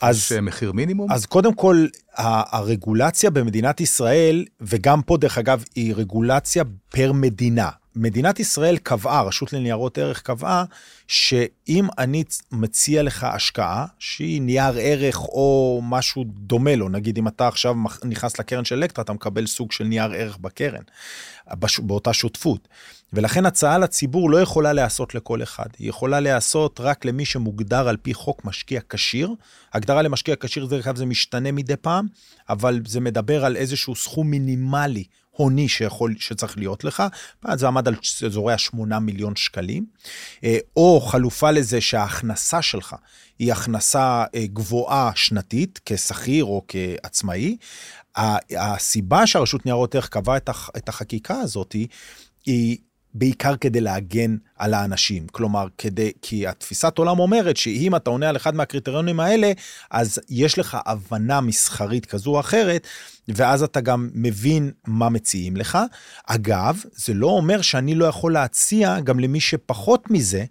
אז, 0.00 0.16
יש 0.16 0.32
מחיר 0.32 0.72
מינימום? 0.72 1.12
אז 1.12 1.26
קודם 1.26 1.54
כל, 1.54 1.86
הרגולציה 2.16 3.30
במדינת 3.30 3.80
ישראל, 3.80 4.44
וגם 4.60 5.02
פה 5.02 5.16
דרך 5.16 5.38
אגב, 5.38 5.64
היא 5.74 5.94
רגולציה 5.96 6.64
פר 6.88 7.12
מדינה. 7.12 7.70
מדינת 7.96 8.40
ישראל 8.40 8.76
קבעה, 8.76 9.22
רשות 9.22 9.52
לניירות 9.52 9.98
ערך 9.98 10.22
קבעה, 10.22 10.64
שאם 11.08 11.86
אני 11.98 12.24
מציע 12.52 13.02
לך 13.02 13.24
השקעה, 13.24 13.86
שהיא 13.98 14.42
נייר 14.42 14.74
ערך 14.80 15.20
או 15.20 15.80
משהו 15.84 16.24
דומה 16.26 16.76
לו, 16.76 16.88
נגיד 16.88 17.18
אם 17.18 17.28
אתה 17.28 17.48
עכשיו 17.48 17.74
נכנס 18.04 18.38
לקרן 18.38 18.64
של 18.64 18.76
לקטרה, 18.76 19.02
אתה 19.02 19.12
מקבל 19.12 19.46
סוג 19.46 19.72
של 19.72 19.84
נייר 19.84 20.12
ערך 20.12 20.36
בקרן, 20.36 20.82
באותה 21.78 22.12
שותפות. 22.12 22.68
ולכן 23.12 23.46
הצעה 23.46 23.78
לציבור 23.78 24.30
לא 24.30 24.40
יכולה 24.40 24.72
להיעשות 24.72 25.14
לכל 25.14 25.42
אחד, 25.42 25.66
היא 25.78 25.88
יכולה 25.88 26.20
להיעשות 26.20 26.80
רק 26.80 27.04
למי 27.04 27.24
שמוגדר 27.24 27.88
על 27.88 27.96
פי 27.96 28.14
חוק 28.14 28.44
משקיע 28.44 28.80
כשיר. 28.88 29.34
הגדרה 29.72 30.02
למשקיע 30.02 30.34
כשיר, 30.40 30.66
דרך 30.66 30.86
אגב, 30.86 30.96
זה 30.96 31.06
משתנה 31.06 31.52
מדי 31.52 31.76
פעם, 31.76 32.06
אבל 32.48 32.80
זה 32.86 33.00
מדבר 33.00 33.44
על 33.44 33.56
איזשהו 33.56 33.94
סכום 33.94 34.30
מינימלי 34.30 35.04
הוני 35.36 35.68
שיכול, 35.68 36.14
שצריך 36.18 36.58
להיות 36.58 36.84
לך, 36.84 37.02
זה 37.54 37.66
עמד 37.66 37.88
על 37.88 37.94
אזורי 38.26 38.52
ה-8 38.52 38.98
מיליון 38.98 39.36
שקלים, 39.36 39.86
אה, 40.44 40.58
או 40.76 41.00
חלופה 41.00 41.50
לזה 41.50 41.80
שההכנסה 41.80 42.62
שלך 42.62 42.96
היא 43.38 43.52
הכנסה 43.52 44.24
אה, 44.34 44.46
גבוהה 44.46 45.10
שנתית, 45.14 45.80
כשכיר 45.86 46.44
או 46.44 46.64
כעצמאי. 46.68 47.56
הסיבה 48.56 49.26
שהרשות 49.26 49.66
ניירות 49.66 49.94
ערך 49.94 50.08
קבעה 50.08 50.36
את 50.76 50.88
החקיקה 50.88 51.34
הזאת 51.34 51.76
היא 52.46 52.76
בעיקר 53.14 53.56
כדי 53.56 53.80
להגן 53.80 54.36
על 54.58 54.74
האנשים. 54.74 55.26
כלומר, 55.26 55.66
כדי, 55.78 56.12
כי 56.22 56.46
התפיסת 56.46 56.98
עולם 56.98 57.18
אומרת 57.18 57.56
שאם 57.56 57.96
אתה 57.96 58.10
עונה 58.10 58.28
על 58.28 58.36
אחד 58.36 58.54
מהקריטריונים 58.54 59.20
האלה, 59.20 59.52
אז 59.90 60.18
יש 60.30 60.58
לך 60.58 60.78
הבנה 60.86 61.40
מסחרית 61.40 62.06
כזו 62.06 62.30
או 62.30 62.40
אחרת, 62.40 62.86
ואז 63.28 63.62
אתה 63.62 63.80
גם 63.80 64.10
מבין 64.14 64.70
מה 64.86 65.08
מציעים 65.08 65.56
לך. 65.56 65.78
אגב, 66.26 66.82
זה 66.92 67.14
לא 67.14 67.26
אומר 67.26 67.62
שאני 67.62 67.94
לא 67.94 68.04
יכול 68.04 68.32
להציע 68.32 69.00
גם 69.00 69.20
למי 69.20 69.40
שפחות 69.40 70.10
מזה, 70.10 70.44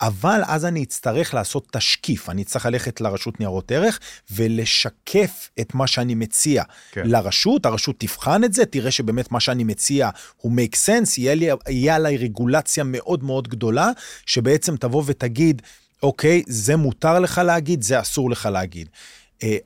אבל 0.00 0.40
אז 0.46 0.64
אני 0.64 0.82
אצטרך 0.82 1.34
לעשות 1.34 1.68
תשקיף, 1.72 2.30
אני 2.30 2.42
אצטרך 2.42 2.66
ללכת 2.66 3.00
לרשות 3.00 3.40
ניירות 3.40 3.72
ערך 3.72 4.00
ולשקף 4.30 5.50
את 5.60 5.74
מה 5.74 5.86
שאני 5.86 6.14
מציע 6.14 6.62
כן. 6.92 7.02
לרשות, 7.06 7.66
הרשות 7.66 7.96
תבחן 7.98 8.44
את 8.44 8.52
זה, 8.52 8.66
תראה 8.66 8.90
שבאמת 8.90 9.32
מה 9.32 9.40
שאני 9.40 9.64
מציע 9.64 10.10
הוא 10.36 10.52
make 10.52 10.76
sense, 10.76 11.14
יהיה, 11.18 11.34
לי, 11.34 11.48
יהיה 11.68 11.96
עליי 11.96 12.16
רגולציה 12.16 12.84
מאוד 12.84 13.24
מאוד 13.24 13.37
גדולה, 13.46 13.90
שבעצם 14.26 14.76
תבוא 14.76 15.02
ותגיד, 15.06 15.62
אוקיי, 16.02 16.42
זה 16.46 16.76
מותר 16.76 17.20
לך 17.20 17.38
להגיד, 17.44 17.82
זה 17.82 18.00
אסור 18.00 18.30
לך 18.30 18.48
להגיד. 18.52 18.88
אה, 19.42 19.56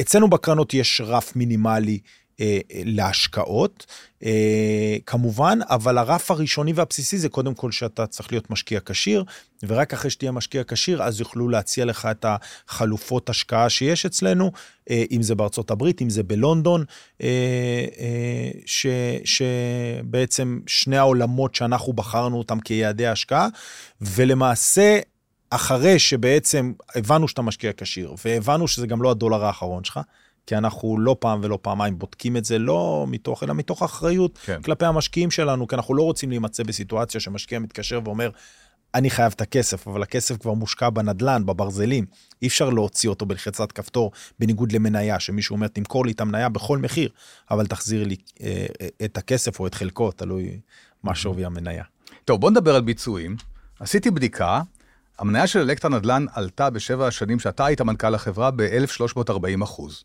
אצלנו 0.00 0.30
בקרנות 0.30 0.74
יש 0.74 1.00
רף 1.04 1.36
מינימלי 1.36 1.98
אה, 2.40 2.58
להשקעות, 2.84 3.86
אה, 4.24 4.96
כמובן, 5.06 5.58
אבל 5.68 5.98
הרף 5.98 6.30
הראשוני 6.30 6.72
והבסיסי 6.72 7.18
זה 7.18 7.28
קודם 7.28 7.54
כל 7.54 7.72
שאתה 7.72 8.06
צריך 8.06 8.32
להיות 8.32 8.50
משקיע 8.50 8.80
כשיר, 8.84 9.24
ורק 9.66 9.92
אחרי 9.92 10.10
שתהיה 10.10 10.32
משקיע 10.32 10.62
כשיר, 10.68 11.02
אז 11.02 11.20
יוכלו 11.20 11.48
להציע 11.48 11.84
לך 11.84 12.08
את 12.10 12.26
החלופות 12.28 13.28
השקעה 13.28 13.70
שיש 13.70 14.06
אצלנו, 14.06 14.52
אה, 14.90 15.04
אם 15.10 15.22
זה 15.22 15.34
בארצות 15.34 15.70
הברית, 15.70 16.02
אם 16.02 16.10
זה 16.10 16.22
בלונדון, 16.22 16.84
ש, 18.66 18.86
שבעצם 19.24 20.60
שני 20.66 20.96
העולמות 20.96 21.54
שאנחנו 21.54 21.92
בחרנו 21.92 22.38
אותם 22.38 22.60
כיעדי 22.60 23.06
השקעה, 23.06 23.48
ולמעשה, 24.00 24.98
אחרי 25.50 25.98
שבעצם 25.98 26.72
הבנו 26.94 27.28
שאתה 27.28 27.42
משקיע 27.42 27.70
כשיר, 27.76 28.14
והבנו 28.24 28.68
שזה 28.68 28.86
גם 28.86 29.02
לא 29.02 29.10
הדולר 29.10 29.44
האחרון 29.44 29.84
שלך, 29.84 30.00
כי 30.46 30.56
אנחנו 30.56 30.98
לא 30.98 31.16
פעם 31.20 31.40
ולא 31.42 31.58
פעמיים 31.62 31.98
בודקים 31.98 32.36
את 32.36 32.44
זה, 32.44 32.58
לא 32.58 33.04
מתוך, 33.08 33.42
אלא 33.42 33.54
מתוך 33.54 33.82
אחריות 33.82 34.38
כן. 34.38 34.62
כלפי 34.62 34.84
המשקיעים 34.84 35.30
שלנו, 35.30 35.66
כי 35.66 35.74
אנחנו 35.74 35.94
לא 35.94 36.02
רוצים 36.02 36.30
להימצא 36.30 36.62
בסיטואציה 36.62 37.20
שמשקיע 37.20 37.58
מתקשר 37.58 38.00
ואומר, 38.04 38.30
אני 38.94 39.10
חייב 39.10 39.32
את 39.36 39.40
הכסף, 39.40 39.88
אבל 39.88 40.02
הכסף 40.02 40.36
כבר 40.36 40.52
מושקע 40.52 40.90
בנדלן, 40.90 41.46
בברזלים. 41.46 42.06
אי 42.42 42.46
אפשר 42.46 42.70
להוציא 42.70 43.10
אותו 43.10 43.26
בלחיצת 43.26 43.72
כפתור, 43.72 44.12
בניגוד 44.38 44.72
למניה, 44.72 45.20
שמישהו 45.20 45.56
אומר, 45.56 45.68
תמכור 45.68 46.06
לי 46.06 46.12
את 46.12 46.20
המניה 46.20 46.48
בכל 46.48 46.78
מחיר, 46.78 47.08
אבל 47.50 47.66
תחזיר 47.66 48.04
לי 48.04 48.16
אה, 48.42 48.66
את 49.04 49.16
הכסף 49.16 49.60
או 49.60 49.66
את 49.66 49.74
חלקו, 49.74 50.12
תלוי 50.12 50.60
מה 51.02 51.14
שווי 51.14 51.44
המניה. 51.44 51.84
טוב, 52.24 52.40
בוא 52.40 52.50
נדבר 52.50 52.74
על 52.74 52.82
ביצועים. 52.82 53.36
עשיתי 53.80 54.10
בדיקה, 54.10 54.60
המניה 55.18 55.46
של 55.46 55.58
אלקטרה 55.58 55.90
נדל"ן 55.90 56.26
עלתה 56.32 56.70
בשבע 56.70 57.06
השנים 57.06 57.40
שאתה 57.40 57.64
היית 57.66 57.80
מנכ"ל 57.80 58.14
החברה 58.14 58.50
ב-1,340 58.50 59.64
אחוז. 59.64 60.04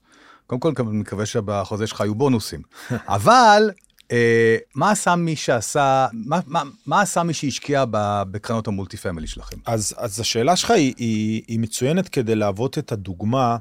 קודם 0.58 0.76
כל, 0.76 0.84
אני 0.88 0.98
מקווה 0.98 1.26
שבחוזה 1.26 1.88
שלך 1.88 2.02
היו 2.02 2.16
בונוסים. 2.16 2.62
אבל 3.08 3.72
אה, 4.12 4.58
מה 4.76 4.92
עשה 4.92 5.16
מי 5.16 5.36
שעשה, 5.36 6.08
מה, 6.14 6.40
מה, 6.48 6.64
מה 6.86 7.02
עשה 7.02 7.24
מי 7.24 7.34
שהשקיע 7.34 7.84
בקרנות 8.32 8.68
המולטי 8.68 8.98
פמילי 8.98 9.28
שלכם? 9.28 9.58
אז, 9.66 9.94
אז 9.98 10.20
השאלה 10.20 10.56
שלך 10.56 10.72
היא, 10.72 10.94
היא, 10.98 11.42
היא 11.48 11.60
מצוינת 11.60 12.10
כדי 12.10 12.36
להוות 12.36 12.78
את 12.78 12.92
הדוגמה 12.92 13.58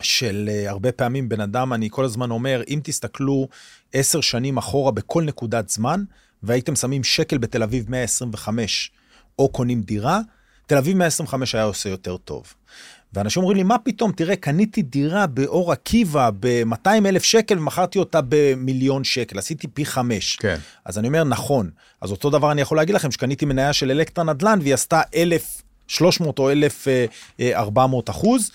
של 0.00 0.50
uh, 0.52 0.70
הרבה 0.70 0.92
פעמים 0.92 1.28
בן 1.28 1.40
אדם, 1.40 1.72
אני 1.72 1.88
כל 1.90 2.04
הזמן 2.04 2.30
אומר, 2.30 2.62
אם 2.68 2.80
תסתכלו 2.82 3.48
עשר 3.92 4.20
שנים 4.20 4.56
אחורה 4.56 4.92
בכל 4.92 5.22
נקודת 5.22 5.68
זמן, 5.68 6.04
והייתם 6.42 6.76
שמים 6.76 7.04
שקל 7.04 7.38
בתל 7.38 7.62
אביב 7.62 7.90
125, 7.90 8.90
או 9.38 9.48
קונים 9.48 9.82
דירה, 9.82 10.20
תל 10.66 10.76
אביב 10.76 10.96
125 10.96 11.54
היה 11.54 11.64
עושה 11.64 11.88
יותר 11.88 12.16
טוב. 12.16 12.54
ואנשים 13.14 13.42
אומרים 13.42 13.56
לי, 13.56 13.62
מה 13.62 13.78
פתאום, 13.78 14.12
תראה, 14.12 14.36
קניתי 14.36 14.82
דירה 14.82 15.26
באור 15.26 15.72
עקיבא 15.72 16.30
ב-200 16.40 16.88
אלף 17.06 17.22
שקל 17.22 17.58
ומכרתי 17.58 17.98
אותה 17.98 18.20
במיליון 18.28 19.04
שקל, 19.04 19.38
עשיתי 19.38 19.68
פי 19.68 19.86
חמש. 19.86 20.36
כן. 20.36 20.56
אז 20.84 20.98
אני 20.98 21.08
אומר, 21.08 21.24
נכון. 21.24 21.70
אז 22.00 22.10
אותו 22.10 22.30
דבר 22.30 22.52
אני 22.52 22.60
יכול 22.60 22.76
להגיד 22.76 22.94
לכם, 22.94 23.10
שקניתי 23.10 23.44
מניה 23.44 23.72
של 23.72 23.90
אלקטרה 23.90 24.24
נדל"ן 24.24 24.58
והיא 24.62 24.74
עשתה 24.74 25.02
1,300 25.14 26.38
או 26.38 26.50
1,400 26.50 28.10
אחוז. 28.10 28.50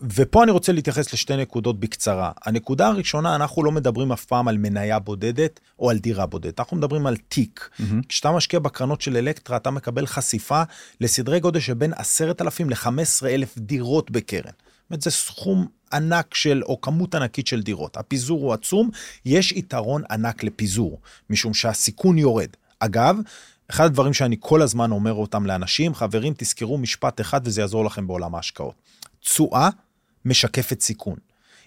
ופה 0.00 0.42
אני 0.42 0.50
רוצה 0.50 0.72
להתייחס 0.72 1.12
לשתי 1.12 1.36
נקודות 1.36 1.80
בקצרה. 1.80 2.32
הנקודה 2.44 2.88
הראשונה, 2.88 3.34
אנחנו 3.34 3.64
לא 3.64 3.72
מדברים 3.72 4.12
אף 4.12 4.24
פעם 4.24 4.48
על 4.48 4.58
מניה 4.58 4.98
בודדת 4.98 5.60
או 5.78 5.90
על 5.90 5.98
דירה 5.98 6.26
בודדת, 6.26 6.60
אנחנו 6.60 6.76
מדברים 6.76 7.06
על 7.06 7.16
תיק. 7.16 7.70
Mm-hmm. 7.72 7.82
כשאתה 8.08 8.32
משקיע 8.32 8.58
בקרנות 8.60 9.00
של 9.00 9.16
אלקטרה, 9.16 9.56
אתה 9.56 9.70
מקבל 9.70 10.06
חשיפה 10.06 10.62
לסדרי 11.00 11.40
גודל 11.40 11.60
שבין 11.60 11.92
10,000 11.96 12.70
ל-15,000 12.70 13.60
דירות 13.60 14.10
בקרן. 14.10 14.42
זאת 14.42 14.90
אומרת, 14.90 15.02
זה 15.02 15.10
סכום 15.10 15.66
ענק 15.92 16.34
של, 16.34 16.62
או 16.62 16.80
כמות 16.80 17.14
ענקית 17.14 17.46
של 17.46 17.62
דירות. 17.62 17.96
הפיזור 17.96 18.40
הוא 18.40 18.52
עצום, 18.52 18.90
יש 19.24 19.52
יתרון 19.52 20.02
ענק 20.10 20.44
לפיזור, 20.44 21.00
משום 21.30 21.54
שהסיכון 21.54 22.18
יורד. 22.18 22.48
אגב, 22.80 23.16
אחד 23.70 23.84
הדברים 23.84 24.14
שאני 24.14 24.36
כל 24.40 24.62
הזמן 24.62 24.90
אומר 24.90 25.12
אותם 25.12 25.46
לאנשים, 25.46 25.94
חברים, 25.94 26.34
תזכרו 26.36 26.78
משפט 26.78 27.20
אחד 27.20 27.40
וזה 27.44 27.60
יעזור 27.60 27.84
לכם 27.84 28.06
בעולם 28.06 28.34
ההשקעות. 28.34 28.74
תשואה 29.20 29.68
משקפת 30.24 30.80
סיכון. 30.80 31.16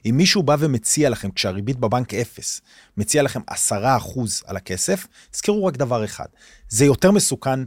אם 0.05 0.17
מישהו 0.17 0.43
בא 0.43 0.55
ומציע 0.59 1.09
לכם, 1.09 1.31
כשהריבית 1.31 1.79
בבנק 1.79 2.13
אפס, 2.13 2.61
מציע 2.97 3.23
לכם 3.23 3.39
עשרה 3.47 3.97
אחוז 3.97 4.43
על 4.45 4.57
הכסף, 4.57 5.07
תזכרו 5.31 5.65
רק 5.65 5.77
דבר 5.77 6.05
אחד, 6.05 6.25
זה 6.69 6.85
יותר 6.85 7.11
מסוכן 7.11 7.59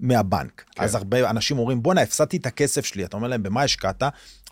מהבנק. 0.00 0.64
כן. 0.70 0.82
אז 0.82 0.94
הרבה 0.94 1.30
אנשים 1.30 1.58
אומרים, 1.58 1.82
בואנה, 1.82 2.00
הפסדתי 2.00 2.36
את 2.36 2.46
הכסף 2.46 2.84
שלי, 2.84 3.04
אתה 3.04 3.16
אומר 3.16 3.28
להם, 3.28 3.42
במה 3.42 3.62
השקעת? 3.62 4.02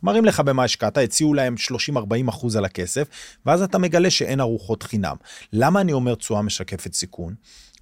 מראים 0.03 0.25
לך 0.25 0.41
במה 0.41 0.65
השקעת, 0.65 0.99
הציעו 0.99 1.35
להם 1.35 1.55
30-40 1.97 2.29
אחוז 2.29 2.57
על 2.57 2.65
הכסף, 2.65 3.09
ואז 3.47 3.63
אתה 3.63 3.79
מגלה 3.79 4.11
שאין 4.11 4.41
ארוחות 4.41 4.83
חינם. 4.83 5.17
למה 5.53 5.81
אני 5.81 5.93
אומר 5.93 6.15
תשואה 6.15 6.43
משקפת 6.43 6.95
סיכון? 6.95 7.35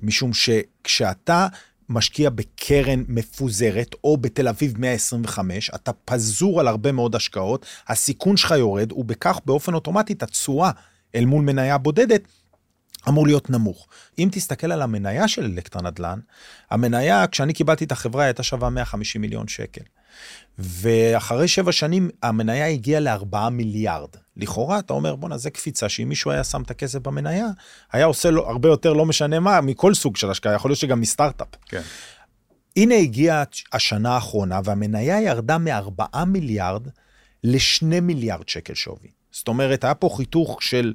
משום 0.03 0.31
שכשאתה 0.33 1.47
משקיע 1.89 2.31
בקרן 2.31 3.05
מפוזרת, 3.09 3.95
או 4.05 4.17
בתל 4.17 4.49
אביב 4.49 4.75
125, 4.79 5.71
אתה 5.75 5.93
פזור 6.05 6.61
על 6.61 6.69
הרבה 6.69 6.93
מאוד 6.93 7.15
השקעות, 7.15 7.67
הסיכון 7.89 8.37
שלך 8.37 8.51
יורד, 8.51 8.93
ובכך 8.93 9.39
באופן 9.45 9.75
אוטומטי 9.75 10.15
התשואה 10.21 10.71
אל 11.15 11.25
מול 11.25 11.45
מניה 11.45 11.79
בודדת 11.79 12.29
אמור 13.09 13.27
להיות 13.27 13.51
נמוך. 13.51 13.89
אם 14.19 14.29
תסתכל 14.33 14.73
על 14.73 14.83
המניה 14.83 15.29
של 15.29 15.45
אלקטרה 15.45 15.83
נדל"ן, 15.83 16.19
המניה, 16.71 17.27
כשאני 17.27 17.53
קיבלתי 17.53 17.85
את 17.85 17.93
החברה, 17.93 18.25
הייתה 18.25 18.43
שווה 18.43 18.71
150 18.71 19.21
מיליון 19.21 19.49
שקל. 19.49 19.83
ואחרי 20.59 21.49
שבע 21.49 21.73
שנים 21.73 22.11
המניה 22.23 22.67
הגיעה 22.67 23.01
לארבעה 23.01 23.51
מיליארד. 23.51 24.09
לכאורה 24.37 24.79
אתה 24.79 24.93
אומר 24.93 25.17
בואנה 25.17 25.39
זה 25.39 25.51
קפיצה 25.51 25.89
שאם 25.89 26.09
מישהו 26.09 26.31
היה 26.31 26.45
שם 26.45 26.63
את 26.63 26.71
הכסף 26.71 26.99
במניה 26.99 27.47
היה 27.93 28.05
עושה 28.05 28.31
לו 28.31 28.49
הרבה 28.51 28.69
יותר 28.69 28.93
לא 28.93 29.07
משנה 29.07 29.41
מה 29.41 29.61
מכל 29.61 29.95
סוג 29.95 30.17
של 30.17 30.31
השקעה 30.31 30.55
יכול 30.55 30.71
להיות 30.71 30.79
שגם 30.79 31.01
מסטארט-אפ. 31.01 31.49
כן. 31.67 31.83
הנה 32.77 32.95
הגיעה 32.95 33.43
השנה 33.73 34.15
האחרונה 34.15 34.61
והמניה 34.65 35.21
ירדה 35.21 35.59
מארבעה 35.59 36.25
מיליארד 36.25 36.89
לשני 37.45 38.01
מיליארד 38.01 38.49
שקל 38.49 38.75
שווי. 38.75 39.09
זאת 39.33 39.49
אומרת 39.49 39.85
היה 39.85 39.95
פה 39.95 40.11
חיתוך 40.17 40.63
של 40.63 40.95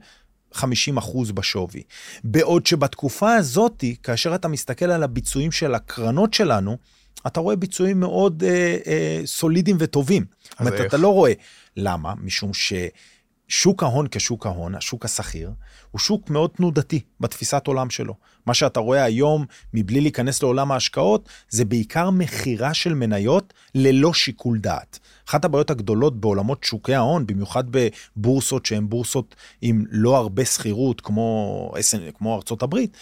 50 0.53 0.97
אחוז 0.97 1.31
בשווי. 1.31 1.83
בעוד 2.23 2.65
שבתקופה 2.65 3.33
הזאתי 3.33 3.95
כאשר 4.03 4.35
אתה 4.35 4.47
מסתכל 4.47 4.85
על 4.85 5.03
הביצועים 5.03 5.51
של 5.51 5.75
הקרנות 5.75 6.33
שלנו 6.33 6.77
אתה 7.27 7.39
רואה 7.39 7.55
ביצועים 7.55 7.99
מאוד 7.99 8.43
אה, 8.43 8.77
אה, 8.87 9.21
סולידיים 9.25 9.77
וטובים. 9.79 10.25
זאת 10.43 10.59
אומרת, 10.59 10.85
אתה 10.85 10.97
לא 10.97 11.13
רואה. 11.13 11.33
למה? 11.77 12.13
משום 12.21 12.51
ששוק 12.53 13.83
ההון 13.83 14.07
כשוק 14.11 14.45
ההון, 14.45 14.75
השוק 14.75 15.05
השכיר, 15.05 15.51
הוא 15.91 15.99
שוק 15.99 16.29
מאוד 16.29 16.49
תנודתי 16.49 16.99
בתפיסת 17.19 17.67
עולם 17.67 17.89
שלו. 17.89 18.15
מה 18.45 18.53
שאתה 18.53 18.79
רואה 18.79 19.03
היום, 19.03 19.45
מבלי 19.73 20.01
להיכנס 20.01 20.43
לעולם 20.43 20.71
ההשקעות, 20.71 21.29
זה 21.49 21.65
בעיקר 21.65 22.09
מכירה 22.09 22.73
של 22.73 22.93
מניות 22.93 23.53
ללא 23.75 24.13
שיקול 24.13 24.59
דעת. 24.59 24.99
אחת 25.29 25.45
הבעיות 25.45 25.69
הגדולות 25.69 26.19
בעולמות 26.19 26.63
שוקי 26.63 26.93
ההון, 26.93 27.27
במיוחד 27.27 27.63
בבורסות 27.71 28.65
שהן 28.65 28.89
בורסות 28.89 29.35
עם 29.61 29.83
לא 29.89 30.17
הרבה 30.17 30.45
שכירות, 30.45 31.01
כמו, 31.01 31.73
כמו 32.17 32.35
ארצות 32.35 32.63
הברית, 32.63 32.97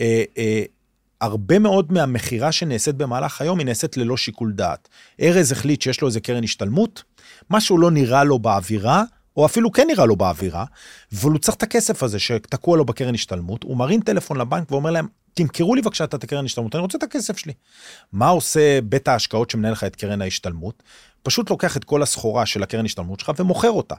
אה, 0.00 0.24
אה, 0.38 0.62
הרבה 1.20 1.58
מאוד 1.58 1.92
מהמכירה 1.92 2.52
שנעשית 2.52 2.94
במהלך 2.94 3.40
היום 3.40 3.58
היא 3.58 3.66
נעשית 3.66 3.96
ללא 3.96 4.16
שיקול 4.16 4.52
דעת. 4.52 4.88
ארז 5.20 5.52
החליט 5.52 5.82
שיש 5.82 6.00
לו 6.00 6.08
איזה 6.08 6.20
קרן 6.20 6.44
השתלמות, 6.44 7.02
משהו 7.50 7.78
לא 7.78 7.90
נראה 7.90 8.24
לו 8.24 8.38
באווירה, 8.38 9.02
או 9.36 9.46
אפילו 9.46 9.72
כן 9.72 9.86
נראה 9.88 10.06
לו 10.06 10.16
באווירה, 10.16 10.64
אבל 11.12 11.30
הוא 11.30 11.38
צריך 11.38 11.56
את 11.56 11.62
הכסף 11.62 12.02
הזה 12.02 12.18
שתקוע 12.18 12.76
לו 12.76 12.84
בקרן 12.84 13.14
השתלמות, 13.14 13.62
הוא 13.62 13.76
מרים 13.76 14.00
טלפון 14.00 14.36
לבנק 14.36 14.72
ואומר 14.72 14.90
להם, 14.90 15.06
תמכרו 15.36 15.74
לי 15.74 15.82
בבקשה 15.82 16.04
את 16.04 16.14
הקרן 16.14 16.44
השתלמות, 16.44 16.74
אני 16.74 16.82
רוצה 16.82 16.98
את 16.98 17.02
הכסף 17.02 17.38
שלי. 17.38 17.52
מה 18.12 18.28
עושה 18.28 18.80
בית 18.80 19.08
ההשקעות 19.08 19.50
שמנהל 19.50 19.72
לך 19.72 19.84
את 19.84 19.96
קרן 19.96 20.22
ההשתלמות? 20.22 20.82
פשוט 21.26 21.50
לוקח 21.50 21.76
את 21.76 21.84
כל 21.84 22.02
הסחורה 22.02 22.46
של 22.46 22.62
הקרן 22.62 22.84
השתלמות 22.84 23.20
שלך 23.20 23.32
ומוכר 23.38 23.70
אותה. 23.70 23.94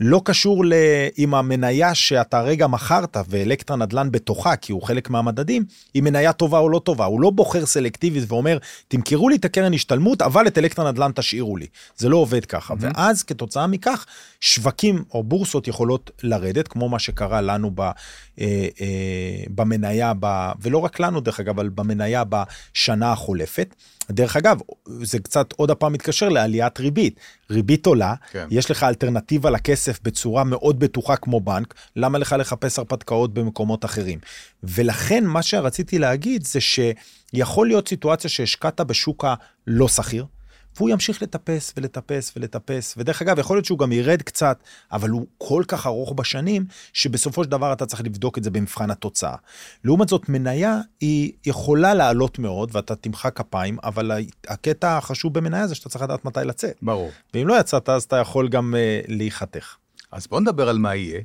לא 0.00 0.22
קשור 0.24 0.64
ל... 0.64 0.72
עם 1.16 1.34
המניה 1.34 1.94
שאתה 1.94 2.40
רגע 2.40 2.66
מכרת 2.66 3.16
ואלקטרה 3.28 3.76
נדל"ן 3.76 4.10
בתוכה, 4.10 4.56
כי 4.56 4.72
הוא 4.72 4.82
חלק 4.82 5.10
מהמדדים, 5.10 5.64
היא 5.94 6.02
מניה 6.02 6.32
טובה 6.32 6.58
או 6.58 6.68
לא 6.68 6.78
טובה. 6.78 7.04
הוא 7.04 7.20
לא 7.20 7.30
בוחר 7.30 7.66
סלקטיבית 7.66 8.24
ואומר, 8.28 8.58
תמכרו 8.88 9.28
לי 9.28 9.36
את 9.36 9.44
הקרן 9.44 9.74
השתלמות, 9.74 10.22
אבל 10.22 10.46
את 10.46 10.58
אלקטרה 10.58 10.90
נדל"ן 10.90 11.10
תשאירו 11.14 11.56
לי. 11.56 11.66
זה 11.96 12.08
לא 12.08 12.16
עובד 12.16 12.44
ככה. 12.44 12.74
Mm-hmm. 12.74 12.96
ואז 12.96 13.22
כתוצאה 13.22 13.66
מכך, 13.66 14.06
שווקים 14.40 15.04
או 15.14 15.22
בורסות 15.22 15.68
יכולות 15.68 16.10
לרדת, 16.22 16.68
כמו 16.68 16.88
מה 16.88 16.98
שקרה 16.98 17.40
לנו 17.40 17.70
ב, 17.74 17.80
אה, 17.80 17.92
אה, 18.40 18.68
במניה, 19.48 20.12
ב, 20.20 20.50
ולא 20.72 20.78
רק 20.78 21.00
לנו 21.00 21.20
דרך 21.20 21.40
אגב, 21.40 21.58
אבל 21.60 21.68
במניה 21.68 22.22
בשנה 22.28 23.12
החולפת. 23.12 23.74
דרך 24.10 24.36
אגב, 24.36 24.58
זה 24.86 25.18
קצת 25.18 25.52
עוד 25.56 25.70
הפעם 25.70 25.92
מתקשר 25.92 26.28
לעליית 26.28 26.80
ריבית. 26.80 27.20
ריבית 27.50 27.86
עולה, 27.86 28.14
כן. 28.30 28.46
יש 28.50 28.70
לך 28.70 28.82
אלטרנטיבה 28.82 29.50
לכסף 29.50 29.98
בצורה 30.02 30.44
מאוד 30.44 30.78
בטוחה 30.78 31.16
כמו 31.16 31.40
בנק, 31.40 31.74
למה 31.96 32.18
לך 32.18 32.36
לחפש 32.38 32.78
הרפתקאות 32.78 33.34
במקומות 33.34 33.84
אחרים? 33.84 34.18
ולכן 34.62 35.24
מה 35.24 35.42
שרציתי 35.42 35.98
להגיד 35.98 36.44
זה 36.44 36.58
שיכול 36.60 37.66
להיות 37.66 37.88
סיטואציה 37.88 38.30
שהשקעת 38.30 38.80
בשוק 38.80 39.24
הלא 39.24 39.88
שכיר, 39.88 40.26
והוא 40.76 40.90
ימשיך 40.90 41.22
לטפס 41.22 41.72
ולטפס 41.76 42.32
ולטפס, 42.36 42.94
ודרך 42.96 43.22
אגב, 43.22 43.38
יכול 43.38 43.56
להיות 43.56 43.64
שהוא 43.64 43.78
גם 43.78 43.92
ירד 43.92 44.22
קצת, 44.22 44.62
אבל 44.92 45.10
הוא 45.10 45.26
כל 45.38 45.62
כך 45.68 45.86
ארוך 45.86 46.12
בשנים, 46.12 46.64
שבסופו 46.92 47.44
של 47.44 47.50
דבר 47.50 47.72
אתה 47.72 47.86
צריך 47.86 48.02
לבדוק 48.04 48.38
את 48.38 48.44
זה 48.44 48.50
במבחן 48.50 48.90
התוצאה. 48.90 49.34
לעומת 49.84 50.08
זאת, 50.08 50.28
מניה 50.28 50.80
היא 51.00 51.32
יכולה 51.46 51.94
לעלות 51.94 52.38
מאוד, 52.38 52.70
ואתה 52.72 52.96
תמחא 52.96 53.30
כפיים, 53.30 53.78
אבל 53.84 54.12
הקטע 54.48 54.96
החשוב 54.96 55.34
במניה 55.34 55.66
זה 55.66 55.74
שאתה 55.74 55.88
צריך 55.88 56.04
לדעת 56.04 56.24
מתי 56.24 56.40
לצאת. 56.44 56.78
ברור. 56.82 57.10
ואם 57.34 57.48
לא 57.48 57.60
יצאת, 57.60 57.88
אז 57.88 58.02
אתה 58.02 58.16
יכול 58.16 58.48
גם 58.48 58.74
uh, 58.74 59.04
להיחתך. 59.08 59.76
אז 60.12 60.26
בוא 60.26 60.40
נדבר 60.40 60.68
על 60.68 60.78
מה 60.78 60.94
יהיה. 60.94 61.20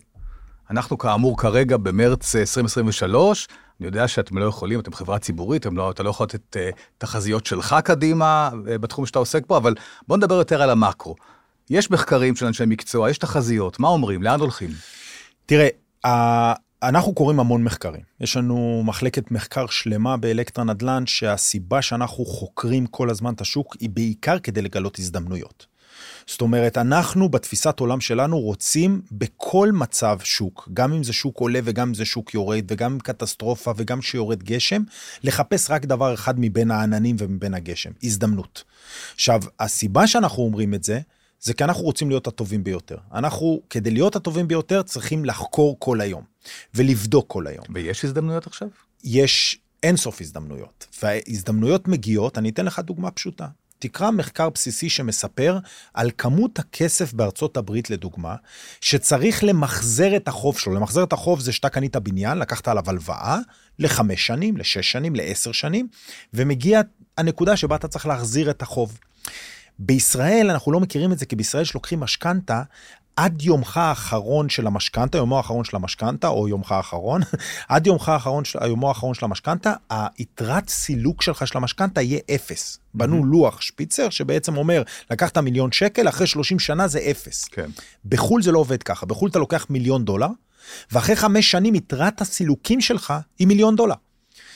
אנחנו 0.71 0.97
כאמור 0.97 1.37
כרגע 1.37 1.77
במרץ 1.77 2.35
2023, 2.35 3.47
אני 3.79 3.87
יודע 3.87 4.07
שאתם 4.07 4.37
לא 4.37 4.45
יכולים, 4.45 4.79
אתם 4.79 4.93
חברה 4.93 5.19
ציבורית, 5.19 5.65
לא, 5.65 5.91
אתה 5.91 6.03
לא 6.03 6.09
יכול 6.09 6.23
לתת 6.23 6.55
uh, 6.55 6.75
תחזיות 6.97 7.45
שלך 7.45 7.75
קדימה 7.83 8.49
uh, 8.53 8.77
בתחום 8.77 9.05
שאתה 9.05 9.19
עוסק 9.19 9.47
בו, 9.47 9.57
אבל 9.57 9.75
בוא 10.07 10.17
נדבר 10.17 10.35
יותר 10.35 10.61
על 10.61 10.69
המקרו. 10.69 11.15
יש 11.69 11.91
מחקרים 11.91 12.35
של 12.35 12.45
אנשי 12.45 12.63
מקצוע, 12.67 13.09
יש 13.09 13.17
תחזיות, 13.17 13.79
מה 13.79 13.87
אומרים, 13.87 14.23
לאן 14.23 14.39
הולכים? 14.39 14.69
תראה, 15.45 15.67
אנחנו 16.83 17.13
קוראים 17.13 17.39
המון 17.39 17.63
מחקרים. 17.63 18.01
יש 18.21 18.37
לנו 18.37 18.83
מחלקת 18.85 19.31
מחקר 19.31 19.67
שלמה 19.67 20.17
באלקטרה 20.17 20.63
נדל"ן, 20.63 21.03
שהסיבה 21.05 21.81
שאנחנו 21.81 22.25
חוקרים 22.25 22.85
כל 22.85 23.09
הזמן 23.09 23.33
את 23.33 23.41
השוק 23.41 23.75
היא 23.79 23.89
בעיקר 23.89 24.39
כדי 24.39 24.61
לגלות 24.61 24.99
הזדמנויות. 24.99 25.65
זאת 26.27 26.41
אומרת, 26.41 26.77
אנחנו 26.77 27.29
בתפיסת 27.29 27.79
עולם 27.79 28.01
שלנו 28.01 28.39
רוצים 28.39 29.01
בכל 29.11 29.69
מצב 29.73 30.17
שוק, 30.23 30.69
גם 30.73 30.93
אם 30.93 31.03
זה 31.03 31.13
שוק 31.13 31.39
עולה 31.39 31.59
וגם 31.63 31.87
אם 31.87 31.93
זה 31.93 32.05
שוק 32.05 32.33
יורד, 32.33 32.65
וגם 32.67 32.99
קטסטרופה 32.99 33.73
וגם 33.77 33.99
כשיורד 33.99 34.43
גשם, 34.43 34.83
לחפש 35.23 35.69
רק 35.69 35.85
דבר 35.85 36.13
אחד 36.13 36.35
מבין 36.37 36.71
העננים 36.71 37.15
ומבין 37.19 37.53
הגשם, 37.53 37.91
הזדמנות. 38.03 38.63
עכשיו, 39.15 39.41
הסיבה 39.59 40.07
שאנחנו 40.07 40.43
אומרים 40.43 40.73
את 40.73 40.83
זה, 40.83 40.99
זה 41.41 41.53
כי 41.53 41.63
אנחנו 41.63 41.83
רוצים 41.83 42.09
להיות 42.09 42.27
הטובים 42.27 42.63
ביותר. 42.63 42.97
אנחנו, 43.13 43.61
כדי 43.69 43.91
להיות 43.91 44.15
הטובים 44.15 44.47
ביותר, 44.47 44.81
צריכים 44.83 45.25
לחקור 45.25 45.75
כל 45.79 46.01
היום, 46.01 46.23
ולבדוק 46.75 47.25
כל 47.27 47.47
היום. 47.47 47.65
ויש 47.73 48.05
הזדמנויות 48.05 48.47
עכשיו? 48.47 48.67
יש 49.03 49.59
אינסוף 49.83 50.21
הזדמנויות, 50.21 50.87
וההזדמנויות 51.03 51.87
מגיעות, 51.87 52.37
אני 52.37 52.49
אתן 52.49 52.65
לך 52.65 52.79
דוגמה 52.79 53.11
פשוטה. 53.11 53.47
תקרא 53.79 54.11
מחקר 54.11 54.49
בסיסי 54.49 54.89
שמספר 54.89 55.59
על 55.93 56.11
כמות 56.17 56.59
הכסף 56.59 57.13
בארצות 57.13 57.57
הברית, 57.57 57.89
לדוגמה, 57.89 58.35
שצריך 58.81 59.43
למחזר 59.43 60.15
את 60.15 60.27
החוב 60.27 60.59
שלו. 60.59 60.73
למחזר 60.73 61.03
את 61.03 61.13
החוב 61.13 61.39
זה 61.39 61.51
שאתה 61.51 61.69
קנית 61.69 61.95
בניין, 61.95 62.37
לקחת 62.37 62.67
עליו 62.67 62.83
הלוואה 62.87 63.37
לחמש 63.79 64.27
שנים, 64.27 64.57
לשש 64.57 64.91
שנים, 64.91 65.15
לעשר 65.15 65.51
שנים, 65.51 65.87
ומגיע 66.33 66.81
הנקודה 67.17 67.57
שבה 67.57 67.75
אתה 67.75 67.87
צריך 67.87 68.05
להחזיר 68.05 68.49
את 68.49 68.61
החוב. 68.61 68.97
בישראל 69.79 70.49
אנחנו 70.49 70.71
לא 70.71 70.79
מכירים 70.79 71.11
את 71.11 71.19
זה, 71.19 71.25
כי 71.25 71.35
בישראל 71.35 71.63
שלוקחים 71.63 71.99
משכנתה 71.99 72.63
עד 73.17 73.41
יומך 73.41 73.77
האחרון 73.77 74.49
של 74.49 74.67
המשכנתה, 74.67 75.17
יומו 75.17 75.37
האחרון 75.37 75.63
של 75.63 75.75
המשכנתה, 75.75 76.27
או 76.27 76.47
יומך 76.47 76.71
האחרון, 76.71 77.21
עד 77.69 77.87
יומך 77.87 78.09
האחרון, 78.09 78.45
של, 78.45 78.59
יומו 78.65 78.87
האחרון 78.87 79.13
של 79.13 79.25
המשכנתה, 79.25 79.73
היתרת 79.89 80.69
סילוק 80.69 81.21
שלך 81.21 81.47
של 81.47 81.57
המשכנתה 81.57 82.01
יהיה 82.01 82.19
אפס. 82.35 82.79
בנו 82.93 83.21
mm-hmm. 83.21 83.25
לוח 83.25 83.61
שפיצר 83.61 84.09
שבעצם 84.09 84.57
אומר, 84.57 84.83
לקחת 85.11 85.37
מיליון 85.37 85.71
שקל, 85.71 86.09
אחרי 86.09 86.27
30 86.27 86.59
שנה 86.59 86.87
זה 86.87 86.99
אפס. 87.11 87.45
כן. 87.45 87.69
בחו"ל 88.05 88.41
זה 88.41 88.51
לא 88.51 88.59
עובד 88.59 88.83
ככה, 88.83 89.05
בחו"ל 89.05 89.29
אתה 89.29 89.39
לוקח 89.39 89.65
מיליון 89.69 90.05
דולר, 90.05 90.29
ואחרי 90.91 91.15
חמש 91.15 91.51
שנים 91.51 91.75
יתרת 91.75 92.21
הסילוקים 92.21 92.81
שלך 92.81 93.13
היא 93.39 93.47
מיליון 93.47 93.75
דולר. 93.75 93.95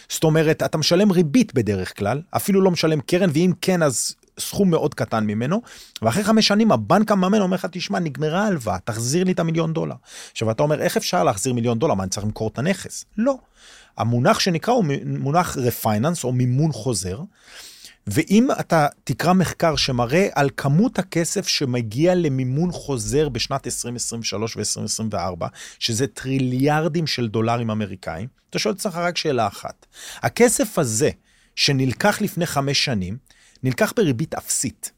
זאת 0.09 0.23
אומרת, 0.23 0.63
אתה 0.63 0.77
משלם 0.77 1.11
ריבית 1.11 1.53
בדרך 1.53 1.97
כלל, 1.97 2.21
אפילו 2.35 2.61
לא 2.61 2.71
משלם 2.71 3.01
קרן, 3.01 3.29
ואם 3.33 3.51
כן, 3.61 3.83
אז 3.83 4.15
סכום 4.39 4.69
מאוד 4.69 4.93
קטן 4.93 5.23
ממנו, 5.23 5.61
ואחרי 6.01 6.23
חמש 6.23 6.47
שנים 6.47 6.71
הבנק 6.71 7.11
המאמן 7.11 7.41
אומר 7.41 7.55
לך, 7.55 7.67
תשמע, 7.71 7.99
נגמרה 7.99 8.43
ההלוואה, 8.43 8.77
תחזיר 8.79 9.23
לי 9.23 9.31
את 9.31 9.39
המיליון 9.39 9.73
דולר. 9.73 9.95
עכשיו, 10.31 10.51
אתה 10.51 10.63
אומר, 10.63 10.81
איך 10.81 10.97
אפשר 10.97 11.23
להחזיר 11.23 11.53
מיליון 11.53 11.79
דולר? 11.79 11.93
מה, 11.93 12.03
אני 12.03 12.09
צריך 12.09 12.25
למכור 12.25 12.47
את 12.47 12.59
הנכס? 12.59 13.05
לא. 13.17 13.37
המונח 13.97 14.39
שנקרא 14.39 14.73
הוא 14.73 14.85
מונח 15.05 15.57
רפייננס 15.57 16.23
או 16.23 16.31
מימון 16.31 16.71
חוזר. 16.71 17.19
ואם 18.07 18.47
אתה 18.59 18.87
תקרא 19.03 19.33
מחקר 19.33 19.75
שמראה 19.75 20.27
על 20.35 20.49
כמות 20.57 20.99
הכסף 20.99 21.47
שמגיע 21.47 22.15
למימון 22.15 22.71
חוזר 22.71 23.29
בשנת 23.29 23.67
2023 23.67 24.57
ו-2024, 24.57 25.45
שזה 25.79 26.07
טריליארדים 26.07 27.07
של 27.07 27.27
דולרים 27.27 27.69
אמריקאים, 27.69 28.27
אתה 28.49 28.59
שואל 28.59 28.73
את 28.73 28.79
עצמך 28.79 28.95
רק 28.95 29.17
שאלה 29.17 29.47
אחת. 29.47 29.85
הכסף 30.21 30.79
הזה, 30.79 31.09
שנלקח 31.55 32.21
לפני 32.21 32.45
חמש 32.45 32.85
שנים, 32.85 33.17
נלקח 33.63 33.93
בריבית 33.95 34.33
אפסית. 34.33 34.91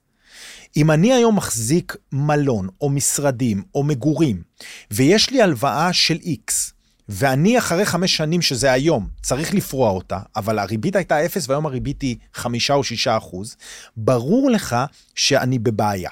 אם 0.78 0.92
אני 0.92 1.14
היום 1.14 1.36
מחזיק 1.36 1.96
מלון, 2.12 2.68
או 2.82 2.90
משרדים, 2.90 3.64
או 3.76 3.84
מגורים, 3.84 4.44
ויש 4.92 5.30
לי 5.30 5.42
הלוואה 5.42 5.94
של 5.94 6.18
X, 6.18 6.74
ואני 7.10 7.58
אחרי 7.58 7.86
חמש 7.86 8.18
שנים, 8.18 8.42
שזה 8.42 8.72
היום, 8.72 9.08
צריך 9.22 9.54
לפרוע 9.54 9.90
אותה, 9.90 10.20
אבל 10.36 10.60
הריבית 10.60 10.96
הייתה 10.96 11.26
אפס 11.26 11.50
והיום 11.50 11.66
הריבית 11.66 12.02
היא 12.02 12.16
חמישה 12.34 12.74
או 12.74 12.84
שישה 12.84 13.18
אחוז, 13.18 13.56
ברור 13.98 14.50
לך 14.50 14.76
שאני 15.16 15.60
בבעיה. 15.60 16.10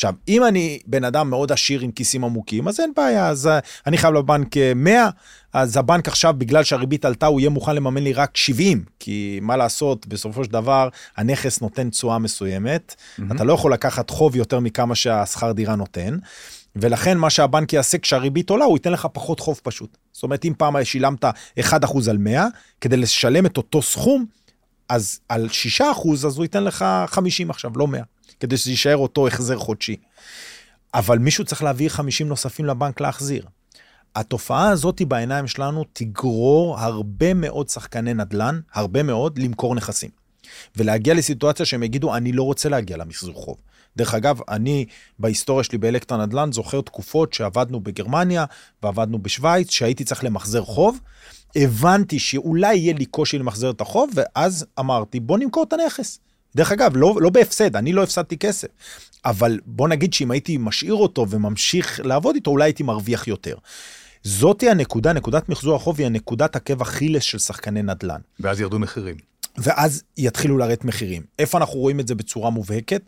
עכשיו, 0.00 0.14
אם 0.28 0.44
אני 0.44 0.78
בן 0.86 1.04
אדם 1.04 1.30
מאוד 1.30 1.52
עשיר 1.52 1.80
עם 1.80 1.90
כיסים 1.90 2.24
עמוקים, 2.24 2.68
אז 2.68 2.80
אין 2.80 2.92
בעיה, 2.96 3.28
אז 3.28 3.46
uh, 3.46 3.50
אני 3.86 3.98
חייב 3.98 4.14
לבנק 4.14 4.56
100, 4.76 5.02
אה, 5.02 5.10
אז 5.52 5.76
הבנק 5.76 6.08
עכשיו, 6.08 6.34
בגלל 6.38 6.64
שהריבית 6.64 7.04
עלתה, 7.04 7.26
הוא 7.26 7.40
יהיה 7.40 7.50
מוכן 7.50 7.74
לממן 7.74 8.02
לי 8.02 8.12
רק 8.12 8.36
70, 8.36 8.84
כי 8.98 9.38
מה 9.42 9.56
לעשות, 9.56 10.06
בסופו 10.06 10.44
של 10.44 10.50
דבר, 10.50 10.88
הנכס 11.16 11.60
נותן 11.60 11.90
תשואה 11.90 12.18
מסוימת, 12.18 12.94
mm-hmm. 12.94 13.22
אתה 13.34 13.44
לא 13.44 13.52
יכול 13.52 13.72
לקחת 13.72 14.10
חוב 14.10 14.36
יותר 14.36 14.60
מכמה 14.60 14.94
שהשכר 14.94 15.52
דירה 15.52 15.76
נותן. 15.76 16.18
ולכן 16.76 17.18
מה 17.18 17.30
שהבנק 17.30 17.72
יעשה 17.72 17.98
כשהריבית 17.98 18.50
עולה, 18.50 18.64
הוא 18.64 18.76
ייתן 18.76 18.92
לך 18.92 19.08
פחות 19.12 19.40
חוב 19.40 19.60
פשוט. 19.62 19.96
זאת 20.12 20.22
אומרת, 20.22 20.44
אם 20.44 20.52
פעם 20.58 20.84
שילמת 20.84 21.24
1% 21.60 22.10
על 22.10 22.18
100, 22.18 22.46
כדי 22.80 22.96
לשלם 22.96 23.46
את 23.46 23.56
אותו 23.56 23.82
סכום, 23.82 24.24
אז 24.88 25.20
על 25.28 25.48
6% 25.80 25.82
אז 26.12 26.36
הוא 26.36 26.44
ייתן 26.44 26.64
לך 26.64 26.84
50 27.06 27.50
עכשיו, 27.50 27.70
לא 27.76 27.88
100. 27.88 28.02
כדי 28.40 28.56
שזה 28.56 28.70
יישאר 28.70 28.96
אותו 28.96 29.26
החזר 29.26 29.58
חודשי. 29.58 29.96
אבל 30.94 31.18
מישהו 31.18 31.44
צריך 31.44 31.62
להביא 31.62 31.88
50 31.88 32.28
נוספים 32.28 32.66
לבנק 32.66 33.00
להחזיר. 33.00 33.44
התופעה 34.14 34.68
הזאת 34.68 35.02
בעיניים 35.02 35.46
שלנו 35.46 35.84
תגרור 35.92 36.78
הרבה 36.78 37.34
מאוד 37.34 37.68
שחקני 37.68 38.14
נדל"ן, 38.14 38.60
הרבה 38.74 39.02
מאוד, 39.02 39.38
למכור 39.38 39.74
נכסים. 39.74 40.10
ולהגיע 40.76 41.14
לסיטואציה 41.14 41.66
שהם 41.66 41.82
יגידו, 41.82 42.14
אני 42.16 42.32
לא 42.32 42.42
רוצה 42.42 42.68
להגיע 42.68 42.96
למחזור 42.96 43.34
חוב. 43.34 43.56
דרך 43.96 44.14
אגב, 44.14 44.40
אני 44.48 44.86
בהיסטוריה 45.18 45.64
שלי 45.64 45.78
באלקטרה 45.78 46.26
נדל"ן 46.26 46.52
זוכר 46.52 46.80
תקופות 46.80 47.32
שעבדנו 47.32 47.80
בגרמניה 47.80 48.44
ועבדנו 48.82 49.18
בשוויץ, 49.18 49.70
שהייתי 49.70 50.04
צריך 50.04 50.24
למחזר 50.24 50.62
חוב. 50.62 51.00
הבנתי 51.56 52.18
שאולי 52.18 52.76
יהיה 52.76 52.94
לי 52.94 53.06
קושי 53.06 53.38
למחזר 53.38 53.70
את 53.70 53.80
החוב, 53.80 54.10
ואז 54.14 54.66
אמרתי, 54.78 55.20
בוא 55.20 55.38
נמכור 55.38 55.62
את 55.62 55.72
הנכס. 55.72 56.18
דרך 56.56 56.72
אגב, 56.72 56.96
לא, 56.96 57.14
לא 57.20 57.30
בהפסד, 57.30 57.76
אני 57.76 57.92
לא 57.92 58.02
הפסדתי 58.02 58.38
כסף. 58.38 58.68
אבל 59.24 59.60
בוא 59.66 59.88
נגיד 59.88 60.12
שאם 60.12 60.30
הייתי 60.30 60.56
משאיר 60.56 60.94
אותו 60.94 61.26
וממשיך 61.30 62.00
לעבוד 62.04 62.34
איתו, 62.34 62.50
אולי 62.50 62.64
הייתי 62.64 62.82
מרוויח 62.82 63.28
יותר. 63.28 63.56
זאתי 64.22 64.70
הנקודה, 64.70 65.12
נקודת 65.12 65.48
מחזור 65.48 65.76
החוב 65.76 65.98
היא 65.98 66.06
הנקודת 66.06 66.56
עקב 66.56 66.82
אכילס 66.82 67.22
של 67.22 67.38
שחקני 67.38 67.82
נדל"ן. 67.82 68.20
ואז 68.40 68.60
ירדו 68.60 68.78
מחירים. 68.78 69.16
ואז 69.58 70.02
יתחילו 70.16 70.58
לרדת 70.58 70.84
מחירים. 70.84 71.22
איפה 71.38 71.58
אנחנו 71.58 71.78
רואים 71.78 72.00
את 72.00 72.08
זה 72.08 72.14
בצורה 72.14 72.50
מובהקת? 72.50 73.02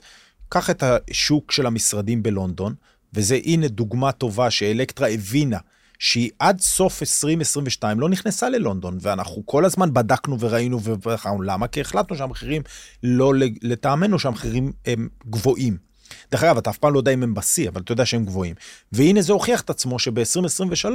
קח 0.49 0.71
את 0.71 0.83
השוק 0.87 1.53
של 1.53 1.67
המשרדים 1.67 2.23
בלונדון, 2.23 2.75
וזה 3.15 3.39
הנה 3.45 3.69
דוגמה 3.69 4.13
טובה 4.13 4.51
שאלקטרה 4.51 5.09
הבינה 5.09 5.59
שהיא 6.03 6.31
עד 6.39 6.61
סוף 6.61 7.03
2022 7.03 8.01
לא 8.01 8.09
נכנסה 8.09 8.49
ללונדון, 8.49 8.99
ואנחנו 9.01 9.47
כל 9.47 9.65
הזמן 9.65 9.95
בדקנו 9.95 10.41
וראינו 10.41 10.81
ובחרנו. 10.85 11.43
למה? 11.43 11.67
כי 11.67 11.81
החלטנו 11.81 12.17
שהמחירים 12.17 12.63
לא 13.03 13.33
לטעמנו, 13.63 14.19
שהמחירים 14.19 14.73
הם 14.87 15.09
גבוהים. 15.31 15.77
דרך 16.31 16.43
אגב, 16.43 16.57
אתה 16.57 16.71
אף 16.71 16.79
פעם 16.79 16.95
לא 16.95 16.99
יודע 16.99 17.11
אם 17.11 17.23
הם 17.23 17.35
בשיא, 17.35 17.69
אבל 17.69 17.81
אתה 17.81 17.93
יודע 17.93 18.07
שהם 18.07 18.25
גבוהים. 18.25 18.55
והנה 18.93 19.23
זה 19.23 19.33
הוכיח 19.33 19.61
את 19.61 19.71
עצמו 19.71 19.99
שב-2023 19.99 20.87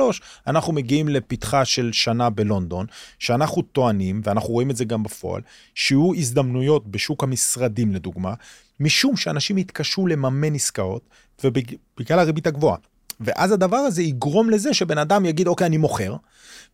אנחנו 0.47 0.73
מגיעים 0.73 1.07
לפתחה 1.07 1.65
של 1.65 1.89
שנה 1.93 2.29
בלונדון, 2.29 2.85
שאנחנו 3.19 3.61
טוענים, 3.61 4.21
ואנחנו 4.23 4.49
רואים 4.49 4.71
את 4.71 4.75
זה 4.75 4.85
גם 4.85 5.03
בפועל, 5.03 5.41
שיהיו 5.75 6.13
הזדמנויות 6.15 6.87
בשוק 6.87 7.23
המשרדים 7.23 7.93
לדוגמה, 7.93 8.33
משום 8.79 9.17
שאנשים 9.17 9.57
יתקשו 9.57 10.07
לממן 10.07 10.55
עסקאות, 10.55 11.09
ובגלל 11.43 12.19
הריבית 12.19 12.47
הגבוהה. 12.47 12.77
ואז 13.19 13.51
הדבר 13.51 13.77
הזה 13.77 14.03
יגרום 14.03 14.49
לזה 14.49 14.73
שבן 14.73 14.97
אדם 14.97 15.25
יגיד, 15.25 15.47
אוקיי, 15.47 15.67
אני 15.67 15.77
מוכר, 15.77 16.15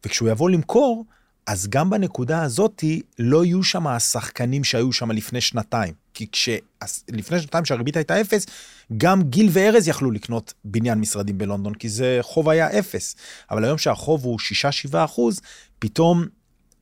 וכשהוא 0.05 0.29
יבוא 0.29 0.49
למכור, 0.49 1.05
אז 1.47 1.67
גם 1.69 1.89
בנקודה 1.89 2.43
הזאת 2.43 2.83
לא 3.19 3.45
יהיו 3.45 3.63
שם 3.63 3.87
השחקנים 3.87 4.63
שהיו 4.63 4.93
שם 4.93 5.11
לפני 5.11 5.41
שנתיים. 5.41 5.93
כי 6.13 6.27
כשלפני 6.31 7.39
שנתיים 7.39 7.65
שהריבית 7.65 7.97
הייתה 7.97 8.21
אפס, 8.21 8.45
גם 8.97 9.23
גיל 9.23 9.49
וארז 9.51 9.87
יכלו 9.87 10.11
לקנות 10.11 10.53
בניין 10.65 10.99
משרדים 10.99 11.37
בלונדון, 11.37 11.73
כי 11.73 11.89
זה 11.89 12.19
חוב 12.21 12.49
היה 12.49 12.79
אפס. 12.79 13.15
אבל 13.51 13.63
היום 13.65 13.77
שהחוב 13.77 14.23
הוא 14.25 14.39
6-7 14.91 15.05
אחוז, 15.05 15.41
פתאום 15.79 16.25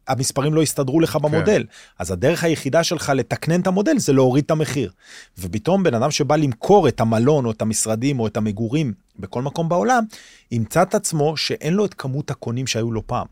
המספרים 0.08 0.54
לא 0.54 0.62
יסתדרו 0.62 1.00
לך 1.00 1.10
כן. 1.10 1.20
במודל. 1.20 1.64
כן. 1.64 1.74
אז 2.00 2.12
הדרך 2.12 2.44
היחידה 2.44 2.84
שלך 2.84 3.12
לתקנן 3.16 3.62
את 3.62 3.68
המודל 3.68 3.98
זה 3.98 4.14
להוריד 4.14 4.44
את 4.44 4.52
המחיר. 4.52 4.92
ופתאום 5.38 5.84
בן 5.84 5.94
אדם 5.94 6.12
שבא 6.12 6.36
למכור 6.36 6.88
את 6.88 7.02
המלון 7.02 7.46
או 7.46 7.52
את 7.52 7.62
המשרדים 7.62 8.20
או 8.20 8.28
את 8.28 8.38
המגורים 8.38 8.94
בכל 9.20 9.42
מקום 9.42 9.70
בעולם, 9.70 10.04
ימצא 10.52 10.82
את 10.82 10.96
עצמו 10.96 11.38
שאין 11.38 11.74
לו 11.74 11.86
את 11.86 11.94
כמות 11.94 12.32
הקונים 12.32 12.68
שהיו 12.68 12.92
לו 12.92 13.08
פעם. 13.08 13.28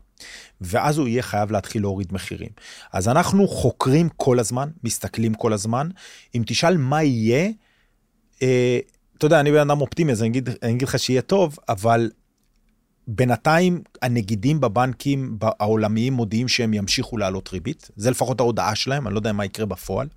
ואז 0.60 0.98
הוא 0.98 1.08
יהיה 1.08 1.22
חייב 1.22 1.52
להתחיל 1.52 1.82
להוריד 1.82 2.12
מחירים. 2.12 2.48
אז 2.92 3.08
אנחנו 3.08 3.48
חוקרים 3.48 4.08
כל 4.16 4.38
הזמן, 4.38 4.68
מסתכלים 4.84 5.34
כל 5.34 5.52
הזמן. 5.52 5.88
אם 6.34 6.42
תשאל 6.46 6.76
מה 6.76 7.02
יהיה, 7.02 7.50
אה, 8.42 8.78
אתה 9.18 9.26
יודע, 9.26 9.40
אני 9.40 9.52
בן 9.52 9.58
אדם 9.58 9.80
אופטימי, 9.80 10.12
אז 10.12 10.22
אני 10.22 10.28
אגיד, 10.28 10.48
אני 10.62 10.72
אגיד 10.72 10.88
לך 10.88 10.98
שיהיה 10.98 11.22
טוב, 11.22 11.58
אבל 11.68 12.10
בינתיים 13.12 13.82
הנגידים 14.02 14.60
בבנקים 14.60 15.38
העולמיים 15.40 16.12
מודיעים 16.12 16.48
שהם 16.48 16.74
ימשיכו 16.74 17.16
להעלות 17.16 17.52
ריבית, 17.52 17.90
זה 17.96 18.10
לפחות 18.10 18.40
ההודעה 18.40 18.74
שלהם, 18.74 19.06
אני 19.06 19.14
לא 19.14 19.18
יודע 19.18 19.32
מה 19.32 19.44
יקרה 19.44 19.66
בפועל. 19.66 20.08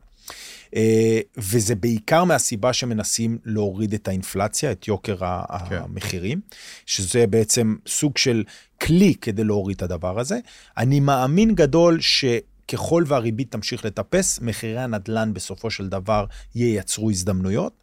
אה, 0.76 1.20
וזה 1.38 1.76
בעיקר 1.76 2.24
מהסיבה 2.24 2.74
שמנסים 2.74 3.38
להוריד 3.46 3.94
את 3.94 4.08
האינפלציה, 4.08 4.72
את 4.72 4.88
יוקר 4.88 5.18
כן. 5.18 5.76
המחירים, 5.76 6.42
שזה 6.86 7.28
בעצם 7.28 7.76
סוג 7.88 8.18
של 8.18 8.44
כלי 8.82 9.16
כדי 9.16 9.44
להוריד 9.44 9.76
את 9.76 9.82
הדבר 9.82 10.20
הזה. 10.20 10.40
אני 10.78 11.00
מאמין 11.00 11.56
גדול 11.56 12.02
ש... 12.02 12.26
ככל 12.68 13.04
והריבית 13.08 13.52
תמשיך 13.52 13.86
לטפס, 13.86 14.40
מחירי 14.42 14.80
הנדל"ן 14.80 15.34
בסופו 15.34 15.72
של 15.72 15.90
דבר 15.90 16.26
ייצרו 16.56 17.10
הזדמנויות, 17.10 17.74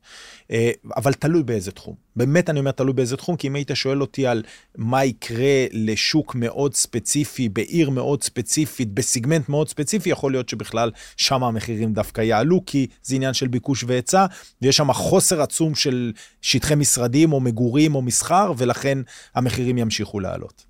אבל 0.96 1.12
תלוי 1.12 1.42
באיזה 1.42 1.72
תחום. 1.72 1.94
באמת 2.16 2.50
אני 2.50 2.58
אומר 2.60 2.70
תלוי 2.70 2.92
באיזה 2.92 3.16
תחום, 3.16 3.36
כי 3.36 3.48
אם 3.48 3.54
היית 3.54 3.70
שואל 3.74 4.00
אותי 4.00 4.26
על 4.26 4.42
מה 4.76 5.04
יקרה 5.04 5.66
לשוק 5.72 6.34
מאוד 6.34 6.74
ספציפי, 6.74 7.48
בעיר 7.48 7.90
מאוד 7.90 8.22
ספציפית, 8.22 8.94
בסיגמנט 8.94 9.48
מאוד 9.48 9.68
ספציפי, 9.68 10.10
יכול 10.10 10.32
להיות 10.32 10.48
שבכלל 10.48 10.90
שם 11.16 11.44
המחירים 11.44 11.92
דווקא 11.92 12.20
יעלו, 12.20 12.62
כי 12.66 12.86
זה 13.02 13.14
עניין 13.14 13.34
של 13.34 13.48
ביקוש 13.48 13.84
והיצע, 13.86 14.26
ויש 14.62 14.76
שם 14.76 14.92
חוסר 14.92 15.42
עצום 15.42 15.74
של 15.74 16.12
שטחי 16.42 16.74
משרדים 16.74 17.32
או 17.32 17.40
מגורים 17.40 17.94
או 17.94 18.02
מסחר, 18.02 18.52
ולכן 18.58 18.98
המחירים 19.34 19.78
ימשיכו 19.78 20.20
לעלות. 20.20 20.64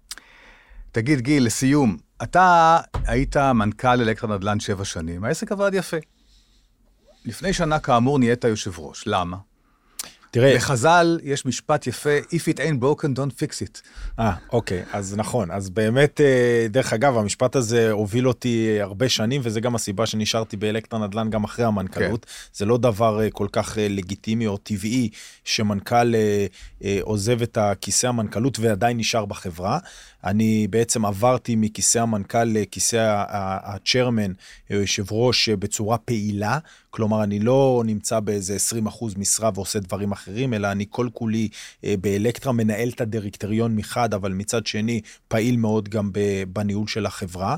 תגיד, 0.92 1.20
גיל, 1.20 1.46
לסיום, 1.46 1.96
אתה 2.22 2.78
היית 3.06 3.36
מנכ"ל 3.36 3.88
אלקטרה 3.88 4.36
נדל"ן 4.36 4.60
שבע 4.60 4.84
שנים, 4.84 5.24
העסק 5.24 5.52
עבד 5.52 5.70
יפה. 5.74 5.96
לפני 7.24 7.52
שנה, 7.52 7.78
כאמור, 7.78 8.18
נהיית 8.18 8.44
יושב 8.44 8.78
ראש. 8.78 9.04
למה? 9.06 9.36
תראה... 10.30 10.56
בחז"ל 10.56 11.20
יש 11.22 11.46
משפט 11.46 11.86
יפה, 11.86 12.18
If 12.18 12.54
it 12.54 12.58
ain't 12.58 12.82
broken, 12.82 13.06
don't 13.16 13.42
fix 13.42 13.62
it. 13.66 13.80
אה, 14.18 14.32
אוקיי, 14.52 14.82
אז 14.92 15.16
נכון. 15.16 15.50
אז 15.50 15.70
באמת, 15.70 16.20
אה, 16.20 16.66
דרך 16.70 16.92
אגב, 16.92 17.18
המשפט 17.18 17.56
הזה 17.56 17.90
הוביל 17.90 18.28
אותי 18.28 18.78
הרבה 18.80 19.08
שנים, 19.08 19.40
וזה 19.44 19.60
גם 19.60 19.74
הסיבה 19.74 20.06
שנשארתי 20.06 20.56
באלקטרה 20.56 21.06
נדל"ן 21.06 21.30
גם 21.30 21.44
אחרי 21.44 21.64
המנכ"לות. 21.64 22.24
כן. 22.24 22.30
זה 22.54 22.64
לא 22.64 22.78
דבר 22.78 23.22
אה, 23.22 23.30
כל 23.30 23.46
כך 23.52 23.78
אה, 23.78 23.86
לגיטימי 23.90 24.46
או 24.46 24.56
טבעי 24.56 25.08
שמנכ"ל 25.44 26.14
עוזב 27.00 27.42
את 27.42 27.58
הכיסא 27.58 28.06
המנכ"לות 28.06 28.58
ועדיין 28.58 28.96
נשאר 28.96 29.24
בחברה. 29.24 29.78
אני 30.24 30.66
בעצם 30.70 31.04
עברתי 31.04 31.56
מכיסא 31.56 31.98
המנכ"ל 31.98 32.44
לכיסא 32.44 33.24
הצ'רמן, 33.64 34.32
יושב 34.70 35.12
ראש, 35.12 35.48
בצורה 35.48 35.98
פעילה. 35.98 36.58
כלומר, 36.90 37.22
אני 37.22 37.38
לא 37.38 37.82
נמצא 37.86 38.20
באיזה 38.20 38.56
20% 38.86 39.18
משרה 39.18 39.50
ועושה 39.54 39.78
דברים 39.78 40.12
אחרים, 40.12 40.54
אלא 40.54 40.72
אני 40.72 40.84
כל 40.90 41.08
כולי 41.12 41.48
אה, 41.84 41.94
באלקטרה 42.00 42.52
מנהל 42.52 42.88
את 42.88 43.00
הדירקטוריון 43.00 43.76
מחד, 43.76 44.14
אבל 44.14 44.32
מצד 44.32 44.66
שני 44.66 45.00
פעיל 45.28 45.56
מאוד 45.56 45.88
גם 45.88 46.10
בניהול 46.52 46.86
של 46.86 47.06
החברה. 47.06 47.56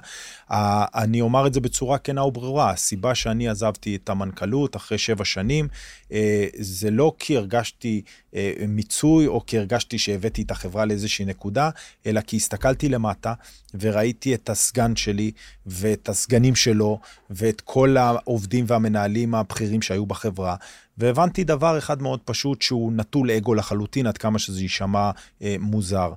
אני 0.95 1.21
אומר 1.21 1.47
את 1.47 1.55
זה 1.55 1.61
בצורה 1.61 1.99
כנה 1.99 2.25
וברורה, 2.25 2.71
הסיבה 2.71 3.15
שאני 3.15 3.49
עזבתי 3.49 3.97
את 3.97 4.09
המנכ"לות 4.09 4.77
אחרי 4.77 4.99
שבע 4.99 5.25
שנים, 5.25 5.69
אה, 6.13 6.47
זה 6.59 6.91
לא 6.91 7.13
כי 7.19 7.37
הרגשתי 7.37 8.03
אה, 8.35 8.53
מיצוי 8.69 9.27
או 9.27 9.47
כי 9.47 9.59
הרגשתי 9.59 9.99
שהבאתי 9.99 10.43
את 10.43 10.51
החברה 10.51 10.85
לאיזושהי 10.85 11.25
נקודה, 11.25 11.71
אלא 12.07 12.21
כי 12.21 12.37
הסתכלתי 12.37 12.52
למטה 12.89 13.35
וראיתי 13.81 14.35
את 14.35 14.51
הסגן 14.51 14.97
שלי 14.97 15.31
ואת 15.67 16.09
הסגנים 16.09 16.55
שלו 16.55 17.01
ואת 17.31 17.61
כל 17.61 17.97
העובדים 17.97 18.65
והמנהלים 18.69 19.35
הבכירים 19.35 19.83
שהיו 19.83 20.07
בחברה, 20.07 20.57
והבנתי 20.99 21.45
דבר 21.45 21.79
אחד 21.79 22.03
מאוד 22.03 22.21
פשוט 22.25 22.63
שהוא 22.63 22.93
נטול 22.93 23.31
אגו 23.31 23.55
לחלוטין, 23.55 24.07
עד 24.07 24.19
כמה 24.19 24.39
שזה 24.39 24.61
יישמע 24.61 25.11
אה, 25.43 25.57
מוזר. 25.61 26.13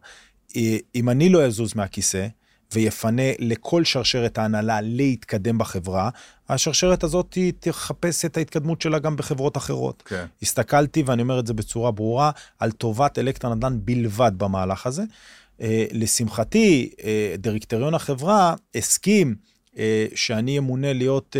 אה, 0.55 0.77
אם 0.95 1.09
אני 1.09 1.29
לא 1.29 1.45
אזוז 1.45 1.75
מהכיסא, 1.75 2.27
ויפנה 2.73 3.31
לכל 3.39 3.83
שרשרת 3.83 4.37
ההנהלה 4.37 4.81
להתקדם 4.81 5.57
בחברה, 5.57 6.09
השרשרת 6.49 7.03
הזאת 7.03 7.37
תחפש 7.59 8.25
את 8.25 8.37
ההתקדמות 8.37 8.81
שלה 8.81 8.99
גם 8.99 9.15
בחברות 9.15 9.57
אחרות. 9.57 10.03
כן. 10.05 10.25
הסתכלתי, 10.41 11.03
ואני 11.05 11.21
אומר 11.21 11.39
את 11.39 11.47
זה 11.47 11.53
בצורה 11.53 11.91
ברורה, 11.91 12.31
על 12.59 12.71
טובת 12.71 13.19
אלקטרה 13.19 13.55
נדל"ן 13.55 13.77
בלבד 13.85 14.31
במהלך 14.37 14.87
הזה. 14.87 15.03
אה, 15.61 15.85
לשמחתי, 15.91 16.89
אה, 17.03 17.35
דירקטוריון 17.37 17.93
החברה 17.93 18.53
הסכים 18.75 19.35
אה, 19.77 20.05
שאני 20.15 20.57
אמונה 20.57 20.93
להיות 20.93 21.35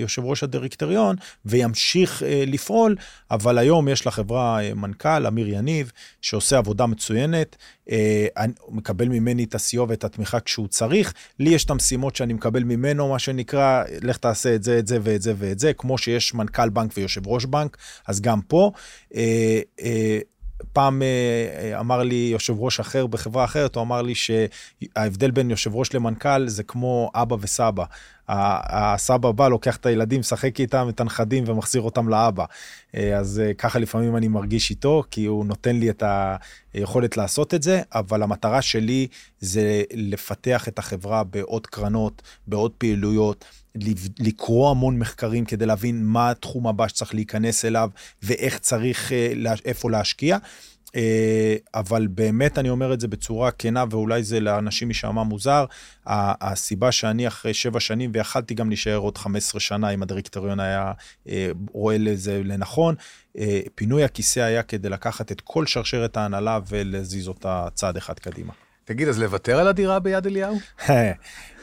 יושב 0.00 0.24
ראש 0.24 0.42
הדירקטוריון 0.42 1.16
וימשיך 1.44 2.22
לפעול, 2.46 2.96
אבל 3.30 3.58
היום 3.58 3.88
יש 3.88 4.06
לחברה 4.06 4.58
מנכ"ל, 4.76 5.26
אמיר 5.26 5.48
יניב, 5.48 5.92
שעושה 6.22 6.58
עבודה 6.58 6.86
מצוינת, 6.86 7.56
מקבל 8.68 9.08
ממני 9.08 9.44
את 9.44 9.54
הסיוע 9.54 9.86
ואת 9.88 10.04
התמיכה 10.04 10.40
כשהוא 10.40 10.68
צריך. 10.68 11.14
לי 11.38 11.50
יש 11.50 11.64
את 11.64 11.70
המשימות 11.70 12.16
שאני 12.16 12.32
מקבל 12.32 12.64
ממנו, 12.64 13.08
מה 13.08 13.18
שנקרא, 13.18 13.84
לך 14.02 14.16
תעשה 14.16 14.54
את 14.54 14.62
זה, 14.62 14.78
את 14.78 14.86
זה 14.86 14.98
ואת 15.02 15.22
זה 15.22 15.34
ואת 15.38 15.58
זה, 15.58 15.72
כמו 15.72 15.98
שיש 15.98 16.34
מנכ"ל 16.34 16.68
בנק 16.68 16.92
ויושב 16.96 17.26
ראש 17.26 17.44
בנק, 17.44 17.76
אז 18.06 18.20
גם 18.20 18.40
פה. 18.40 18.72
פעם 20.72 21.02
אה, 21.02 21.06
אה, 21.72 21.80
אמר 21.80 22.02
לי 22.02 22.28
יושב 22.32 22.54
ראש 22.58 22.80
אחר 22.80 23.06
בחברה 23.06 23.44
אחרת, 23.44 23.74
הוא 23.74 23.82
אמר 23.82 24.02
לי 24.02 24.14
שההבדל 24.14 25.30
בין 25.30 25.50
יושב 25.50 25.74
ראש 25.74 25.94
למנכ"ל 25.94 26.48
זה 26.48 26.62
כמו 26.62 27.10
אבא 27.14 27.36
וסבא. 27.40 27.84
הסבא 28.32 29.30
בא, 29.30 29.48
לוקח 29.48 29.76
את 29.76 29.86
הילדים, 29.86 30.20
משחק 30.20 30.60
איתם, 30.60 30.88
את 30.88 31.00
הנכדים 31.00 31.44
ומחזיר 31.46 31.82
אותם 31.82 32.08
לאבא. 32.08 32.44
אה, 32.94 33.18
אז 33.18 33.42
ככה 33.58 33.78
לפעמים 33.78 34.16
אני 34.16 34.28
מרגיש 34.28 34.70
איתו, 34.70 35.02
כי 35.10 35.24
הוא 35.24 35.46
נותן 35.46 35.76
לי 35.76 35.90
את 35.90 36.02
היכולת 36.74 37.16
לעשות 37.16 37.54
את 37.54 37.62
זה, 37.62 37.82
אבל 37.94 38.22
המטרה 38.22 38.62
שלי 38.62 39.06
זה 39.40 39.82
לפתח 39.94 40.68
את 40.68 40.78
החברה 40.78 41.24
בעוד 41.24 41.66
קרנות, 41.66 42.22
בעוד 42.46 42.70
פעילויות. 42.78 43.44
לקרוא 44.18 44.70
המון 44.70 44.98
מחקרים 44.98 45.44
כדי 45.44 45.66
להבין 45.66 46.04
מה 46.04 46.30
התחום 46.30 46.66
הבא 46.66 46.88
שצריך 46.88 47.14
להיכנס 47.14 47.64
אליו 47.64 47.90
ואיך 48.22 48.58
צריך, 48.58 49.12
אה, 49.12 49.54
איפה 49.64 49.90
להשקיע. 49.90 50.38
אה, 50.96 51.56
אבל 51.74 52.06
באמת 52.06 52.58
אני 52.58 52.70
אומר 52.70 52.92
את 52.92 53.00
זה 53.00 53.08
בצורה 53.08 53.50
כנה, 53.50 53.84
ואולי 53.90 54.22
זה 54.22 54.40
לאנשים 54.40 54.88
יישמע 54.88 55.22
מוזר, 55.22 55.64
הסיבה 56.06 56.92
שאני 56.92 57.28
אחרי 57.28 57.54
שבע 57.54 57.80
שנים, 57.80 58.10
ויכלתי 58.14 58.54
גם 58.54 58.68
להישאר 58.68 58.96
עוד 58.96 59.18
15 59.18 59.60
שנה 59.60 59.90
אם 59.90 60.02
הדירקטוריון 60.02 60.60
היה 60.60 60.92
אה, 61.28 61.50
רואה 61.72 61.98
לזה 61.98 62.42
לנכון, 62.44 62.94
פינוי 63.74 64.04
הכיסא 64.04 64.40
היה 64.40 64.62
כדי 64.62 64.88
לקחת 64.88 65.32
את 65.32 65.40
כל 65.40 65.66
שרשרת 65.66 66.16
ההנהלה 66.16 66.58
ולהזיז 66.68 67.28
אותה 67.28 67.68
צעד 67.74 67.96
אחד 67.96 68.18
קדימה. 68.18 68.52
תגיד, 68.90 69.08
אז 69.08 69.18
לוותר 69.18 69.58
על 69.58 69.68
הדירה 69.68 69.98
ביד 69.98 70.26
אליהו? 70.26 70.58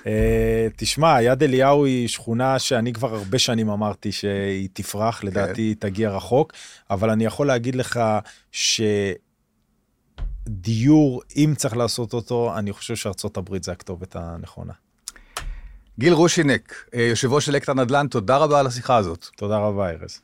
אה, 0.07 0.67
תשמע, 0.75 1.21
יד 1.21 1.43
אליהו 1.43 1.85
היא 1.85 2.07
שכונה 2.07 2.59
שאני 2.59 2.93
כבר 2.93 3.15
הרבה 3.15 3.39
שנים 3.39 3.69
אמרתי 3.69 4.11
שהיא 4.11 4.69
תפרח, 4.73 5.19
כן. 5.21 5.27
לדעתי 5.27 5.61
היא 5.61 5.75
תגיע 5.79 6.09
רחוק, 6.09 6.53
אבל 6.89 7.09
אני 7.09 7.25
יכול 7.25 7.47
להגיד 7.47 7.75
לך 7.75 7.99
שדיור, 10.51 11.21
אם 11.35 11.53
צריך 11.57 11.77
לעשות 11.77 12.13
אותו, 12.13 12.57
אני 12.57 12.73
חושב 12.73 12.95
שארצות 12.95 13.37
הברית 13.37 13.63
זה 13.63 13.71
הכתובת 13.71 14.15
הנכונה. 14.15 14.73
גיל 15.99 16.13
רושינק, 16.13 16.85
אה, 16.93 17.01
יושב 17.01 17.33
ראש 17.33 17.49
אלקטר 17.49 17.73
נדל"ן, 17.73 18.07
תודה 18.07 18.37
רבה 18.37 18.59
על 18.59 18.67
השיחה 18.67 18.97
הזאת. 18.97 19.25
תודה 19.35 19.57
רבה, 19.57 19.89
ארז. 19.89 20.21